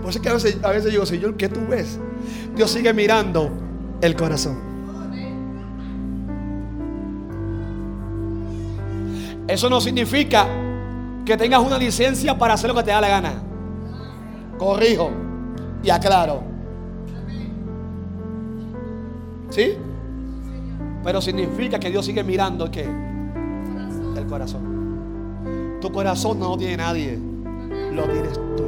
Por 0.00 0.10
eso 0.10 0.18
es 0.18 0.22
que 0.22 0.28
a 0.28 0.32
veces, 0.32 0.58
a 0.62 0.70
veces 0.70 0.90
digo, 0.90 1.06
Señor, 1.06 1.36
¿qué 1.36 1.48
tú 1.48 1.60
ves? 1.68 1.98
Dios 2.56 2.70
sigue 2.70 2.92
mirando 2.92 3.50
el 4.00 4.16
corazón. 4.16 4.58
Eso 9.46 9.68
no 9.68 9.80
significa 9.80 10.46
que 11.24 11.36
tengas 11.36 11.60
una 11.60 11.76
licencia 11.76 12.38
para 12.38 12.54
hacer 12.54 12.70
lo 12.70 12.76
que 12.76 12.84
te 12.84 12.90
da 12.90 13.00
la 13.00 13.08
gana. 13.08 13.32
Corrijo 14.58 15.29
y 15.82 15.90
aclaro. 15.90 16.42
¿Sí? 19.50 19.76
Pero 21.02 21.20
significa 21.20 21.78
que 21.78 21.90
Dios 21.90 22.04
sigue 22.04 22.22
mirando 22.22 22.70
¿qué? 22.70 22.88
El 24.16 24.26
corazón. 24.26 25.78
Tu 25.80 25.90
corazón 25.90 26.38
no 26.38 26.50
lo 26.50 26.56
tiene 26.58 26.76
nadie. 26.76 27.18
Lo 27.92 28.04
tienes 28.04 28.34
tú. 28.56 28.64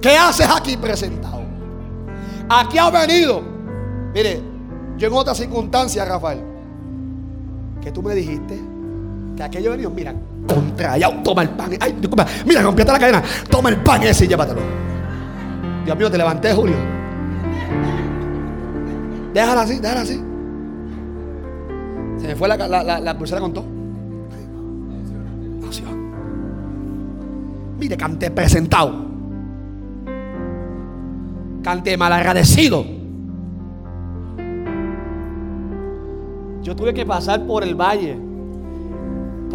¿Qué 0.00 0.16
haces 0.16 0.48
aquí 0.54 0.76
presentado? 0.76 1.42
Aquí 2.48 2.78
ha 2.78 2.90
venido. 2.90 3.42
Mire, 4.14 4.40
yo 4.98 5.08
en 5.08 5.14
otra 5.14 5.34
circunstancia, 5.34 6.04
Rafael 6.04 6.54
que 7.84 7.92
tú 7.92 8.02
me 8.02 8.14
dijiste 8.14 8.58
que 9.36 9.42
aquello 9.42 9.70
venido, 9.72 9.90
mira, 9.90 10.14
contra 10.46 10.96
toma 11.22 11.42
el 11.42 11.50
pan. 11.50 11.70
Ay, 11.80 11.92
disculpa, 11.92 12.26
mira, 12.46 12.62
rompiste 12.62 12.92
la 12.92 12.98
cadena, 12.98 13.22
toma 13.50 13.68
el 13.68 13.76
pan 13.78 14.02
ese 14.02 14.24
y 14.24 14.28
llévatelo. 14.28 14.60
Dios 15.84 15.96
mío, 15.96 16.10
te 16.10 16.18
levanté, 16.18 16.52
Julio. 16.52 16.76
Déjala 19.34 19.62
así, 19.62 19.78
déjala 19.78 20.00
así. 20.02 20.22
Se 22.18 22.28
me 22.28 22.36
fue 22.36 22.48
la, 22.48 22.56
la, 23.00 23.18
pulsera 23.18 23.40
con 23.40 23.52
todo. 23.52 23.74
Mire, 27.78 27.96
canté 27.96 28.30
presentado. 28.30 28.94
Canté 31.62 31.96
mal 31.96 32.12
agradecido. 32.12 32.84
Yo 36.62 36.74
tuve 36.74 36.94
que 36.94 37.04
pasar 37.04 37.44
por 37.46 37.62
el 37.62 37.74
valle, 37.74 38.18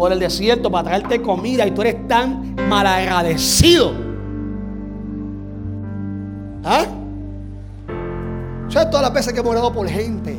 por 0.00 0.10
el 0.14 0.18
desierto 0.18 0.70
para 0.70 0.84
traerte 0.84 1.20
comida 1.20 1.66
y 1.66 1.72
tú 1.72 1.82
eres 1.82 2.08
tan 2.08 2.56
malagradecido. 2.70 3.92
¿Ah? 6.64 6.86
¿Sabes 8.70 8.88
todas 8.88 9.02
las 9.02 9.12
veces 9.12 9.34
que 9.34 9.40
hemos 9.40 9.52
orado 9.52 9.70
por 9.70 9.86
gente? 9.86 10.38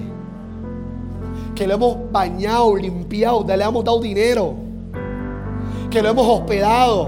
Que 1.53 1.67
lo 1.67 1.75
hemos 1.75 2.11
bañado, 2.11 2.75
limpiado, 2.75 3.45
le 3.47 3.63
hemos 3.63 3.85
dado 3.85 4.01
dinero. 4.01 4.55
Que 5.91 6.01
lo 6.01 6.09
hemos 6.09 6.25
hospedado. 6.25 7.07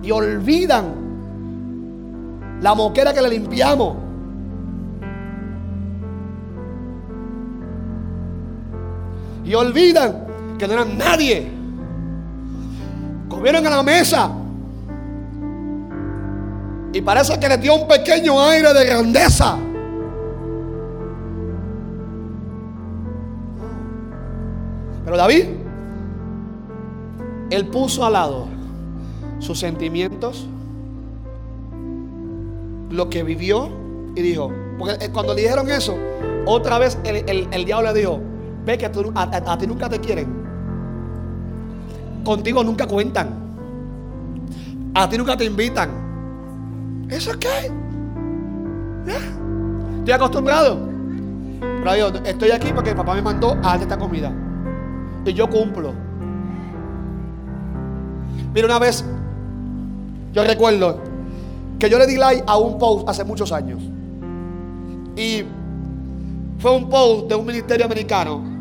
Y 0.00 0.12
olvidan 0.12 0.84
la 2.62 2.72
moquera 2.76 3.12
que 3.12 3.20
le 3.20 3.30
limpiamos. 3.30 4.05
Y 9.46 9.54
olvidan 9.54 10.26
que 10.58 10.66
no 10.66 10.74
eran 10.74 10.98
nadie. 10.98 11.46
Comieron 13.28 13.64
a 13.66 13.70
la 13.70 13.82
mesa. 13.82 14.30
Y 16.92 17.00
parece 17.00 17.38
que 17.38 17.48
les 17.48 17.60
dio 17.60 17.76
un 17.76 17.86
pequeño 17.86 18.40
aire 18.40 18.74
de 18.74 18.84
grandeza. 18.86 19.56
Pero 25.04 25.16
David, 25.16 25.44
él 27.50 27.66
puso 27.66 28.04
al 28.04 28.14
lado 28.14 28.48
sus 29.38 29.60
sentimientos, 29.60 30.48
lo 32.90 33.08
que 33.08 33.22
vivió 33.22 33.68
y 34.16 34.22
dijo, 34.22 34.50
porque 34.78 35.10
cuando 35.12 35.34
le 35.34 35.42
dijeron 35.42 35.70
eso, 35.70 35.94
otra 36.46 36.78
vez 36.78 36.98
el, 37.04 37.46
el 37.52 37.64
diablo 37.64 37.92
le 37.92 37.98
dijo, 38.00 38.20
Ve 38.66 38.76
que 38.76 38.86
a, 38.86 39.58
ti 39.58 39.66
nunca 39.66 39.88
te 39.88 40.00
quieren. 40.00 40.26
Contigo 42.24 42.64
nunca 42.64 42.84
cuentan. 42.84 43.28
A 44.92 45.08
ti 45.08 45.16
nunca 45.16 45.36
te 45.36 45.44
invitan. 45.44 47.06
¿Eso 47.08 47.30
es 47.30 47.36
qué? 47.36 47.66
¿Eh? 49.06 49.18
Estoy 49.98 50.12
acostumbrado. 50.12 50.80
Pero 51.60 51.96
yo 51.96 52.08
estoy 52.24 52.50
aquí 52.50 52.72
porque 52.74 52.90
el 52.90 52.96
papá 52.96 53.14
me 53.14 53.22
mandó 53.22 53.56
a 53.62 53.74
hacer 53.74 53.82
esta 53.82 53.96
comida. 53.96 54.32
Y 55.24 55.32
yo 55.32 55.48
cumplo. 55.48 55.94
Mira, 58.52 58.66
una 58.66 58.80
vez, 58.80 59.04
yo 60.32 60.42
recuerdo 60.42 60.98
que 61.78 61.88
yo 61.88 62.00
le 62.00 62.06
di 62.08 62.16
like 62.16 62.42
a 62.48 62.58
un 62.58 62.78
post 62.78 63.08
hace 63.08 63.22
muchos 63.22 63.52
años. 63.52 63.80
Y 65.14 65.44
fue 66.58 66.74
un 66.76 66.88
post 66.88 67.28
de 67.28 67.36
un 67.36 67.46
ministerio 67.46 67.86
americano 67.86 68.55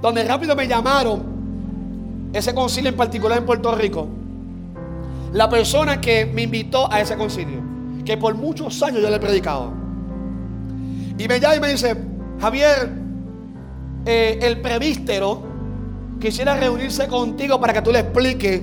donde 0.00 0.24
rápido 0.24 0.56
me 0.56 0.66
llamaron, 0.66 1.40
ese 2.32 2.54
concilio 2.54 2.90
en 2.90 2.96
particular 2.96 3.38
en 3.38 3.46
Puerto 3.46 3.74
Rico, 3.74 4.08
la 5.32 5.48
persona 5.48 6.00
que 6.00 6.26
me 6.26 6.42
invitó 6.42 6.90
a 6.92 7.00
ese 7.00 7.16
concilio, 7.16 7.60
que 8.04 8.16
por 8.16 8.34
muchos 8.34 8.82
años 8.82 9.02
yo 9.02 9.10
le 9.10 9.16
he 9.16 9.20
predicado. 9.20 9.72
Y 11.18 11.28
me 11.28 11.38
llama 11.38 11.56
y 11.56 11.60
me 11.60 11.68
dice, 11.68 11.96
Javier, 12.40 12.90
eh, 14.06 14.38
el 14.42 14.60
prevístero 14.60 15.42
quisiera 16.20 16.56
reunirse 16.56 17.06
contigo 17.06 17.60
para 17.60 17.72
que 17.72 17.82
tú 17.82 17.92
le 17.92 18.00
expliques 18.00 18.62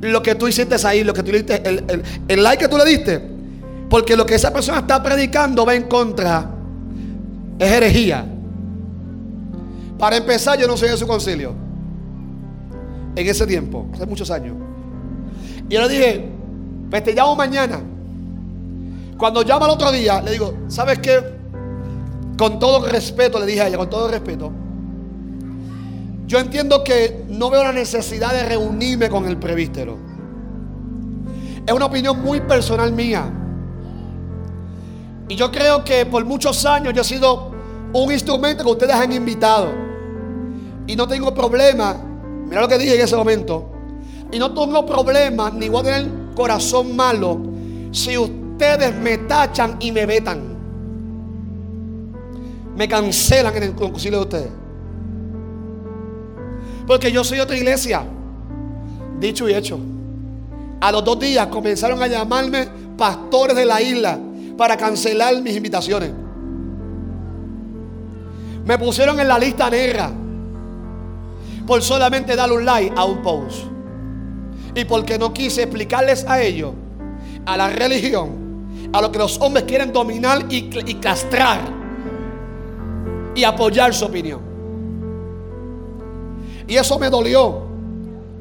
lo 0.00 0.22
que 0.22 0.34
tú 0.34 0.46
hiciste 0.46 0.76
ahí, 0.86 1.02
lo 1.02 1.14
que 1.14 1.22
tú 1.22 1.32
le 1.32 1.38
diste, 1.38 1.68
el, 1.68 2.02
el 2.28 2.42
like 2.42 2.62
que 2.62 2.68
tú 2.68 2.76
le 2.76 2.84
diste. 2.84 3.20
Porque 3.88 4.16
lo 4.16 4.26
que 4.26 4.34
esa 4.34 4.52
persona 4.52 4.80
está 4.80 5.02
predicando 5.02 5.64
va 5.64 5.74
en 5.74 5.84
contra, 5.84 6.50
es 7.58 7.72
herejía. 7.72 8.33
Para 9.98 10.16
empezar, 10.16 10.58
yo 10.58 10.66
no 10.66 10.76
soy 10.76 10.90
de 10.90 10.96
su 10.96 11.06
concilio. 11.06 11.52
En 13.16 13.26
ese 13.26 13.46
tiempo, 13.46 13.86
hace 13.94 14.06
muchos 14.06 14.30
años. 14.30 14.56
Y 15.68 15.74
yo 15.74 15.82
le 15.82 15.88
dije, 15.88 16.28
pues 16.90 17.04
te 17.04 17.14
llamo 17.14 17.36
mañana. 17.36 17.80
Cuando 19.16 19.42
llama 19.42 19.66
el 19.66 19.72
otro 19.72 19.92
día, 19.92 20.20
le 20.20 20.32
digo, 20.32 20.54
¿sabes 20.68 20.98
qué? 20.98 21.22
Con 22.36 22.58
todo 22.58 22.86
respeto, 22.86 23.38
le 23.38 23.46
dije 23.46 23.60
a 23.60 23.68
ella, 23.68 23.78
con 23.78 23.88
todo 23.88 24.08
respeto. 24.08 24.50
Yo 26.26 26.38
entiendo 26.38 26.82
que 26.82 27.24
no 27.28 27.50
veo 27.50 27.62
la 27.62 27.72
necesidad 27.72 28.32
de 28.32 28.44
reunirme 28.44 29.08
con 29.08 29.26
el 29.26 29.36
prevístero. 29.36 29.96
Es 31.66 31.72
una 31.72 31.86
opinión 31.86 32.20
muy 32.22 32.40
personal 32.40 32.92
mía. 32.92 33.30
Y 35.28 35.36
yo 35.36 35.50
creo 35.50 35.84
que 35.84 36.04
por 36.04 36.24
muchos 36.24 36.66
años 36.66 36.92
yo 36.92 37.02
he 37.02 37.04
sido 37.04 37.53
un 37.94 38.12
instrumento 38.12 38.64
que 38.64 38.70
ustedes 38.70 38.94
han 38.94 39.12
invitado. 39.12 39.72
Y 40.86 40.96
no 40.96 41.06
tengo 41.06 41.32
problema. 41.32 41.96
Mira 42.46 42.60
lo 42.60 42.68
que 42.68 42.76
dije 42.76 42.96
en 42.96 43.00
ese 43.00 43.16
momento. 43.16 43.70
Y 44.32 44.38
no 44.38 44.52
tengo 44.52 44.84
problema 44.84 45.50
ni 45.50 45.68
voy 45.68 45.80
a 45.80 45.84
tener 45.84 46.10
corazón 46.34 46.96
malo 46.96 47.40
si 47.92 48.18
ustedes 48.18 48.94
me 48.96 49.18
tachan 49.18 49.76
y 49.78 49.92
me 49.92 50.06
vetan. 50.06 50.42
Me 52.76 52.88
cancelan 52.88 53.56
en 53.56 53.62
el 53.62 53.74
concilio 53.74 54.18
de 54.18 54.24
ustedes. 54.24 54.50
Porque 56.86 57.12
yo 57.12 57.22
soy 57.22 57.38
otra 57.38 57.56
iglesia. 57.56 58.02
Dicho 59.20 59.48
y 59.48 59.54
hecho. 59.54 59.78
A 60.80 60.90
los 60.90 61.04
dos 61.04 61.20
días 61.20 61.46
comenzaron 61.46 62.02
a 62.02 62.08
llamarme 62.08 62.68
pastores 62.98 63.56
de 63.56 63.64
la 63.64 63.80
isla 63.80 64.18
para 64.58 64.76
cancelar 64.76 65.40
mis 65.40 65.56
invitaciones. 65.56 66.23
Me 68.64 68.78
pusieron 68.78 69.20
en 69.20 69.28
la 69.28 69.38
lista 69.38 69.68
negra 69.68 70.10
por 71.66 71.82
solamente 71.82 72.36
darle 72.36 72.56
un 72.56 72.64
like 72.64 72.92
a 72.96 73.04
un 73.04 73.22
post. 73.22 73.64
Y 74.74 74.84
porque 74.84 75.18
no 75.18 75.32
quise 75.32 75.62
explicarles 75.62 76.24
a 76.26 76.40
ellos, 76.42 76.72
a 77.46 77.56
la 77.56 77.68
religión, 77.68 78.88
a 78.92 79.00
lo 79.00 79.12
que 79.12 79.18
los 79.18 79.40
hombres 79.40 79.64
quieren 79.64 79.92
dominar 79.92 80.46
y, 80.48 80.94
castrar 80.94 81.60
y 83.34 83.44
apoyar 83.44 83.94
su 83.94 84.06
opinión. 84.06 84.40
Y 86.66 86.76
eso 86.76 86.98
me 86.98 87.10
dolió, 87.10 87.62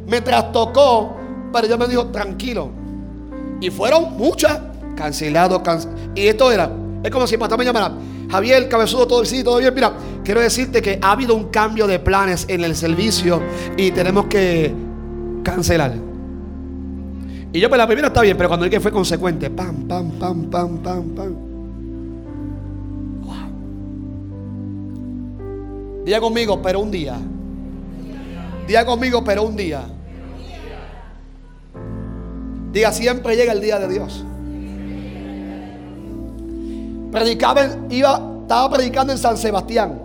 me 0.08 0.22
trastocó, 0.22 1.18
pero 1.52 1.68
yo 1.68 1.78
me 1.78 1.88
dijo, 1.88 2.08
tranquilo. 2.08 2.70
Y 3.60 3.70
fueron 3.70 4.18
muchas, 4.18 4.60
cancelado, 4.96 5.62
Y 6.16 6.28
esto 6.28 6.52
era, 6.52 6.72
es 7.04 7.12
como 7.12 7.28
si 7.28 7.38
pastor 7.38 7.60
me 7.60 7.66
llamara, 7.66 7.92
Javier, 8.34 8.68
cabezudo, 8.68 9.06
todo 9.06 9.24
sí, 9.26 9.44
todo 9.44 9.60
bien. 9.60 9.72
Mira, 9.76 9.94
quiero 10.24 10.42
decirte 10.42 10.82
que 10.82 10.98
ha 11.00 11.12
habido 11.12 11.36
un 11.36 11.50
cambio 11.50 11.86
de 11.86 12.00
planes 12.00 12.46
en 12.50 12.64
el 12.64 12.76
servicio 12.76 13.40
y 13.78 13.92
tenemos 13.92 14.26
que 14.26 14.74
cancelar. 15.44 15.94
Y 17.54 17.60
yo, 17.60 17.70
pues 17.70 17.78
la 17.78 17.86
primera 17.86 18.08
está 18.08 18.22
bien, 18.22 18.36
pero 18.36 18.50
cuando 18.50 18.66
el 18.66 18.72
que 18.72 18.80
fue 18.80 18.92
consecuente, 18.92 19.52
pam, 19.52 19.88
pam, 19.88 20.10
pam, 20.14 20.50
pam, 20.50 20.78
pam, 20.80 21.10
pam. 21.10 21.36
Diga 26.04 26.20
conmigo, 26.20 26.60
pero 26.60 26.80
un 26.80 26.90
día. 26.90 27.16
Diga 28.66 28.84
conmigo, 28.84 29.24
pero 29.24 29.44
un 29.44 29.56
día. 29.56 29.84
Diga, 32.72 32.92
siempre 32.94 33.36
llega 33.36 33.54
el 33.54 33.62
día 33.62 33.78
de 33.78 33.88
Dios. 33.94 34.26
Predicaba, 37.14 37.61
iba, 37.91 38.20
estaba 38.41 38.72
predicando 38.72 39.14
en 39.14 39.20
San 39.20 39.38
Sebastián. 39.38 40.01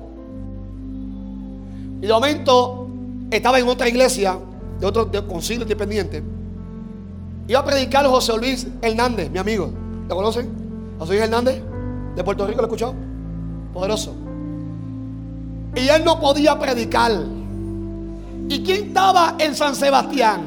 Y 2.02 2.06
de 2.06 2.12
momento 2.12 2.86
estaba 3.30 3.58
en 3.58 3.66
otra 3.66 3.88
iglesia, 3.88 4.38
de 4.78 4.86
otro 4.86 5.10
concilio 5.26 5.62
independiente. 5.62 6.22
Iba 7.48 7.60
a 7.60 7.64
predicar 7.64 8.06
José 8.06 8.36
Luis 8.36 8.66
Hernández, 8.82 9.30
mi 9.30 9.38
amigo. 9.38 9.70
¿Lo 10.06 10.14
conocen? 10.14 10.50
José 10.98 11.12
Luis 11.12 11.22
Hernández, 11.24 11.62
de 12.14 12.22
Puerto 12.22 12.46
Rico, 12.46 12.58
¿lo 12.58 12.64
he 12.64 12.66
escuchado? 12.66 12.94
Poderoso. 13.72 14.14
Y 15.74 15.88
él 15.88 16.04
no 16.04 16.20
podía 16.20 16.58
predicar. 16.58 17.12
¿Y 18.50 18.62
quién 18.62 18.88
estaba 18.88 19.34
en 19.38 19.54
San 19.54 19.74
Sebastián? 19.74 20.42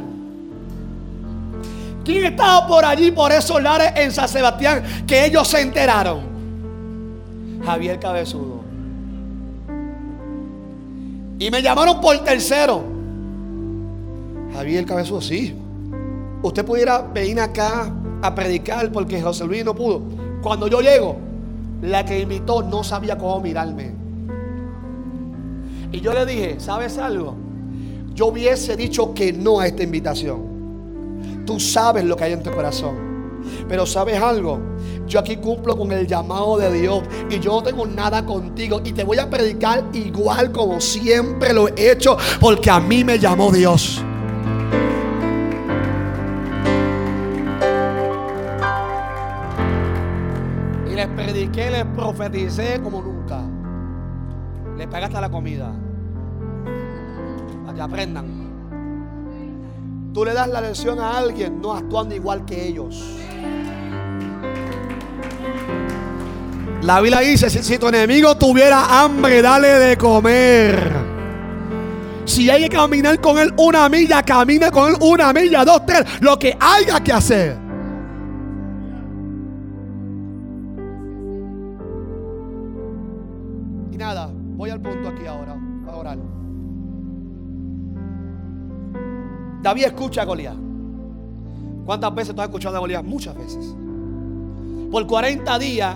¿Quién 2.06 2.26
estaba 2.26 2.68
por 2.68 2.86
allí, 2.86 3.10
por 3.10 3.32
esos 3.32 3.60
lares 3.64 3.94
en 3.96 4.12
San 4.12 4.30
Sebastián, 4.30 4.84
que 5.08 5.26
ellos 5.26 5.48
se 5.48 5.62
enteraron? 5.62 6.31
Javier 7.64 8.00
Cabezudo. 8.00 8.62
Y 11.40 11.50
me 11.50 11.62
llamaron 11.62 12.00
por 12.02 12.18
tercero. 12.20 12.84
Javier 14.54 14.86
Cabezudo, 14.86 15.22
sí. 15.22 15.56
Usted 16.44 16.66
pudiera 16.66 17.02
venir 17.02 17.40
acá 17.40 17.92
a 18.22 18.36
predicar 18.36 18.92
porque 18.92 19.22
José 19.22 19.46
Luis 19.46 19.66
no 19.66 19.76
pudo. 19.76 20.02
Cuando 20.42 20.68
yo 20.68 20.82
llego, 20.82 21.18
la 21.82 22.06
que 22.06 22.20
invitó 22.20 22.62
no 22.62 22.84
sabía 22.84 23.18
cómo 23.18 23.40
mirarme. 23.40 23.92
Y 25.92 26.00
yo 26.00 26.14
le 26.14 26.26
dije, 26.26 26.60
¿sabes 26.60 26.98
algo? 26.98 27.36
Yo 28.14 28.28
hubiese 28.28 28.76
dicho 28.76 29.14
que 29.14 29.34
no 29.34 29.60
a 29.60 29.68
esta 29.68 29.84
invitación. 29.84 31.44
Tú 31.46 31.60
sabes 31.60 32.06
lo 32.06 32.16
que 32.16 32.26
hay 32.26 32.34
en 32.34 32.44
tu 32.44 32.52
corazón. 32.52 33.12
Pero 33.68 33.86
sabes 33.86 34.22
algo, 34.22 34.60
yo 35.12 35.20
aquí 35.20 35.36
cumplo 35.36 35.78
con 35.78 35.92
el 35.92 36.08
llamado 36.08 36.58
de 36.58 36.72
Dios 36.72 37.04
y 37.30 37.38
yo 37.42 37.52
no 37.52 37.64
tengo 37.64 37.86
nada 37.86 38.26
contigo 38.26 38.82
y 38.82 38.94
te 38.94 39.04
voy 39.04 39.20
a 39.20 39.30
predicar 39.30 39.84
igual 39.92 40.54
como 40.54 40.80
siempre 40.80 41.52
lo 41.54 41.68
he 41.68 41.92
hecho 41.92 42.18
porque 42.40 42.70
a 42.70 42.80
mí 42.80 43.04
me 43.04 43.20
llamó 43.20 43.52
Dios. 43.52 44.02
Y 50.90 50.96
les 50.96 51.08
prediqué, 51.08 51.72
les 51.72 51.86
profeticé 51.88 52.80
como 52.82 53.02
nunca. 53.02 53.42
Les 54.78 54.88
pagué 54.88 55.06
hasta 55.06 55.20
la 55.20 55.30
comida. 55.30 55.74
Para 57.66 57.76
que 57.76 57.82
aprendan. 57.82 58.42
Tú 60.14 60.24
le 60.24 60.34
das 60.34 60.48
la 60.48 60.62
lección 60.62 61.00
a 61.00 61.18
alguien 61.18 61.62
no 61.62 61.74
actuando 61.74 62.16
igual 62.16 62.46
que 62.46 62.66
ellos. 62.66 63.18
La 66.82 67.00
Biblia 67.00 67.20
dice, 67.20 67.48
si, 67.50 67.78
tu 67.78 67.88
enemigo 67.88 68.36
tuviera 68.36 69.04
hambre, 69.04 69.42
dale 69.42 69.68
de 69.68 69.98
comer. 69.98 70.92
Si 72.26 72.50
hay 72.50 72.64
que 72.64 72.70
caminar 72.70 73.22
con 73.22 73.38
él 73.38 73.54
una 73.58 73.88
milla, 73.88 74.24
camina 74.24 74.72
con 74.72 74.92
él 74.92 74.98
una 75.00 75.32
milla, 75.32 75.64
dos, 75.64 75.86
tres, 75.86 76.04
lo 76.22 76.40
que 76.40 76.58
haya 76.60 77.00
que 77.00 77.14
hacer. 77.14 77.58
Y 83.92 83.98
nada, 83.98 84.32
voy 84.34 84.72
al 84.72 84.82
punto 84.82 85.10
aquí 85.10 85.28
ahora, 85.28 85.56
para 85.86 85.98
orar. 85.98 86.18
David 89.62 89.84
escucha 89.86 90.24
a 90.24 90.26
Goliat. 90.26 90.58
¿Cuántas 91.86 92.16
veces 92.16 92.34
tú 92.34 92.42
has 92.42 92.48
escuchado 92.48 92.78
a 92.78 92.80
Goliat? 92.80 93.04
Muchas 93.04 93.38
veces. 93.38 93.76
Por 94.92 95.06
40 95.06 95.60
días, 95.60 95.96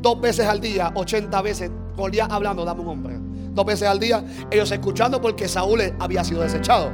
dos 0.00 0.20
veces 0.20 0.46
al 0.46 0.60
día, 0.60 0.92
80 0.94 1.42
veces, 1.42 1.70
Goliat 1.96 2.30
hablando, 2.30 2.64
dame 2.64 2.80
un 2.82 2.88
hombre. 2.88 3.16
Dos 3.52 3.66
veces 3.66 3.88
al 3.88 3.98
día, 3.98 4.24
ellos 4.50 4.70
escuchando 4.70 5.20
porque 5.20 5.48
Saúl 5.48 5.80
había 5.98 6.22
sido 6.24 6.42
desechado. 6.42 6.90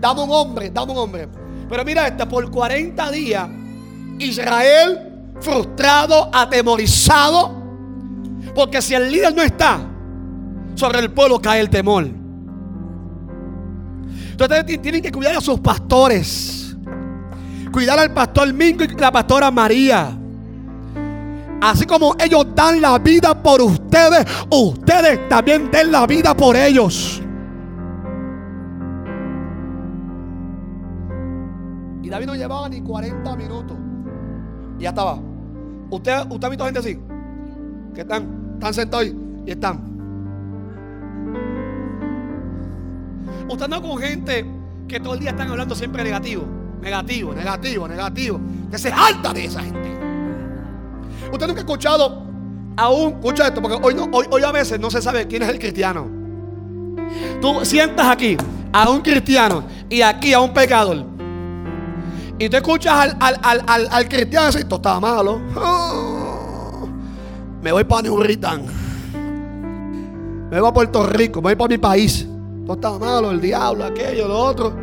Dame 0.00 0.22
un 0.22 0.30
hombre, 0.30 0.70
dame 0.70 0.92
un 0.92 0.98
hombre. 0.98 1.28
Pero 1.68 1.84
mira 1.84 2.06
esto, 2.06 2.28
por 2.28 2.50
40 2.50 3.10
días, 3.10 3.48
Israel 4.18 5.12
frustrado, 5.40 6.30
atemorizado, 6.32 7.62
porque 8.54 8.80
si 8.80 8.94
el 8.94 9.10
líder 9.10 9.34
no 9.34 9.42
está, 9.42 9.80
sobre 10.74 11.00
el 11.00 11.10
pueblo 11.12 11.40
cae 11.40 11.60
el 11.60 11.70
temor. 11.70 12.08
Entonces 14.30 14.82
tienen 14.82 15.02
que 15.02 15.10
cuidar 15.10 15.36
a 15.36 15.40
sus 15.40 15.60
pastores. 15.60 16.76
Cuidar 17.72 17.98
al 17.98 18.12
pastor 18.12 18.52
Mingo 18.52 18.84
y 18.84 18.88
la 18.88 19.10
pastora 19.10 19.50
María. 19.50 20.16
Así 21.66 21.84
como 21.84 22.14
ellos 22.20 22.46
dan 22.54 22.80
la 22.80 22.96
vida 22.96 23.34
por 23.42 23.60
ustedes, 23.60 24.24
ustedes 24.48 25.28
también 25.28 25.68
den 25.68 25.90
la 25.90 26.06
vida 26.06 26.32
por 26.32 26.54
ellos. 26.54 27.20
Y 32.04 32.08
David 32.08 32.26
no 32.26 32.36
llevaba 32.36 32.68
ni 32.68 32.80
40 32.82 33.34
minutos. 33.34 33.76
Y 34.78 34.84
ya 34.84 34.90
estaba. 34.90 35.18
¿Usted, 35.90 36.30
usted 36.30 36.46
ha 36.46 36.48
visto 36.50 36.64
gente 36.66 36.78
así? 36.78 37.00
Que 37.92 38.02
están, 38.02 38.52
están 38.54 38.72
sentados 38.72 39.06
y 39.44 39.50
están. 39.50 39.80
Usted 43.48 43.64
anda 43.64 43.80
con 43.80 43.98
gente 43.98 44.46
que 44.86 45.00
todo 45.00 45.14
el 45.14 45.20
día 45.20 45.30
están 45.30 45.50
hablando 45.50 45.74
siempre 45.74 46.04
negativo, 46.04 46.44
negativo, 46.80 47.34
negativo, 47.34 47.88
negativo. 47.88 48.40
Que 48.70 48.78
se 48.78 48.92
alta 48.92 49.32
de 49.32 49.46
esa 49.46 49.62
gente. 49.62 49.95
Usted 51.32 51.46
nunca 51.46 51.60
ha 51.60 51.64
escuchado 51.64 52.22
aún, 52.76 53.14
escucha 53.14 53.48
esto, 53.48 53.62
porque 53.62 53.78
hoy, 53.82 53.96
hoy, 54.30 54.42
a 54.42 54.52
veces 54.52 54.78
no 54.78 54.90
se 54.90 55.00
sabe 55.02 55.26
quién 55.26 55.42
es 55.42 55.48
el 55.48 55.58
cristiano. 55.58 56.06
Tú 57.40 57.64
sientas 57.64 58.06
aquí 58.08 58.36
a 58.72 58.90
un 58.90 59.00
cristiano 59.00 59.64
y 59.88 60.02
aquí 60.02 60.32
a 60.32 60.40
un 60.40 60.52
pecador. 60.52 61.04
Y 62.38 62.48
tú 62.48 62.56
escuchas 62.56 63.16
al, 63.18 63.38
al, 63.90 64.08
cristiano 64.08 64.46
decir, 64.46 64.62
esto 64.62 64.76
está 64.76 65.00
malo. 65.00 65.40
me 67.62 67.72
voy 67.72 67.84
para 67.84 68.02
New 68.02 68.18
Me 70.50 70.60
voy 70.60 70.68
a 70.68 70.72
Puerto 70.72 71.06
Rico, 71.06 71.40
me 71.40 71.54
voy 71.54 71.56
para 71.56 71.68
mi 71.68 71.78
país. 71.78 72.26
Todo 72.66 72.74
está 72.74 72.98
malo, 72.98 73.30
el 73.30 73.40
diablo, 73.40 73.84
aquello, 73.84 74.28
lo 74.28 74.38
otro. 74.38 74.74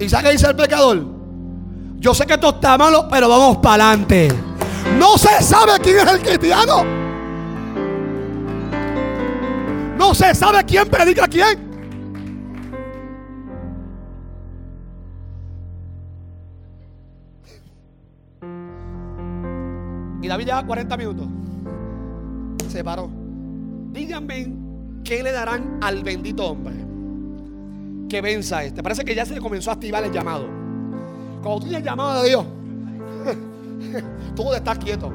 ¿Y 0.00 0.08
sabe 0.08 0.24
qué 0.24 0.32
dice 0.32 0.48
el 0.48 0.56
pecador? 0.56 1.04
Yo 1.98 2.12
sé 2.12 2.26
que 2.26 2.34
esto 2.34 2.48
está 2.50 2.76
malo, 2.76 3.06
pero 3.10 3.28
vamos 3.28 3.58
para 3.58 3.90
adelante. 3.90 4.28
No 4.98 5.18
se 5.18 5.42
sabe 5.42 5.72
quién 5.82 5.98
es 5.98 6.12
el 6.12 6.20
cristiano. 6.20 6.84
No 9.98 10.14
se 10.14 10.34
sabe 10.34 10.64
quién 10.64 10.88
predica 10.88 11.24
a 11.24 11.28
quién. 11.28 11.66
Y 20.22 20.28
David 20.28 20.46
lleva 20.46 20.66
40 20.66 20.96
minutos. 20.96 21.26
Se 22.68 22.82
paró. 22.82 23.08
Díganme 23.92 24.52
qué 25.04 25.22
le 25.22 25.32
darán 25.32 25.78
al 25.82 26.02
bendito 26.02 26.44
hombre 26.46 26.74
que 28.08 28.20
venza 28.20 28.64
este. 28.64 28.82
Parece 28.82 29.04
que 29.04 29.14
ya 29.14 29.24
se 29.24 29.34
le 29.34 29.40
comenzó 29.40 29.70
a 29.70 29.74
activar 29.74 30.04
el 30.04 30.12
llamado. 30.12 30.46
Cuando 31.42 31.60
tú 31.60 31.66
tienes 31.66 31.78
el 31.78 31.84
llamado 31.84 32.22
de 32.22 32.28
Dios, 32.28 32.44
tú 34.34 34.52
estás 34.52 34.78
quieto. 34.78 35.12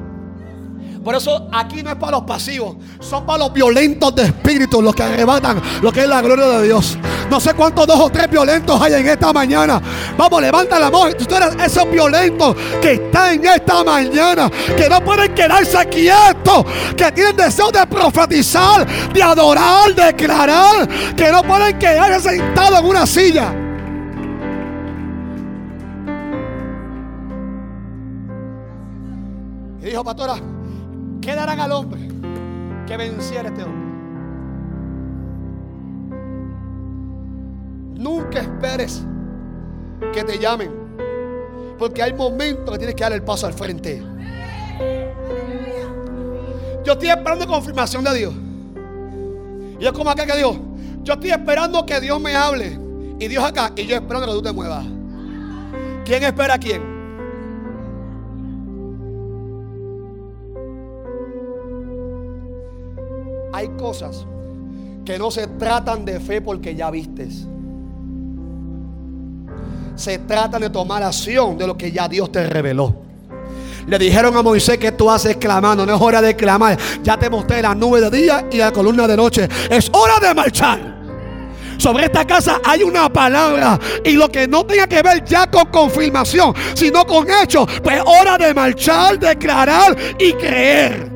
Por 1.02 1.16
eso 1.16 1.48
aquí 1.52 1.82
no 1.82 1.90
es 1.90 1.96
para 1.96 2.12
los 2.12 2.22
pasivos, 2.22 2.76
son 3.00 3.26
para 3.26 3.40
los 3.40 3.52
violentos 3.52 4.14
de 4.14 4.22
espíritu, 4.24 4.80
los 4.80 4.94
que 4.94 5.02
arrebatan 5.02 5.60
lo 5.82 5.90
que 5.90 6.02
es 6.02 6.08
la 6.08 6.22
gloria 6.22 6.46
de 6.46 6.66
Dios. 6.66 6.96
No 7.28 7.40
sé 7.40 7.54
cuántos 7.54 7.86
dos 7.88 7.98
o 7.98 8.10
tres 8.10 8.30
violentos 8.30 8.80
hay 8.80 8.94
en 8.94 9.08
esta 9.08 9.32
mañana. 9.32 9.82
Vamos, 10.16 10.40
levanta 10.40 10.78
la 10.78 10.90
mano. 10.90 11.12
Tú 11.14 11.34
eres 11.34 11.56
esos 11.64 11.90
violentos 11.90 12.54
que 12.80 12.92
están 12.92 13.34
en 13.34 13.46
esta 13.46 13.82
mañana, 13.82 14.48
que 14.76 14.88
no 14.88 15.02
pueden 15.02 15.34
quedarse 15.34 15.88
quietos, 15.88 16.64
que 16.96 17.10
tienen 17.10 17.36
deseo 17.36 17.72
de 17.72 17.84
profetizar, 17.86 18.86
de 19.12 19.22
adorar, 19.22 19.92
de 19.94 20.04
declarar, 20.04 20.88
que 21.16 21.32
no 21.32 21.42
pueden 21.42 21.78
quedarse 21.78 22.30
sentados 22.30 22.78
en 22.78 22.86
una 22.86 23.06
silla. 23.06 23.61
Dijo, 29.92 30.04
pastora, 30.04 30.36
¿Qué 31.22 31.36
darán 31.36 31.60
al 31.60 31.70
hombre 31.70 32.00
que 32.84 32.96
venciera 32.96 33.48
este 33.48 33.62
hombre? 33.62 33.92
Nunca 37.94 38.40
esperes 38.40 39.04
que 40.12 40.24
te 40.24 40.36
llamen. 40.38 40.82
Porque 41.78 42.02
hay 42.02 42.12
momentos 42.12 42.72
que 42.72 42.78
tienes 42.78 42.96
que 42.96 43.04
dar 43.04 43.12
el 43.12 43.22
paso 43.22 43.46
al 43.46 43.52
frente. 43.52 44.02
Yo 46.84 46.92
estoy 46.94 47.10
esperando 47.10 47.46
confirmación 47.46 48.02
de 48.02 48.14
Dios. 48.14 48.34
Y 49.78 49.86
es 49.86 49.92
como 49.92 50.10
acá 50.10 50.26
que 50.26 50.36
Dios. 50.36 50.56
Yo 51.04 51.14
estoy 51.14 51.30
esperando 51.30 51.86
que 51.86 52.00
Dios 52.00 52.20
me 52.20 52.34
hable. 52.34 52.78
Y 53.20 53.28
Dios 53.28 53.44
acá. 53.44 53.72
Y 53.76 53.86
yo 53.86 53.94
esperando 53.94 54.26
que 54.26 54.32
tú 54.32 54.42
te 54.42 54.52
muevas. 54.52 54.84
¿Quién 56.04 56.24
espera 56.24 56.54
a 56.54 56.58
quién? 56.58 56.91
Cosas 63.82 64.24
que 65.04 65.18
no 65.18 65.32
se 65.32 65.48
tratan 65.48 66.04
de 66.04 66.20
fe 66.20 66.40
porque 66.40 66.72
ya 66.76 66.88
vistes. 66.88 67.48
Se 69.96 70.18
trata 70.20 70.60
de 70.60 70.70
tomar 70.70 71.02
acción 71.02 71.58
de 71.58 71.66
lo 71.66 71.76
que 71.76 71.90
ya 71.90 72.08
Dios 72.08 72.30
te 72.30 72.46
reveló. 72.48 72.94
Le 73.88 73.98
dijeron 73.98 74.36
a 74.36 74.42
Moisés 74.42 74.78
que 74.78 74.92
tú 74.92 75.10
haces 75.10 75.36
clamando. 75.36 75.84
No 75.84 75.96
es 75.96 76.00
hora 76.00 76.22
de 76.22 76.36
clamar. 76.36 76.78
Ya 77.02 77.18
te 77.18 77.28
mostré 77.28 77.60
la 77.60 77.74
nube 77.74 78.00
de 78.00 78.16
día 78.16 78.46
y 78.52 78.58
la 78.58 78.70
columna 78.70 79.08
de 79.08 79.16
noche. 79.16 79.48
Es 79.68 79.90
hora 79.92 80.20
de 80.20 80.32
marchar. 80.32 81.02
Sobre 81.76 82.04
esta 82.04 82.24
casa 82.24 82.60
hay 82.64 82.84
una 82.84 83.12
palabra. 83.12 83.80
Y 84.04 84.12
lo 84.12 84.28
que 84.28 84.46
no 84.46 84.64
tenga 84.64 84.86
que 84.86 85.02
ver 85.02 85.24
ya 85.24 85.50
con 85.50 85.66
confirmación, 85.66 86.54
sino 86.74 87.04
con 87.04 87.26
hechos. 87.28 87.66
Pues 87.82 88.00
hora 88.06 88.38
de 88.38 88.54
marchar, 88.54 89.18
declarar 89.18 89.96
y 90.20 90.32
creer. 90.34 91.11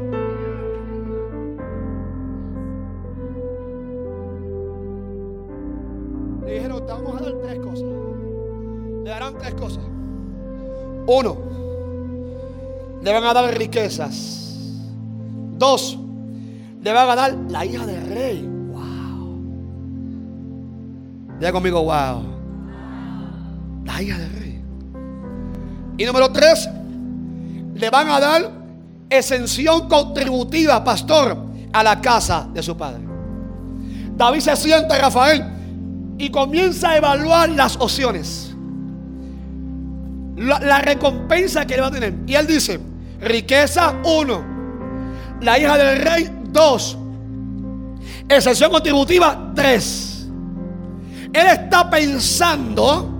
Uno, 11.06 11.36
le 13.02 13.12
van 13.12 13.24
a 13.24 13.32
dar 13.32 13.56
riquezas. 13.56 14.42
Dos, 15.56 15.96
le 16.82 16.92
van 16.92 17.08
a 17.08 17.14
dar 17.14 17.34
la 17.48 17.64
hija 17.64 17.86
del 17.86 18.06
rey. 18.08 18.42
Wow. 18.42 19.38
Diga 21.38 21.52
conmigo, 21.52 21.82
wow. 21.82 22.24
La 23.84 24.02
hija 24.02 24.18
del 24.18 24.32
rey. 24.32 24.60
Y 25.96 26.04
número 26.04 26.30
tres, 26.32 26.68
le 27.74 27.88
van 27.88 28.08
a 28.08 28.18
dar 28.18 28.50
exención 29.08 29.88
contributiva, 29.88 30.82
pastor, 30.82 31.38
a 31.72 31.82
la 31.84 32.00
casa 32.00 32.48
de 32.52 32.62
su 32.62 32.76
padre. 32.76 33.02
David 34.16 34.40
se 34.40 34.56
sienta, 34.56 34.98
Rafael, 34.98 35.44
y 36.18 36.30
comienza 36.30 36.90
a 36.90 36.96
evaluar 36.96 37.48
las 37.50 37.76
opciones 37.76 38.45
la, 40.36 40.80
recompensa 40.80 41.66
que 41.66 41.76
le 41.76 41.80
va 41.80 41.88
a 41.88 41.90
tener. 41.90 42.14
Y 42.26 42.34
él 42.34 42.46
dice, 42.46 42.80
riqueza 43.20 43.94
uno, 44.04 44.44
la 45.40 45.58
hija 45.58 45.76
del 45.76 46.02
rey 46.02 46.30
dos, 46.50 46.96
excepción 48.28 48.70
contributiva 48.70 49.52
tres. 49.54 50.28
Él 51.32 51.46
está 51.46 51.88
pensando 51.90 53.10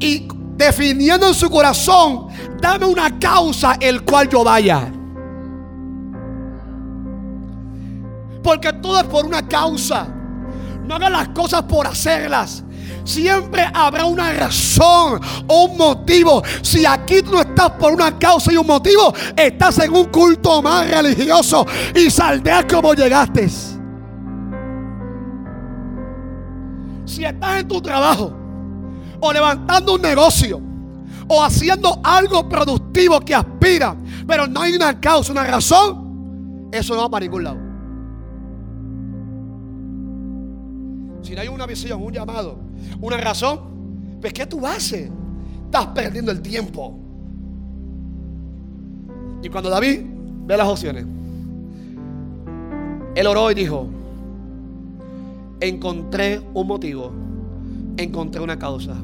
y 0.00 0.28
definiendo 0.56 1.28
en 1.28 1.34
su 1.34 1.48
corazón, 1.50 2.28
dame 2.60 2.86
una 2.86 3.18
causa 3.18 3.76
el 3.80 4.02
cual 4.02 4.28
yo 4.28 4.44
vaya. 4.44 4.90
Porque 8.42 8.72
todo 8.74 9.00
es 9.00 9.04
por 9.04 9.24
una 9.24 9.46
causa. 9.48 10.06
No 10.84 10.96
hagas 10.96 11.10
las 11.10 11.28
cosas 11.28 11.62
por 11.62 11.86
hacerlas. 11.86 12.63
Siempre 13.04 13.70
habrá 13.72 14.06
una 14.06 14.32
razón 14.32 15.20
o 15.46 15.64
un 15.64 15.76
motivo. 15.76 16.42
Si 16.62 16.86
aquí 16.86 17.16
no 17.22 17.42
estás 17.42 17.70
por 17.72 17.92
una 17.92 18.18
causa 18.18 18.52
y 18.52 18.56
un 18.56 18.66
motivo, 18.66 19.12
estás 19.36 19.78
en 19.80 19.94
un 19.94 20.06
culto 20.06 20.62
más 20.62 20.90
religioso 20.90 21.66
y 21.94 22.10
saldrás 22.10 22.64
como 22.64 22.94
llegaste. 22.94 23.48
Si 27.04 27.24
estás 27.24 27.60
en 27.60 27.68
tu 27.68 27.80
trabajo 27.82 28.32
o 29.20 29.32
levantando 29.32 29.94
un 29.94 30.02
negocio 30.02 30.60
o 31.28 31.44
haciendo 31.44 32.00
algo 32.02 32.48
productivo 32.48 33.20
que 33.20 33.34
aspira, 33.34 33.94
pero 34.26 34.46
no 34.46 34.62
hay 34.62 34.74
una 34.74 34.98
causa, 34.98 35.32
una 35.32 35.44
razón, 35.44 36.68
eso 36.72 36.94
no 36.94 37.02
va 37.02 37.10
para 37.10 37.24
ningún 37.24 37.44
lado. 37.44 37.63
Hay 41.38 41.48
una 41.48 41.66
visión, 41.66 42.02
un 42.02 42.12
llamado, 42.12 42.58
una 43.00 43.16
razón, 43.16 43.60
pues 44.20 44.32
¿qué 44.32 44.46
tú 44.46 44.66
haces? 44.66 45.10
Estás 45.64 45.86
perdiendo 45.88 46.30
el 46.30 46.40
tiempo. 46.40 46.98
Y 49.42 49.48
cuando 49.48 49.70
David 49.70 50.00
ve 50.46 50.56
las 50.56 50.66
opciones, 50.66 51.06
él 53.14 53.26
oró 53.26 53.50
y 53.50 53.54
dijo, 53.54 53.88
encontré 55.60 56.40
un 56.54 56.66
motivo, 56.66 57.12
encontré 57.96 58.40
una 58.40 58.58
causa. 58.58 58.96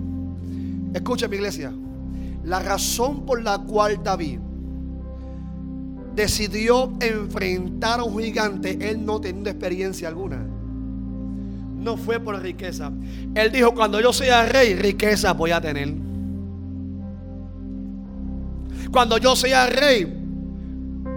Escucha 0.94 1.28
mi 1.28 1.36
iglesia, 1.36 1.72
la 2.44 2.60
razón 2.60 3.24
por 3.24 3.42
la 3.42 3.58
cual 3.58 4.02
David 4.02 4.38
decidió 6.14 6.92
enfrentar 7.00 8.00
a 8.00 8.04
un 8.04 8.20
gigante, 8.20 8.90
él 8.90 9.04
no 9.04 9.20
teniendo 9.20 9.50
experiencia 9.50 10.08
alguna 10.08 10.49
no 11.80 11.96
fue 11.96 12.20
por 12.20 12.40
riqueza. 12.40 12.92
Él 13.34 13.50
dijo, 13.50 13.74
cuando 13.74 14.00
yo 14.00 14.12
sea 14.12 14.44
rey, 14.44 14.74
riqueza 14.74 15.32
voy 15.32 15.50
a 15.50 15.60
tener. 15.60 15.94
Cuando 18.92 19.18
yo 19.18 19.34
sea 19.34 19.66
rey, 19.66 20.04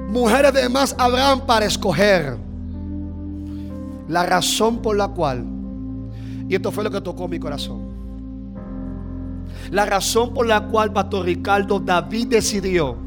mujeres 0.09 0.53
de 0.53 0.69
más 0.69 0.95
habrán 0.97 1.45
para 1.45 1.65
escoger. 1.65 2.37
La 4.07 4.25
razón 4.25 4.81
por 4.81 4.95
la 4.95 5.07
cual, 5.07 5.45
y 6.47 6.55
esto 6.55 6.71
fue 6.71 6.83
lo 6.83 6.91
que 6.91 7.01
tocó 7.01 7.27
mi 7.27 7.39
corazón. 7.39 7.93
La 9.71 9.85
razón 9.85 10.33
por 10.33 10.45
la 10.45 10.67
cual 10.67 10.91
Pastor 10.93 11.25
Ricardo 11.25 11.79
David 11.79 12.27
decidió 12.27 12.97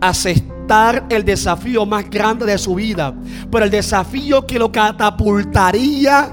aceptar 0.00 1.06
el 1.08 1.24
desafío 1.24 1.86
más 1.86 2.08
grande 2.08 2.46
de 2.46 2.58
su 2.58 2.74
vida, 2.74 3.14
pero 3.50 3.64
el 3.64 3.70
desafío 3.70 4.46
que 4.46 4.58
lo 4.58 4.70
catapultaría 4.70 6.30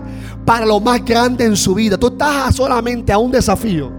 para 0.50 0.66
lo 0.66 0.80
más 0.80 1.06
grande 1.06 1.46
en 1.46 1.56
su 1.56 1.76
vida. 1.76 1.96
Tú 1.96 2.08
estás 2.08 2.56
solamente 2.56 3.14
a 3.14 3.20
un 3.20 3.30
desafío 3.30 3.92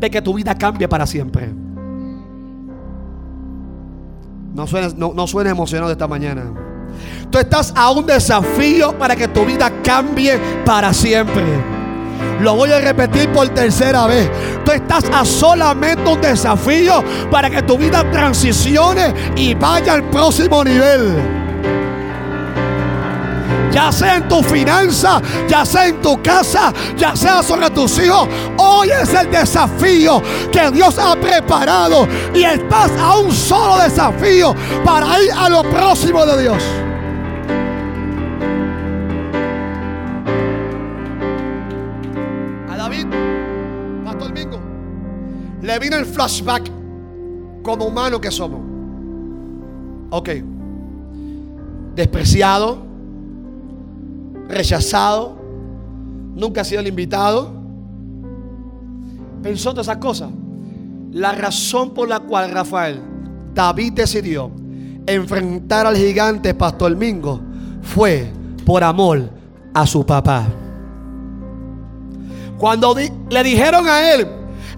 de 0.00 0.10
que 0.10 0.22
tu 0.22 0.32
vida 0.32 0.54
cambie 0.54 0.88
para 0.88 1.06
siempre. 1.06 1.52
No 4.54 4.66
suena, 4.66 4.88
no, 4.96 5.12
no 5.12 5.40
emocionado 5.42 5.92
esta 5.92 6.08
mañana. 6.08 6.44
Tú 7.28 7.36
estás 7.36 7.70
a 7.76 7.90
un 7.90 8.06
desafío 8.06 8.98
para 8.98 9.14
que 9.14 9.28
tu 9.28 9.44
vida 9.44 9.70
cambie 9.82 10.40
para 10.64 10.90
siempre. 10.94 11.44
Lo 12.40 12.56
voy 12.56 12.72
a 12.72 12.80
repetir 12.80 13.30
por 13.30 13.46
tercera 13.50 14.06
vez. 14.06 14.30
Tú 14.64 14.72
estás 14.72 15.04
a 15.12 15.22
solamente 15.22 16.10
un 16.10 16.18
desafío 16.18 17.04
para 17.30 17.50
que 17.50 17.60
tu 17.60 17.76
vida 17.76 18.10
transicione 18.10 19.12
y 19.36 19.52
vaya 19.52 19.92
al 19.92 20.04
próximo 20.04 20.64
nivel 20.64 21.43
ya 23.74 23.90
sea 23.90 24.18
en 24.18 24.28
tu 24.28 24.40
finanza, 24.40 25.20
ya 25.48 25.66
sea 25.66 25.88
en 25.88 26.00
tu 26.00 26.22
casa, 26.22 26.72
ya 26.96 27.16
sea 27.16 27.42
sobre 27.42 27.68
tus 27.70 27.98
hijos. 27.98 28.28
Hoy 28.56 28.88
es 28.90 29.12
el 29.12 29.28
desafío 29.32 30.22
que 30.52 30.70
Dios 30.70 30.96
ha 30.96 31.16
preparado 31.16 32.06
y 32.32 32.44
estás 32.44 32.92
a 32.92 33.18
un 33.18 33.32
solo 33.32 33.82
desafío 33.82 34.54
para 34.84 35.20
ir 35.20 35.32
a 35.36 35.48
lo 35.48 35.62
próximo 35.64 36.24
de 36.24 36.42
Dios. 36.42 36.62
A 42.70 42.76
David, 42.76 43.06
Pastor 44.04 44.32
Mingo, 44.32 44.60
le 45.62 45.78
vino 45.80 45.96
el 45.96 46.06
flashback 46.06 46.70
como 47.64 47.86
humano 47.86 48.20
que 48.20 48.30
somos. 48.30 48.60
Ok. 50.10 50.28
Despreciado 51.96 52.93
rechazado, 54.48 55.36
nunca 56.34 56.60
ha 56.62 56.64
sido 56.64 56.80
el 56.80 56.88
invitado. 56.88 57.52
Pensó 59.42 59.70
todas 59.70 59.86
esas 59.86 59.98
cosas. 59.98 60.30
La 61.12 61.32
razón 61.32 61.94
por 61.94 62.08
la 62.08 62.20
cual 62.20 62.50
Rafael, 62.50 63.00
David 63.54 63.92
decidió 63.92 64.50
enfrentar 65.06 65.86
al 65.86 65.96
gigante 65.96 66.54
Pastor 66.54 66.96
Mingo 66.96 67.40
fue 67.82 68.32
por 68.64 68.82
amor 68.82 69.30
a 69.72 69.86
su 69.86 70.04
papá. 70.04 70.46
Cuando 72.58 72.94
le 72.94 73.42
dijeron 73.42 73.86
a 73.88 74.14
él, 74.14 74.26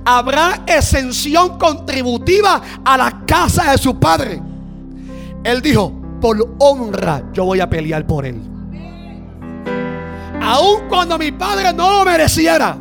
habrá 0.04 0.64
exención 0.66 1.58
contributiva 1.58 2.60
a 2.84 2.96
la 2.96 3.24
casa 3.24 3.70
de 3.70 3.78
su 3.78 3.98
padre. 3.98 4.42
Él 5.44 5.62
dijo, 5.62 5.92
por 6.20 6.56
honra 6.58 7.22
yo 7.32 7.44
voy 7.44 7.60
a 7.60 7.70
pelear 7.70 8.06
por 8.06 8.26
él 8.26 8.55
aun 10.46 10.88
cuando 10.88 11.18
mi 11.18 11.32
padre 11.32 11.72
no 11.72 11.90
lo 11.90 12.04
mereciera, 12.04 12.78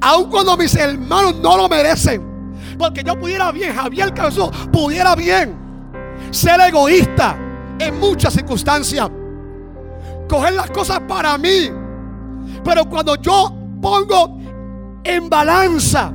aun 0.00 0.30
cuando 0.30 0.56
mis 0.56 0.74
hermanos 0.74 1.36
no 1.36 1.58
lo 1.58 1.68
merecen, 1.68 2.56
porque 2.78 3.02
yo 3.04 3.18
pudiera 3.18 3.52
bien, 3.52 3.74
Javier 3.74 4.14
Cabezón, 4.14 4.50
pudiera 4.72 5.14
bien 5.14 5.54
ser 6.30 6.58
egoísta 6.60 7.36
en 7.78 8.00
muchas 8.00 8.32
circunstancias, 8.32 9.10
coger 10.26 10.54
las 10.54 10.70
cosas 10.70 11.00
para 11.06 11.36
mí, 11.36 11.70
pero 12.64 12.86
cuando 12.86 13.16
yo 13.16 13.54
pongo 13.82 14.38
en 15.04 15.28
balanza 15.28 16.12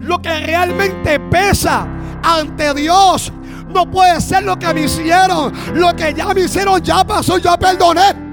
lo 0.00 0.20
que 0.20 0.40
realmente 0.40 1.20
pesa 1.20 1.86
ante 2.24 2.74
Dios, 2.74 3.32
no 3.72 3.88
puede 3.88 4.20
ser 4.20 4.42
lo 4.42 4.58
que 4.58 4.74
me 4.74 4.82
hicieron. 4.82 5.52
Lo 5.74 5.94
que 5.94 6.12
ya 6.12 6.34
me 6.34 6.40
hicieron 6.40 6.82
ya 6.82 7.04
pasó, 7.04 7.38
ya 7.38 7.56
perdoné. 7.56 8.29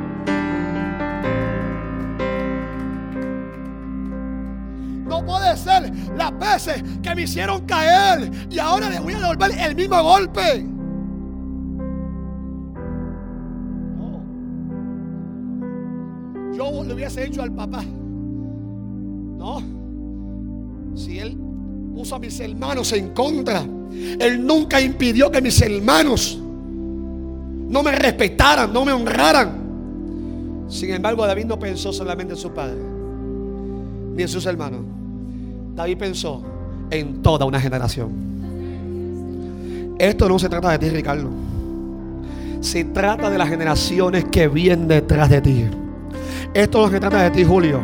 Puede 5.28 5.58
ser 5.58 5.92
las 6.16 6.40
veces 6.40 6.82
que 7.04 7.14
me 7.14 7.24
hicieron 7.24 7.66
caer 7.66 8.32
y 8.50 8.58
ahora 8.58 8.90
le 8.90 9.00
voy 9.00 9.14
a 9.14 9.20
devolver 9.20 9.52
el 9.60 9.76
mismo 9.76 10.02
golpe. 10.02 10.66
No. 13.98 14.24
Yo 16.56 16.84
le 16.86 16.94
hubiese 16.94 17.26
hecho 17.26 17.44
al 17.44 17.52
papá. 17.52 17.84
No. 19.38 19.62
Si 20.96 21.20
él 21.20 21.38
puso 21.94 22.16
a 22.16 22.20
mis 22.20 22.40
hermanos 22.40 22.94
en 22.94 23.10
contra, 23.10 23.62
él 23.62 24.46
nunca 24.46 24.80
impidió 24.80 25.30
que 25.30 25.42
mis 25.42 25.62
hermanos 25.62 26.40
no 26.42 27.84
me 27.84 27.92
respetaran, 27.92 28.72
no 28.72 28.86
me 28.86 28.94
honraran. 28.94 29.68
Sin 30.70 30.92
embargo, 30.92 31.28
David 31.28 31.46
no 31.46 31.60
pensó 31.60 31.92
solamente 31.92 32.34
en 32.34 32.40
su 32.40 32.52
padre, 32.52 32.78
ni 34.16 34.24
en 34.24 34.30
sus 34.30 34.46
hermanos. 34.46 34.82
David 35.78 35.98
pensó 36.00 36.42
en 36.90 37.22
toda 37.22 37.46
una 37.46 37.62
generación. 37.62 38.10
Esto 40.00 40.28
no 40.28 40.40
se 40.40 40.50
trata 40.50 40.72
de 40.72 40.80
ti, 40.80 40.90
Ricardo. 40.90 41.30
Se 42.62 42.84
trata 42.84 43.30
de 43.30 43.38
las 43.38 43.48
generaciones 43.48 44.26
que 44.26 44.48
vienen 44.48 44.88
detrás 44.88 45.30
de 45.30 45.40
ti. 45.40 45.66
Esto 46.52 46.82
no 46.82 46.90
se 46.90 47.00
trata 47.00 47.22
de 47.22 47.30
ti, 47.30 47.44
Julio. 47.44 47.80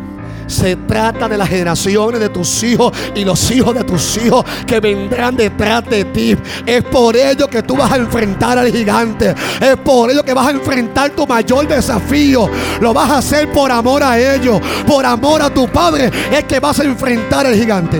Se 0.48 0.76
trata 0.76 1.28
de 1.28 1.38
las 1.38 1.50
generaciones 1.50 2.20
de 2.20 2.30
tus 2.30 2.64
hijos 2.64 2.92
y 3.16 3.24
los 3.24 3.52
hijos 3.52 3.74
de 3.76 3.84
tus 3.84 4.18
hijos 4.18 4.46
que 4.66 4.80
vendrán 4.80 5.36
detrás 5.36 5.88
de 5.90 6.06
ti. 6.06 6.36
Es 6.66 6.84
por 6.84 7.16
ello 7.16 7.48
que 7.48 7.64
tú 7.64 7.76
vas 7.76 7.92
a 7.92 7.98
enfrentar 7.98 8.58
al 8.58 8.72
gigante. 8.72 9.34
Es 9.60 9.78
por 9.78 10.12
ello 10.12 10.24
que 10.24 10.34
vas 10.34 10.48
a 10.48 10.52
enfrentar 10.52 11.12
tu 11.12 11.26
mayor 11.26 11.68
desafío. 11.68 12.50
Lo 12.82 12.94
vas 12.94 13.10
a 13.10 13.18
hacer 13.20 13.52
por 13.52 13.72
amor 13.72 14.04
a 14.04 14.20
ellos. 14.20 14.62
Por 14.86 15.06
amor 15.06 15.42
a 15.42 15.54
tu 15.54 15.68
padre. 15.68 16.12
Es 16.32 16.44
que 16.46 16.60
vas 16.60 16.80
a 16.80 16.84
enfrentar 16.84 17.46
al 17.46 17.56
gigante. 17.56 18.00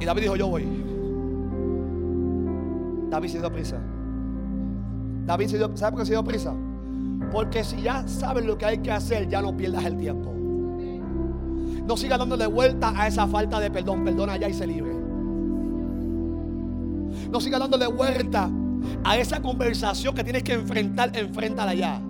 Y 0.00 0.04
David 0.04 0.22
dijo, 0.22 0.36
yo 0.36 0.48
voy. 0.48 0.95
David 3.10 3.28
se 3.28 3.38
dio 3.38 3.52
prisa. 3.52 3.80
David 5.26 5.48
se 5.48 5.56
dio, 5.58 5.76
¿sabe 5.76 5.92
por 5.92 6.00
qué 6.00 6.06
se 6.06 6.12
dio 6.12 6.24
prisa? 6.24 6.54
Porque 7.32 7.64
si 7.64 7.82
ya 7.82 8.06
sabes 8.06 8.44
lo 8.44 8.56
que 8.56 8.66
hay 8.66 8.78
que 8.78 8.90
hacer, 8.90 9.28
ya 9.28 9.42
no 9.42 9.56
pierdas 9.56 9.84
el 9.84 9.96
tiempo. 9.96 10.32
No 11.86 11.96
sigas 11.96 12.18
dándole 12.18 12.46
vuelta 12.46 12.92
a 12.96 13.06
esa 13.06 13.26
falta 13.26 13.60
de 13.60 13.70
perdón. 13.70 14.04
Perdona 14.04 14.36
ya 14.36 14.48
y 14.48 14.54
se 14.54 14.66
libre. 14.66 14.92
No 17.30 17.40
sigas 17.40 17.60
dándole 17.60 17.86
vuelta 17.86 18.50
a 19.04 19.16
esa 19.16 19.40
conversación 19.40 20.14
que 20.14 20.24
tienes 20.24 20.42
que 20.42 20.54
enfrentar. 20.54 21.16
Enfréntala 21.16 21.74
ya. 21.74 22.00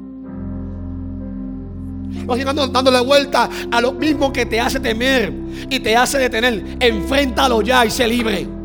No 2.26 2.34
sigas 2.34 2.54
dándole 2.72 3.00
vuelta 3.00 3.50
a 3.70 3.80
lo 3.80 3.92
mismo 3.92 4.32
que 4.32 4.46
te 4.46 4.60
hace 4.60 4.80
temer 4.80 5.32
y 5.68 5.80
te 5.80 5.96
hace 5.96 6.18
detener. 6.18 6.78
Enfréntalo 6.80 7.60
ya 7.60 7.84
y 7.84 7.90
se 7.90 8.08
libre. 8.08 8.55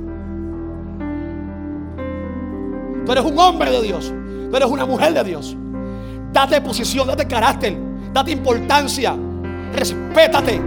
Tú 3.06 3.12
eres 3.12 3.24
un 3.24 3.38
hombre 3.40 3.72
de 3.72 3.82
Dios. 3.82 4.14
Tú 4.50 4.56
eres 4.56 4.70
una 4.70 4.86
mujer 4.86 5.14
de 5.14 5.24
Dios. 5.24 5.56
Date 6.32 6.62
posición, 6.62 7.08
date 7.08 7.28
carácter, 7.28 7.78
date 8.14 8.32
importancia. 8.32 9.16
Respétate. 9.74 10.62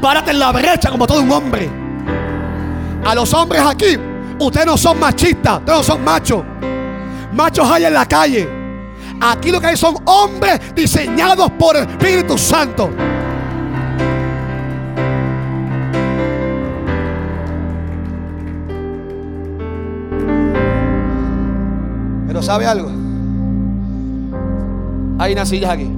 Párate 0.00 0.30
en 0.30 0.38
la 0.38 0.52
brecha 0.52 0.90
como 0.90 1.06
todo 1.06 1.20
un 1.20 1.30
hombre. 1.30 1.68
A 3.04 3.14
los 3.14 3.32
hombres 3.34 3.62
aquí, 3.62 3.96
ustedes 4.38 4.66
no 4.66 4.76
son 4.76 4.98
machistas, 4.98 5.58
ustedes 5.58 5.78
no 5.78 5.84
son 5.84 6.04
machos. 6.04 6.42
Machos 7.32 7.70
hay 7.70 7.84
en 7.84 7.94
la 7.94 8.06
calle. 8.06 8.48
Aquí 9.20 9.50
lo 9.50 9.60
que 9.60 9.68
hay 9.68 9.76
son 9.76 9.96
hombres 10.06 10.74
diseñados 10.74 11.50
por 11.52 11.76
el 11.76 11.88
Espíritu 11.88 12.38
Santo. 12.38 12.90
¿Sabe 22.42 22.66
algo? 22.66 22.90
Hay 25.18 25.32
unas 25.32 25.48
sillas 25.48 25.70
aquí. 25.70 25.88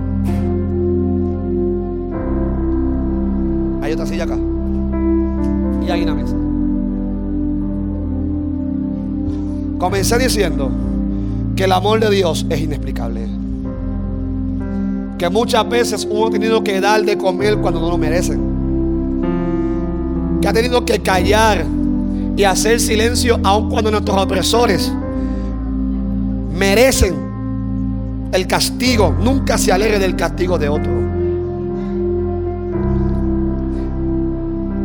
Hay 3.82 3.93
otra 3.93 4.07
silla 4.07 4.24
acá. 4.24 4.36
Y 5.86 5.90
hay 5.90 6.03
una 6.03 6.14
mesa. 6.14 6.34
Comencé 9.78 10.18
diciendo 10.18 10.70
que 11.57 11.64
el 11.64 11.72
amor 11.72 12.01
de 12.01 12.11
Dios 12.11 12.47
es 12.49 12.61
inexplicable. 12.61 13.26
Que 15.18 15.28
muchas 15.28 15.68
veces 15.68 16.09
uno 16.11 16.26
ha 16.26 16.30
tenido 16.30 16.64
que 16.64 16.80
dar 16.80 17.05
de 17.05 17.16
comer 17.16 17.59
cuando 17.59 17.80
no 17.80 17.90
lo 17.90 17.99
merecen. 17.99 18.40
Que 20.40 20.49
ha 20.49 20.53
tenido 20.53 20.84
que 20.84 21.01
callar 21.01 21.64
y 22.36 22.45
hacer 22.45 22.80
silencio 22.80 23.38
aun 23.45 23.70
cuando 23.70 23.90
nuestros 23.90 24.16
opresores 24.20 24.93
merecen 26.55 28.30
el 28.32 28.46
castigo. 28.46 29.14
Nunca 29.18 29.59
se 29.59 29.72
alegre 29.72 29.98
del 29.98 30.16
castigo 30.16 30.59
de 30.59 30.68
otro. 30.68 30.92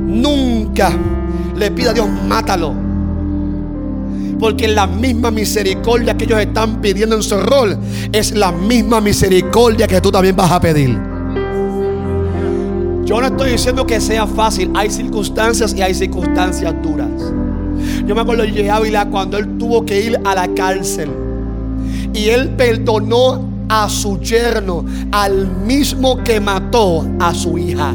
Nunca 0.08 0.92
le 1.56 1.72
pida 1.72 1.92
a 1.92 1.94
Dios, 1.94 2.08
mátalo. 2.28 2.74
Porque 4.40 4.68
la 4.68 4.86
misma 4.86 5.32
misericordia 5.32 6.16
que 6.16 6.26
ellos 6.26 6.40
están 6.40 6.80
pidiendo 6.80 7.16
en 7.16 7.24
su 7.24 7.40
rol 7.40 7.78
es 8.12 8.36
la 8.36 8.52
misma 8.52 9.02
misericordia 9.02 9.88
que 9.88 10.00
tú 10.00 10.12
también 10.12 10.36
vas 10.36 10.52
a 10.52 10.60
pedir. 10.60 11.00
Yo 13.04 13.22
no 13.22 13.28
estoy 13.28 13.52
diciendo 13.52 13.88
que 13.88 14.00
sea 14.00 14.28
fácil. 14.28 14.70
Hay 14.76 14.90
circunstancias 14.90 15.74
y 15.74 15.82
hay 15.82 15.96
circunstancias 15.96 16.76
duras. 16.84 17.10
Yo 18.06 18.14
me 18.14 18.22
acuerdo 18.22 18.44
de 18.44 18.70
Ávila 18.70 19.10
cuando 19.10 19.38
él 19.38 19.58
tuvo 19.58 19.86
que 19.86 20.02
ir 20.02 20.20
a 20.24 20.36
la 20.36 20.48
cárcel. 20.54 21.27
Y 22.14 22.30
él 22.30 22.50
perdonó 22.58 23.58
a 23.70 23.90
su 23.90 24.20
yerno, 24.20 24.86
al 25.12 25.48
mismo 25.66 26.24
que 26.24 26.40
mató 26.40 27.06
a 27.20 27.34
su 27.34 27.58
hija. 27.58 27.94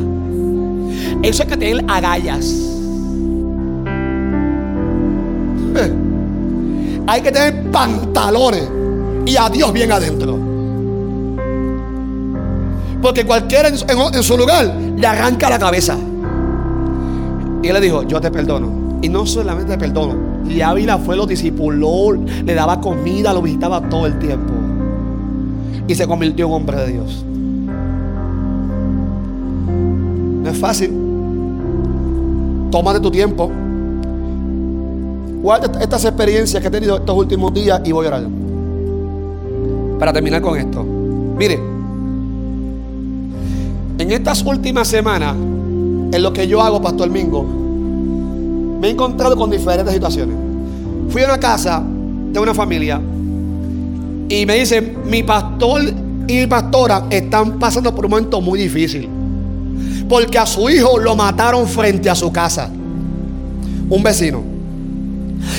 Eso 1.22 1.42
es 1.42 1.48
que 1.48 1.56
tener 1.56 1.84
agallas. 1.88 2.46
Eh, 5.74 5.92
hay 7.06 7.20
que 7.20 7.32
tener 7.32 7.70
pantalones 7.70 8.68
y 9.24 9.36
a 9.36 9.48
Dios 9.48 9.72
bien 9.72 9.92
adentro. 9.92 10.38
Porque 13.00 13.24
cualquiera 13.24 13.68
en, 13.68 14.22
su 14.22 14.36
lugar 14.36 14.74
le 14.96 15.06
arranca 15.06 15.50
la 15.50 15.58
cabeza. 15.58 15.96
Y 17.62 17.68
él 17.68 17.74
le 17.74 17.80
dijo, 17.80 18.04
yo 18.04 18.20
te 18.20 18.30
perdono. 18.30 18.98
Y 19.02 19.08
no 19.08 19.26
solamente 19.26 19.72
te 19.72 19.78
perdono. 19.78 20.31
Y 20.52 20.60
Ávila 20.60 20.98
fue, 20.98 21.16
lo 21.16 21.24
discipuló, 21.24 22.12
le 22.12 22.54
daba 22.54 22.78
comida, 22.80 23.32
lo 23.32 23.40
visitaba 23.40 23.80
todo 23.88 24.06
el 24.06 24.18
tiempo. 24.18 24.52
Y 25.88 25.94
se 25.94 26.06
convirtió 26.06 26.46
en 26.46 26.52
hombre 26.52 26.76
de 26.78 26.92
Dios. 26.92 27.24
No 30.42 30.50
es 30.50 30.58
fácil. 30.58 30.92
Tómate 32.70 33.00
tu 33.00 33.10
tiempo. 33.10 33.50
Guarda 35.42 35.80
estas 35.80 36.04
experiencias 36.04 36.60
que 36.60 36.68
he 36.68 36.70
tenido 36.70 36.96
estos 36.96 37.16
últimos 37.16 37.54
días 37.54 37.80
y 37.84 37.92
voy 37.92 38.04
a 38.04 38.08
orar. 38.08 38.26
Para 39.98 40.12
terminar 40.12 40.42
con 40.42 40.58
esto. 40.58 40.84
Mire, 40.84 41.58
en 43.98 44.12
estas 44.12 44.44
últimas 44.44 44.86
semanas, 44.86 45.34
en 45.34 46.22
lo 46.22 46.32
que 46.32 46.46
yo 46.46 46.60
hago, 46.60 46.82
Pastor 46.82 47.08
Mingo, 47.08 47.61
me 48.82 48.88
he 48.88 48.90
encontrado 48.90 49.36
con 49.36 49.48
diferentes 49.48 49.94
situaciones. 49.94 50.36
Fui 51.08 51.22
a 51.22 51.26
una 51.26 51.38
casa 51.38 51.80
de 52.32 52.40
una 52.40 52.52
familia 52.52 53.00
y 54.28 54.44
me 54.44 54.56
dicen, 54.56 54.98
mi 55.06 55.22
pastor 55.22 55.82
y 56.26 56.32
mi 56.32 56.46
pastora 56.48 57.06
están 57.08 57.60
pasando 57.60 57.94
por 57.94 58.06
un 58.06 58.10
momento 58.10 58.40
muy 58.40 58.58
difícil. 58.58 59.08
Porque 60.08 60.36
a 60.36 60.46
su 60.46 60.68
hijo 60.68 60.98
lo 60.98 61.14
mataron 61.14 61.68
frente 61.68 62.10
a 62.10 62.16
su 62.16 62.32
casa. 62.32 62.68
Un 63.88 64.02
vecino. 64.02 64.42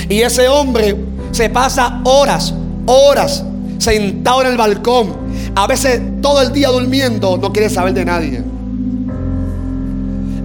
Y 0.09 0.19
ese 0.19 0.49
hombre 0.49 0.93
se 1.31 1.49
pasa 1.49 2.01
horas, 2.03 2.53
horas 2.85 3.45
sentado 3.77 4.41
en 4.41 4.47
el 4.49 4.57
balcón. 4.57 5.13
A 5.55 5.65
veces 5.65 6.01
todo 6.21 6.41
el 6.41 6.51
día 6.51 6.67
durmiendo, 6.67 7.37
no 7.37 7.53
quiere 7.53 7.69
saber 7.69 7.93
de 7.93 8.03
nadie. 8.03 8.43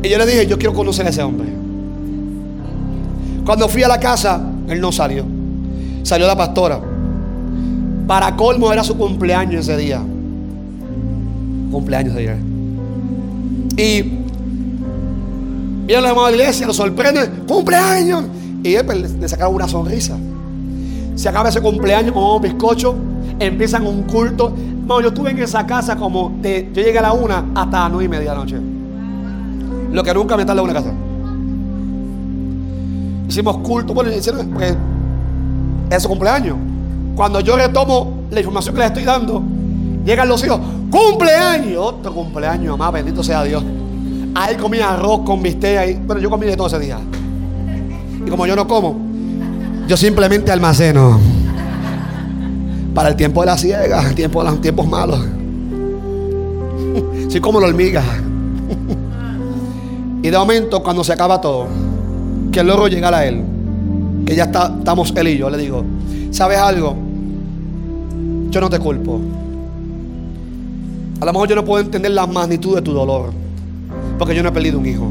Y 0.01 0.09
yo 0.09 0.17
le 0.17 0.27
dije, 0.27 0.47
yo 0.47 0.57
quiero 0.57 0.75
conocer 0.75 1.05
a 1.05 1.11
ese 1.11 1.25
hombre. 1.25 1.58
Cuando 3.49 3.67
fui 3.67 3.83
a 3.83 3.89
la 3.89 3.99
casa, 3.99 4.43
él 4.69 4.79
no 4.79 4.93
salió. 4.93 5.25
Salió 6.03 6.27
la 6.27 6.37
pastora. 6.37 6.79
Para 8.07 8.37
colmo 8.37 8.71
era 8.71 8.85
su 8.85 8.95
cumpleaños 8.95 9.67
ese 9.67 9.79
día. 9.79 10.03
Cumpleaños 11.71 12.15
de 12.15 12.21
ayer. 12.21 12.37
Y 13.75 14.03
viene 15.87 16.03
la 16.03 16.13
la 16.13 16.31
iglesia, 16.31 16.67
lo 16.67 16.75
sorprende. 16.75 17.27
¡Cumpleaños! 17.49 18.25
Y 18.63 18.75
él 18.75 18.85
pues, 18.85 19.15
le 19.15 19.27
sacaba 19.27 19.49
una 19.49 19.67
sonrisa. 19.67 20.19
Se 21.15 21.31
acaba 21.31 21.49
ese 21.49 21.63
cumpleaños 21.63 22.13
con 22.13 22.25
un 22.25 22.43
bizcocho. 22.43 22.97
Empiezan 23.39 23.87
un 23.87 24.03
culto. 24.03 24.53
Bueno, 24.87 25.01
yo 25.01 25.09
estuve 25.09 25.31
en 25.31 25.39
esa 25.39 25.67
casa 25.67 25.97
como 25.97 26.37
de, 26.43 26.69
yo 26.75 26.83
llegué 26.83 26.99
a 26.99 27.03
la 27.03 27.13
una 27.15 27.47
hasta 27.55 27.85
las 27.85 27.91
nueve 27.93 28.05
y 28.05 28.09
media 28.09 28.25
de 28.25 28.37
la 28.37 28.45
noche. 28.45 28.57
Lo 29.91 30.05
que 30.05 30.13
nunca 30.13 30.37
me 30.37 30.45
tardé 30.45 30.61
en 30.61 30.65
una 30.65 30.75
casa. 30.75 30.93
Hicimos 33.29 33.59
culto. 33.59 33.93
Bueno, 33.93 34.11
hicieron 34.11 34.57
es 35.91 36.03
su 36.03 36.09
cumpleaños. 36.09 36.57
Cuando 37.15 37.41
yo 37.41 37.57
retomo 37.57 38.25
la 38.31 38.41
información 38.41 38.75
que 38.75 38.81
les 38.81 38.89
estoy 38.89 39.05
dando, 39.05 39.43
llegan 40.05 40.29
los 40.29 40.45
hijos. 40.45 40.61
¡Cumpleaños! 40.91 41.77
Otro 41.79 42.15
cumpleaños, 42.15 42.79
mamá, 42.79 42.91
bendito 42.91 43.23
sea 43.23 43.43
Dios. 43.45 43.63
Ahí 44.35 44.57
comía 44.57 44.93
arroz 44.93 45.21
con 45.25 45.43
bistec 45.43 45.79
ahí. 45.79 46.01
Bueno, 46.07 46.21
yo 46.21 46.31
comí 46.31 46.47
de 46.47 46.57
todo 46.57 46.69
ese 46.69 46.79
día. 46.79 46.99
Y 48.25 48.31
como 48.31 48.47
yo 48.47 48.55
no 48.57 48.67
como, 48.67 48.97
yo 49.87 49.97
simplemente 49.97 50.53
almaceno. 50.53 51.19
Para 52.95 53.11
el 53.11 53.17
tiempo 53.17 53.41
de 53.41 53.47
la 53.47 53.59
ciega, 53.59 54.09
el 54.09 54.15
tiempo 54.15 54.43
de 54.43 54.51
los 54.51 54.61
tiempos 54.61 54.87
malos. 54.87 55.21
Soy 57.29 57.41
como 57.41 57.61
la 57.61 57.67
hormiga. 57.67 58.03
Y 60.23 60.31
de 60.31 60.39
momento, 60.39 60.83
cuando 60.83 61.05
se 61.05 61.13
acaba 61.13 61.41
todo, 61.41 61.67
que 62.53 62.63
logro 62.63 62.89
llega 62.89 63.17
a 63.17 63.27
él, 63.27 63.43
que 64.27 64.35
ya 64.35 64.45
está, 64.45 64.75
estamos 64.79 65.13
él 65.17 65.29
y 65.29 65.39
yo, 65.39 65.51
le 65.51 65.59
digo, 65.59 65.85
¿sabes 66.31 66.59
algo? 66.59 66.97
Yo 68.51 68.61
no 68.61 68.71
te 68.71 68.79
culpo. 68.79 69.21
A 71.21 71.25
lo 71.25 71.33
mejor 71.33 71.49
yo 71.49 71.57
no 71.57 71.65
puedo 71.65 71.83
entender 71.83 72.13
la 72.13 72.27
magnitud 72.27 72.77
de 72.77 72.83
tu 72.83 72.93
dolor, 72.93 73.31
porque 74.19 74.35
yo 74.35 74.43
no 74.43 74.51
he 74.51 74.53
perdido 74.53 74.79
un 74.79 74.87
hijo. 74.87 75.11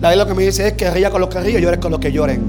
La 0.00 0.10
Biblia 0.10 0.24
lo 0.24 0.28
que 0.28 0.34
me 0.34 0.44
dice 0.44 0.68
es 0.68 0.72
que 0.74 0.90
ría 0.90 1.10
con 1.10 1.20
los 1.20 1.30
que 1.30 1.40
ríen 1.40 1.60
llores 1.60 1.80
con 1.80 1.90
los 1.90 2.00
que 2.00 2.12
lloren. 2.12 2.40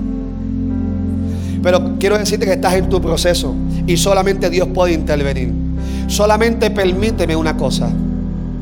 Pero 1.63 1.95
quiero 1.99 2.17
decirte 2.17 2.45
que 2.45 2.53
estás 2.53 2.75
en 2.75 2.89
tu 2.89 3.01
proceso 3.01 3.53
y 3.87 3.97
solamente 3.97 4.49
Dios 4.49 4.67
puede 4.73 4.93
intervenir. 4.93 5.51
Solamente 6.07 6.69
permíteme 6.71 7.35
una 7.35 7.57
cosa. 7.57 7.89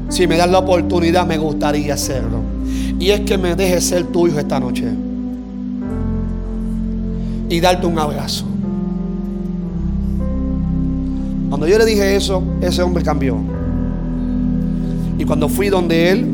Si 0.09 0.27
me 0.27 0.37
das 0.37 0.49
la 0.49 0.59
oportunidad, 0.59 1.25
me 1.25 1.37
gustaría 1.37 1.93
hacerlo. 1.93 2.54
Y 2.99 3.09
es 3.09 3.21
que 3.21 3.37
me 3.37 3.55
dejes 3.55 3.85
ser 3.85 4.05
tu 4.05 4.27
hijo 4.27 4.39
esta 4.39 4.59
noche. 4.59 4.85
Y 7.49 7.59
darte 7.59 7.85
un 7.85 7.99
abrazo. 7.99 8.45
Cuando 11.49 11.67
yo 11.67 11.77
le 11.77 11.85
dije 11.85 12.15
eso, 12.15 12.43
ese 12.61 12.81
hombre 12.81 13.03
cambió. 13.03 13.37
Y 15.17 15.23
cuando 15.25 15.47
fui 15.47 15.69
donde 15.69 16.11
él, 16.11 16.27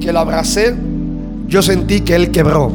que 0.00 0.12
lo 0.12 0.20
abracé, 0.20 0.74
yo 1.48 1.62
sentí 1.62 2.00
que 2.02 2.14
él 2.14 2.30
quebró. 2.30 2.70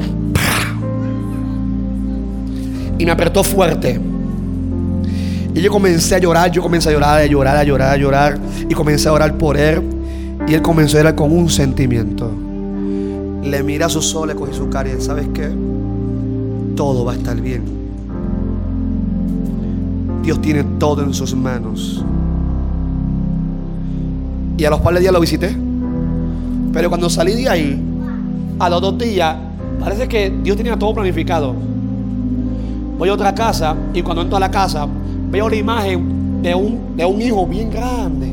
Y 2.98 3.06
me 3.06 3.12
apretó 3.12 3.44
fuerte. 3.44 4.00
Y 5.54 5.62
yo 5.62 5.72
comencé 5.72 6.16
a 6.16 6.20
llorar, 6.20 6.52
yo 6.52 6.62
comencé 6.62 6.90
a 6.90 6.92
llorar, 6.92 7.22
a 7.22 7.26
llorar, 7.26 7.56
a 7.56 7.64
llorar, 7.64 7.94
a 7.94 7.98
llorar. 7.98 8.40
Y 8.68 8.74
comencé 8.74 9.08
a 9.08 9.14
orar 9.14 9.38
por 9.38 9.58
él. 9.58 9.82
Y 10.48 10.54
él 10.54 10.62
comenzó 10.62 10.98
a 10.98 11.02
llorar 11.02 11.16
con 11.16 11.32
un 11.32 11.50
sentimiento. 11.50 12.49
Le 13.44 13.64
mira 13.64 13.86
a 13.86 13.90
ojos, 13.90 14.28
le 14.28 14.36
cogí 14.36 14.54
su 14.54 14.70
cara 14.70 14.90
y 14.90 15.02
¿sabes 15.02 15.28
qué? 15.34 15.50
Todo 16.76 17.06
va 17.06 17.14
a 17.14 17.16
estar 17.16 17.40
bien. 17.40 17.64
Dios 20.24 20.42
tiene 20.42 20.64
todo 20.78 21.04
en 21.04 21.14
sus 21.14 21.36
manos. 21.36 22.04
Y 24.58 24.66
a 24.66 24.70
los 24.70 24.80
cuales 24.80 25.02
días 25.02 25.14
lo 25.14 25.20
visité. 25.20 25.56
Pero 26.74 26.90
cuando 26.90 27.10
salí 27.10 27.34
de 27.34 27.50
ahí, 27.50 27.84
a 28.60 28.70
los 28.70 28.82
dos 28.82 28.98
días, 28.98 29.36
parece 29.80 30.08
que 30.08 30.32
Dios 30.44 30.58
tenía 30.58 30.78
todo 30.78 30.94
planificado. 30.94 31.56
Voy 32.98 33.10
a 33.10 33.14
otra 33.14 33.34
casa 33.34 33.76
y 33.94 34.02
cuando 34.02 34.22
entro 34.22 34.38
a 34.38 34.40
la 34.42 34.52
casa 34.52 34.86
veo 35.32 35.48
la 35.50 35.56
imagen 35.56 36.42
de 36.42 36.54
un, 36.54 36.96
de 36.98 37.06
un 37.06 37.22
hijo 37.22 37.48
bien 37.48 37.72
grande. 37.72 38.28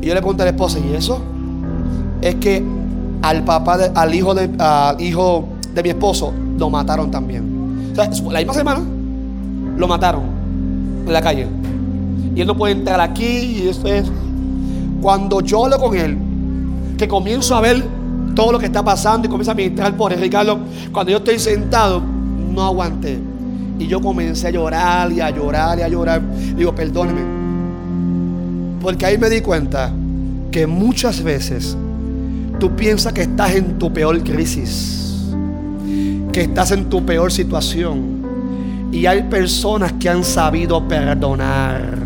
Y 0.00 0.06
yo 0.06 0.14
le 0.14 0.20
pregunto 0.20 0.42
a 0.42 0.46
la 0.46 0.50
esposa, 0.52 0.78
¿y 0.78 0.94
eso? 0.94 1.20
Es 2.20 2.36
que 2.36 2.62
al 3.22 3.44
papá, 3.44 3.78
al 3.94 4.14
hijo 4.14 4.34
de, 4.34 4.50
hijo 4.98 5.48
de 5.72 5.82
mi 5.82 5.88
esposo, 5.90 6.32
lo 6.58 6.68
mataron 6.68 7.10
también. 7.10 7.90
O 7.92 7.94
sea, 7.94 8.10
la 8.30 8.38
misma 8.38 8.54
semana 8.54 8.80
lo 9.76 9.88
mataron 9.88 10.22
en 11.06 11.12
la 11.12 11.22
calle. 11.22 11.46
Y 12.34 12.40
él 12.40 12.46
no 12.46 12.56
puede 12.56 12.72
entrar 12.72 13.00
aquí 13.00 13.62
y 13.62 13.68
eso 13.68 13.86
es. 13.86 14.10
Cuando 15.00 15.40
yo 15.40 15.64
hablo 15.64 15.78
con 15.78 15.96
él, 15.96 16.16
que 16.96 17.08
comienzo 17.08 17.54
a 17.56 17.60
ver 17.60 17.82
todo 18.34 18.52
lo 18.52 18.58
que 18.58 18.66
está 18.66 18.82
pasando 18.82 19.26
y 19.26 19.30
comienza 19.30 19.52
a 19.52 19.54
ministrar 19.54 19.96
por 19.96 20.12
Ricardo. 20.12 20.58
Cuando 20.92 21.12
yo 21.12 21.18
estoy 21.18 21.38
sentado, 21.38 22.00
no 22.00 22.62
aguanté. 22.62 23.18
Y 23.78 23.86
yo 23.86 24.00
comencé 24.00 24.48
a 24.48 24.50
llorar 24.50 25.12
y 25.12 25.20
a 25.20 25.30
llorar 25.30 25.78
y 25.78 25.82
a 25.82 25.88
llorar. 25.88 26.22
Digo, 26.56 26.74
perdóneme. 26.74 27.20
Porque 28.80 29.06
ahí 29.06 29.18
me 29.18 29.28
di 29.28 29.40
cuenta 29.40 29.92
que 30.50 30.66
muchas 30.66 31.22
veces 31.22 31.76
tú 32.62 32.76
piensas 32.76 33.12
que 33.12 33.22
estás 33.22 33.56
en 33.56 33.76
tu 33.76 33.92
peor 33.92 34.22
crisis, 34.22 35.34
que 36.30 36.42
estás 36.42 36.70
en 36.70 36.88
tu 36.88 37.04
peor 37.04 37.32
situación. 37.32 38.22
Y 38.92 39.04
hay 39.04 39.24
personas 39.24 39.94
que 39.94 40.08
han 40.08 40.22
sabido 40.22 40.86
perdonar. 40.86 41.98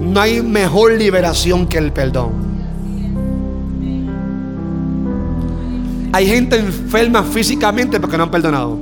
No 0.00 0.20
hay 0.20 0.40
mejor 0.40 0.92
liberación 0.92 1.66
que 1.66 1.78
el 1.78 1.90
perdón. 1.90 2.30
Hay 6.12 6.28
gente 6.28 6.56
enferma 6.56 7.24
físicamente 7.24 7.98
porque 7.98 8.16
no 8.16 8.22
han 8.22 8.30
perdonado. 8.30 8.78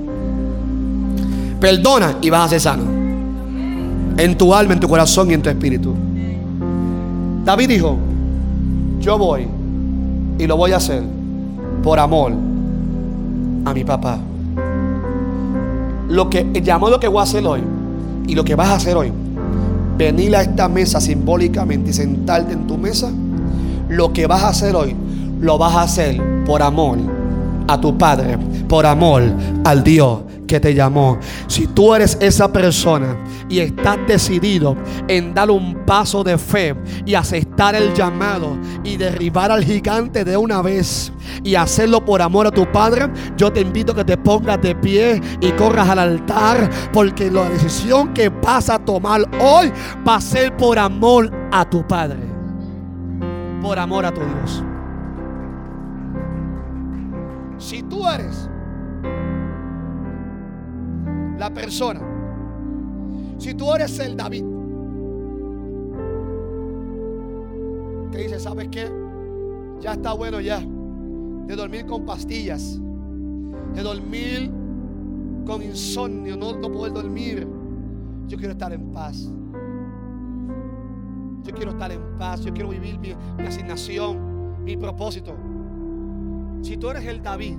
Perdona 1.59 2.19
y 2.21 2.29
vas 2.29 2.45
a 2.45 2.49
ser 2.51 2.61
sano. 2.61 2.85
En 4.19 4.37
tu 4.37 4.53
alma, 4.53 4.75
en 4.75 4.81
tu 4.81 4.89
corazón 4.89 5.31
y 5.31 5.33
en 5.33 5.41
tu 5.41 5.49
espíritu. 5.49 5.95
David 7.47 7.69
dijo, 7.71 7.97
yo 9.01 9.17
voy 9.17 9.58
Y 10.39 10.47
lo 10.47 10.57
voy 10.57 10.73
a 10.73 10.77
hacer 10.77 11.03
por 11.83 11.99
amor 11.99 12.33
a 13.65 13.75
mi 13.75 13.85
papá. 13.85 14.19
Lo 16.09 16.31
que 16.31 16.47
llamó 16.63 16.89
lo 16.89 17.01
que 17.01 17.09
voy 17.09 17.21
a 17.21 17.23
hacer 17.25 17.47
hoy 17.47 17.61
y 18.27 18.35
lo 18.35 18.45
que 18.45 18.55
vas 18.55 18.69
a 18.69 18.75
hacer 18.77 18.97
hoy, 18.97 19.13
venir 19.97 20.37
a 20.37 20.43
esta 20.43 20.69
mesa 20.69 21.01
simbólicamente 21.01 21.91
y 21.91 21.93
sentarte 21.93 22.53
en 22.53 22.67
tu 22.67 22.79
mesa, 22.79 23.11
lo 23.89 24.13
que 24.13 24.27
vas 24.27 24.43
a 24.43 24.49
hacer 24.49 24.75
hoy, 24.75 24.95
lo 25.41 25.59
vas 25.59 25.75
a 25.75 25.83
hacer 25.83 26.45
por 26.45 26.63
amor 26.63 26.99
a 27.67 27.81
tu 27.81 27.97
Padre, 27.99 28.39
por 28.69 28.87
amor 28.87 29.23
al 29.65 29.83
Dios 29.83 30.21
que 30.47 30.61
te 30.61 30.75
llamó. 30.75 31.19
Si 31.47 31.67
tú 31.67 31.95
eres 31.95 32.17
esa 32.21 32.53
persona 32.53 33.17
y 33.49 33.61
estás 33.61 33.99
decidido 34.07 34.77
en 35.09 35.35
dar 35.35 35.51
un 35.51 35.85
paso 35.87 36.23
de 36.23 36.39
fe 36.39 36.75
y 37.05 37.15
aceptar 37.15 37.75
el 37.75 37.95
llamado 37.95 38.57
y 38.85 38.97
derribar 38.97 39.51
al 39.51 39.65
gigante 39.65 40.25
de 40.25 40.37
una 40.37 40.63
vez 40.63 41.13
y 41.43 41.55
hacerlo 41.55 42.05
por 42.05 42.23
amor 42.23 42.47
a 42.47 42.51
tu 42.51 42.71
Padre, 42.71 43.11
yo 43.37 43.53
te 43.53 43.61
invito 43.61 43.95
que 43.95 44.05
te 44.05 44.17
pongas 44.17 44.61
de 44.61 44.75
pie 44.75 45.21
y 45.41 45.51
corras 45.53 45.89
al 45.89 45.99
altar 45.99 46.71
porque 46.93 47.31
la 47.31 47.49
decisión 47.49 48.13
que 48.15 48.29
vas 48.29 48.71
a 48.71 48.79
tomar 48.79 49.23
hoy 49.41 49.73
va 50.07 50.17
a 50.17 50.21
ser 50.21 50.57
por 50.57 50.79
amor 50.79 51.31
a 51.53 51.69
tu 51.69 51.87
Padre, 51.87 52.21
por 53.63 53.79
amor 53.79 54.05
a 54.05 54.13
tu 54.13 54.21
Dios. 54.21 54.65
Si 57.59 57.83
tú 57.83 58.07
eres 58.09 58.49
la 61.39 61.53
persona, 61.53 62.01
si 63.39 63.55
tú 63.55 63.73
eres 63.73 63.99
el 63.99 64.17
David, 64.17 64.45
que 68.11 68.19
dice, 68.19 68.41
¿sabes 68.41 68.69
qué? 68.71 68.91
Ya 69.81 69.93
está 69.93 70.13
bueno 70.13 70.41
ya 70.41 70.61
de 70.61 71.57
dormir 71.57 71.87
con 71.87 72.05
pastillas, 72.05 72.81
de 73.75 73.83
dormir 73.83 74.51
con 75.47 75.63
insomnio, 75.63 76.37
no, 76.37 76.55
no 76.57 76.71
poder 76.71 76.93
dormir. 76.93 77.47
Yo 78.27 78.37
quiero 78.37 78.53
estar 78.53 78.73
en 78.73 78.93
paz. 78.93 79.31
Yo 81.45 81.55
quiero 81.55 81.71
estar 81.71 81.91
en 81.91 82.03
paz. 82.19 82.43
Yo 82.43 82.53
quiero 82.53 82.69
vivir 82.69 82.99
mi, 82.99 83.15
mi 83.39 83.47
asignación, 83.47 84.63
mi 84.63 84.77
propósito. 84.77 85.35
Si 86.61 86.77
tú 86.77 86.91
eres 86.91 87.07
el 87.07 87.23
David 87.23 87.57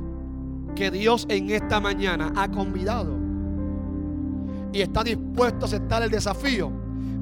que 0.76 0.91
Dios 0.91 1.26
en 1.30 1.49
esta 1.49 1.80
mañana 1.80 2.31
ha 2.35 2.51
convidado 2.51 3.28
y 4.71 4.81
está 4.81 5.03
dispuesto 5.03 5.65
a 5.65 5.67
aceptar 5.67 6.03
el 6.03 6.09
desafío, 6.09 6.71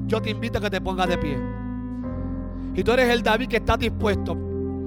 yo 0.06 0.20
te 0.20 0.30
invito 0.30 0.58
a 0.58 0.60
que 0.60 0.70
te 0.70 0.80
pongas 0.80 1.08
de 1.08 1.18
pie. 1.18 1.38
Y 2.74 2.82
tú 2.82 2.92
eres 2.92 3.10
el 3.10 3.22
David 3.22 3.48
que 3.48 3.56
está 3.56 3.76
dispuesto 3.76 4.36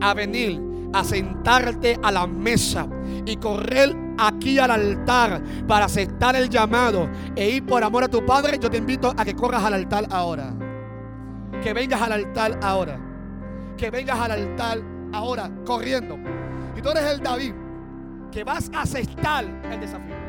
a 0.01 0.13
venir, 0.13 0.61
a 0.93 1.03
sentarte 1.03 1.99
a 2.01 2.11
la 2.11 2.27
mesa 2.27 2.87
y 3.25 3.35
correr 3.37 3.95
aquí 4.17 4.59
al 4.59 4.71
altar 4.71 5.41
para 5.67 5.85
aceptar 5.85 6.35
el 6.35 6.49
llamado 6.49 7.09
e 7.35 7.49
ir 7.49 7.65
por 7.65 7.83
amor 7.83 8.03
a 8.03 8.07
tu 8.07 8.25
Padre, 8.25 8.59
yo 8.61 8.69
te 8.69 8.77
invito 8.77 9.13
a 9.15 9.25
que 9.25 9.35
corras 9.35 9.63
al 9.63 9.73
altar 9.73 10.07
ahora. 10.09 10.53
Que 11.61 11.73
vengas 11.73 12.01
al 12.01 12.13
altar 12.13 12.59
ahora. 12.61 12.99
Que 13.77 13.89
vengas 13.89 14.19
al 14.19 14.31
altar 14.31 14.81
ahora, 15.11 15.51
corriendo. 15.65 16.17
Y 16.77 16.81
tú 16.81 16.89
eres 16.89 17.03
el 17.05 17.21
David 17.21 17.53
que 18.31 18.43
vas 18.43 18.71
a 18.73 18.81
aceptar 18.81 19.43
el 19.43 19.79
desafío. 19.79 20.20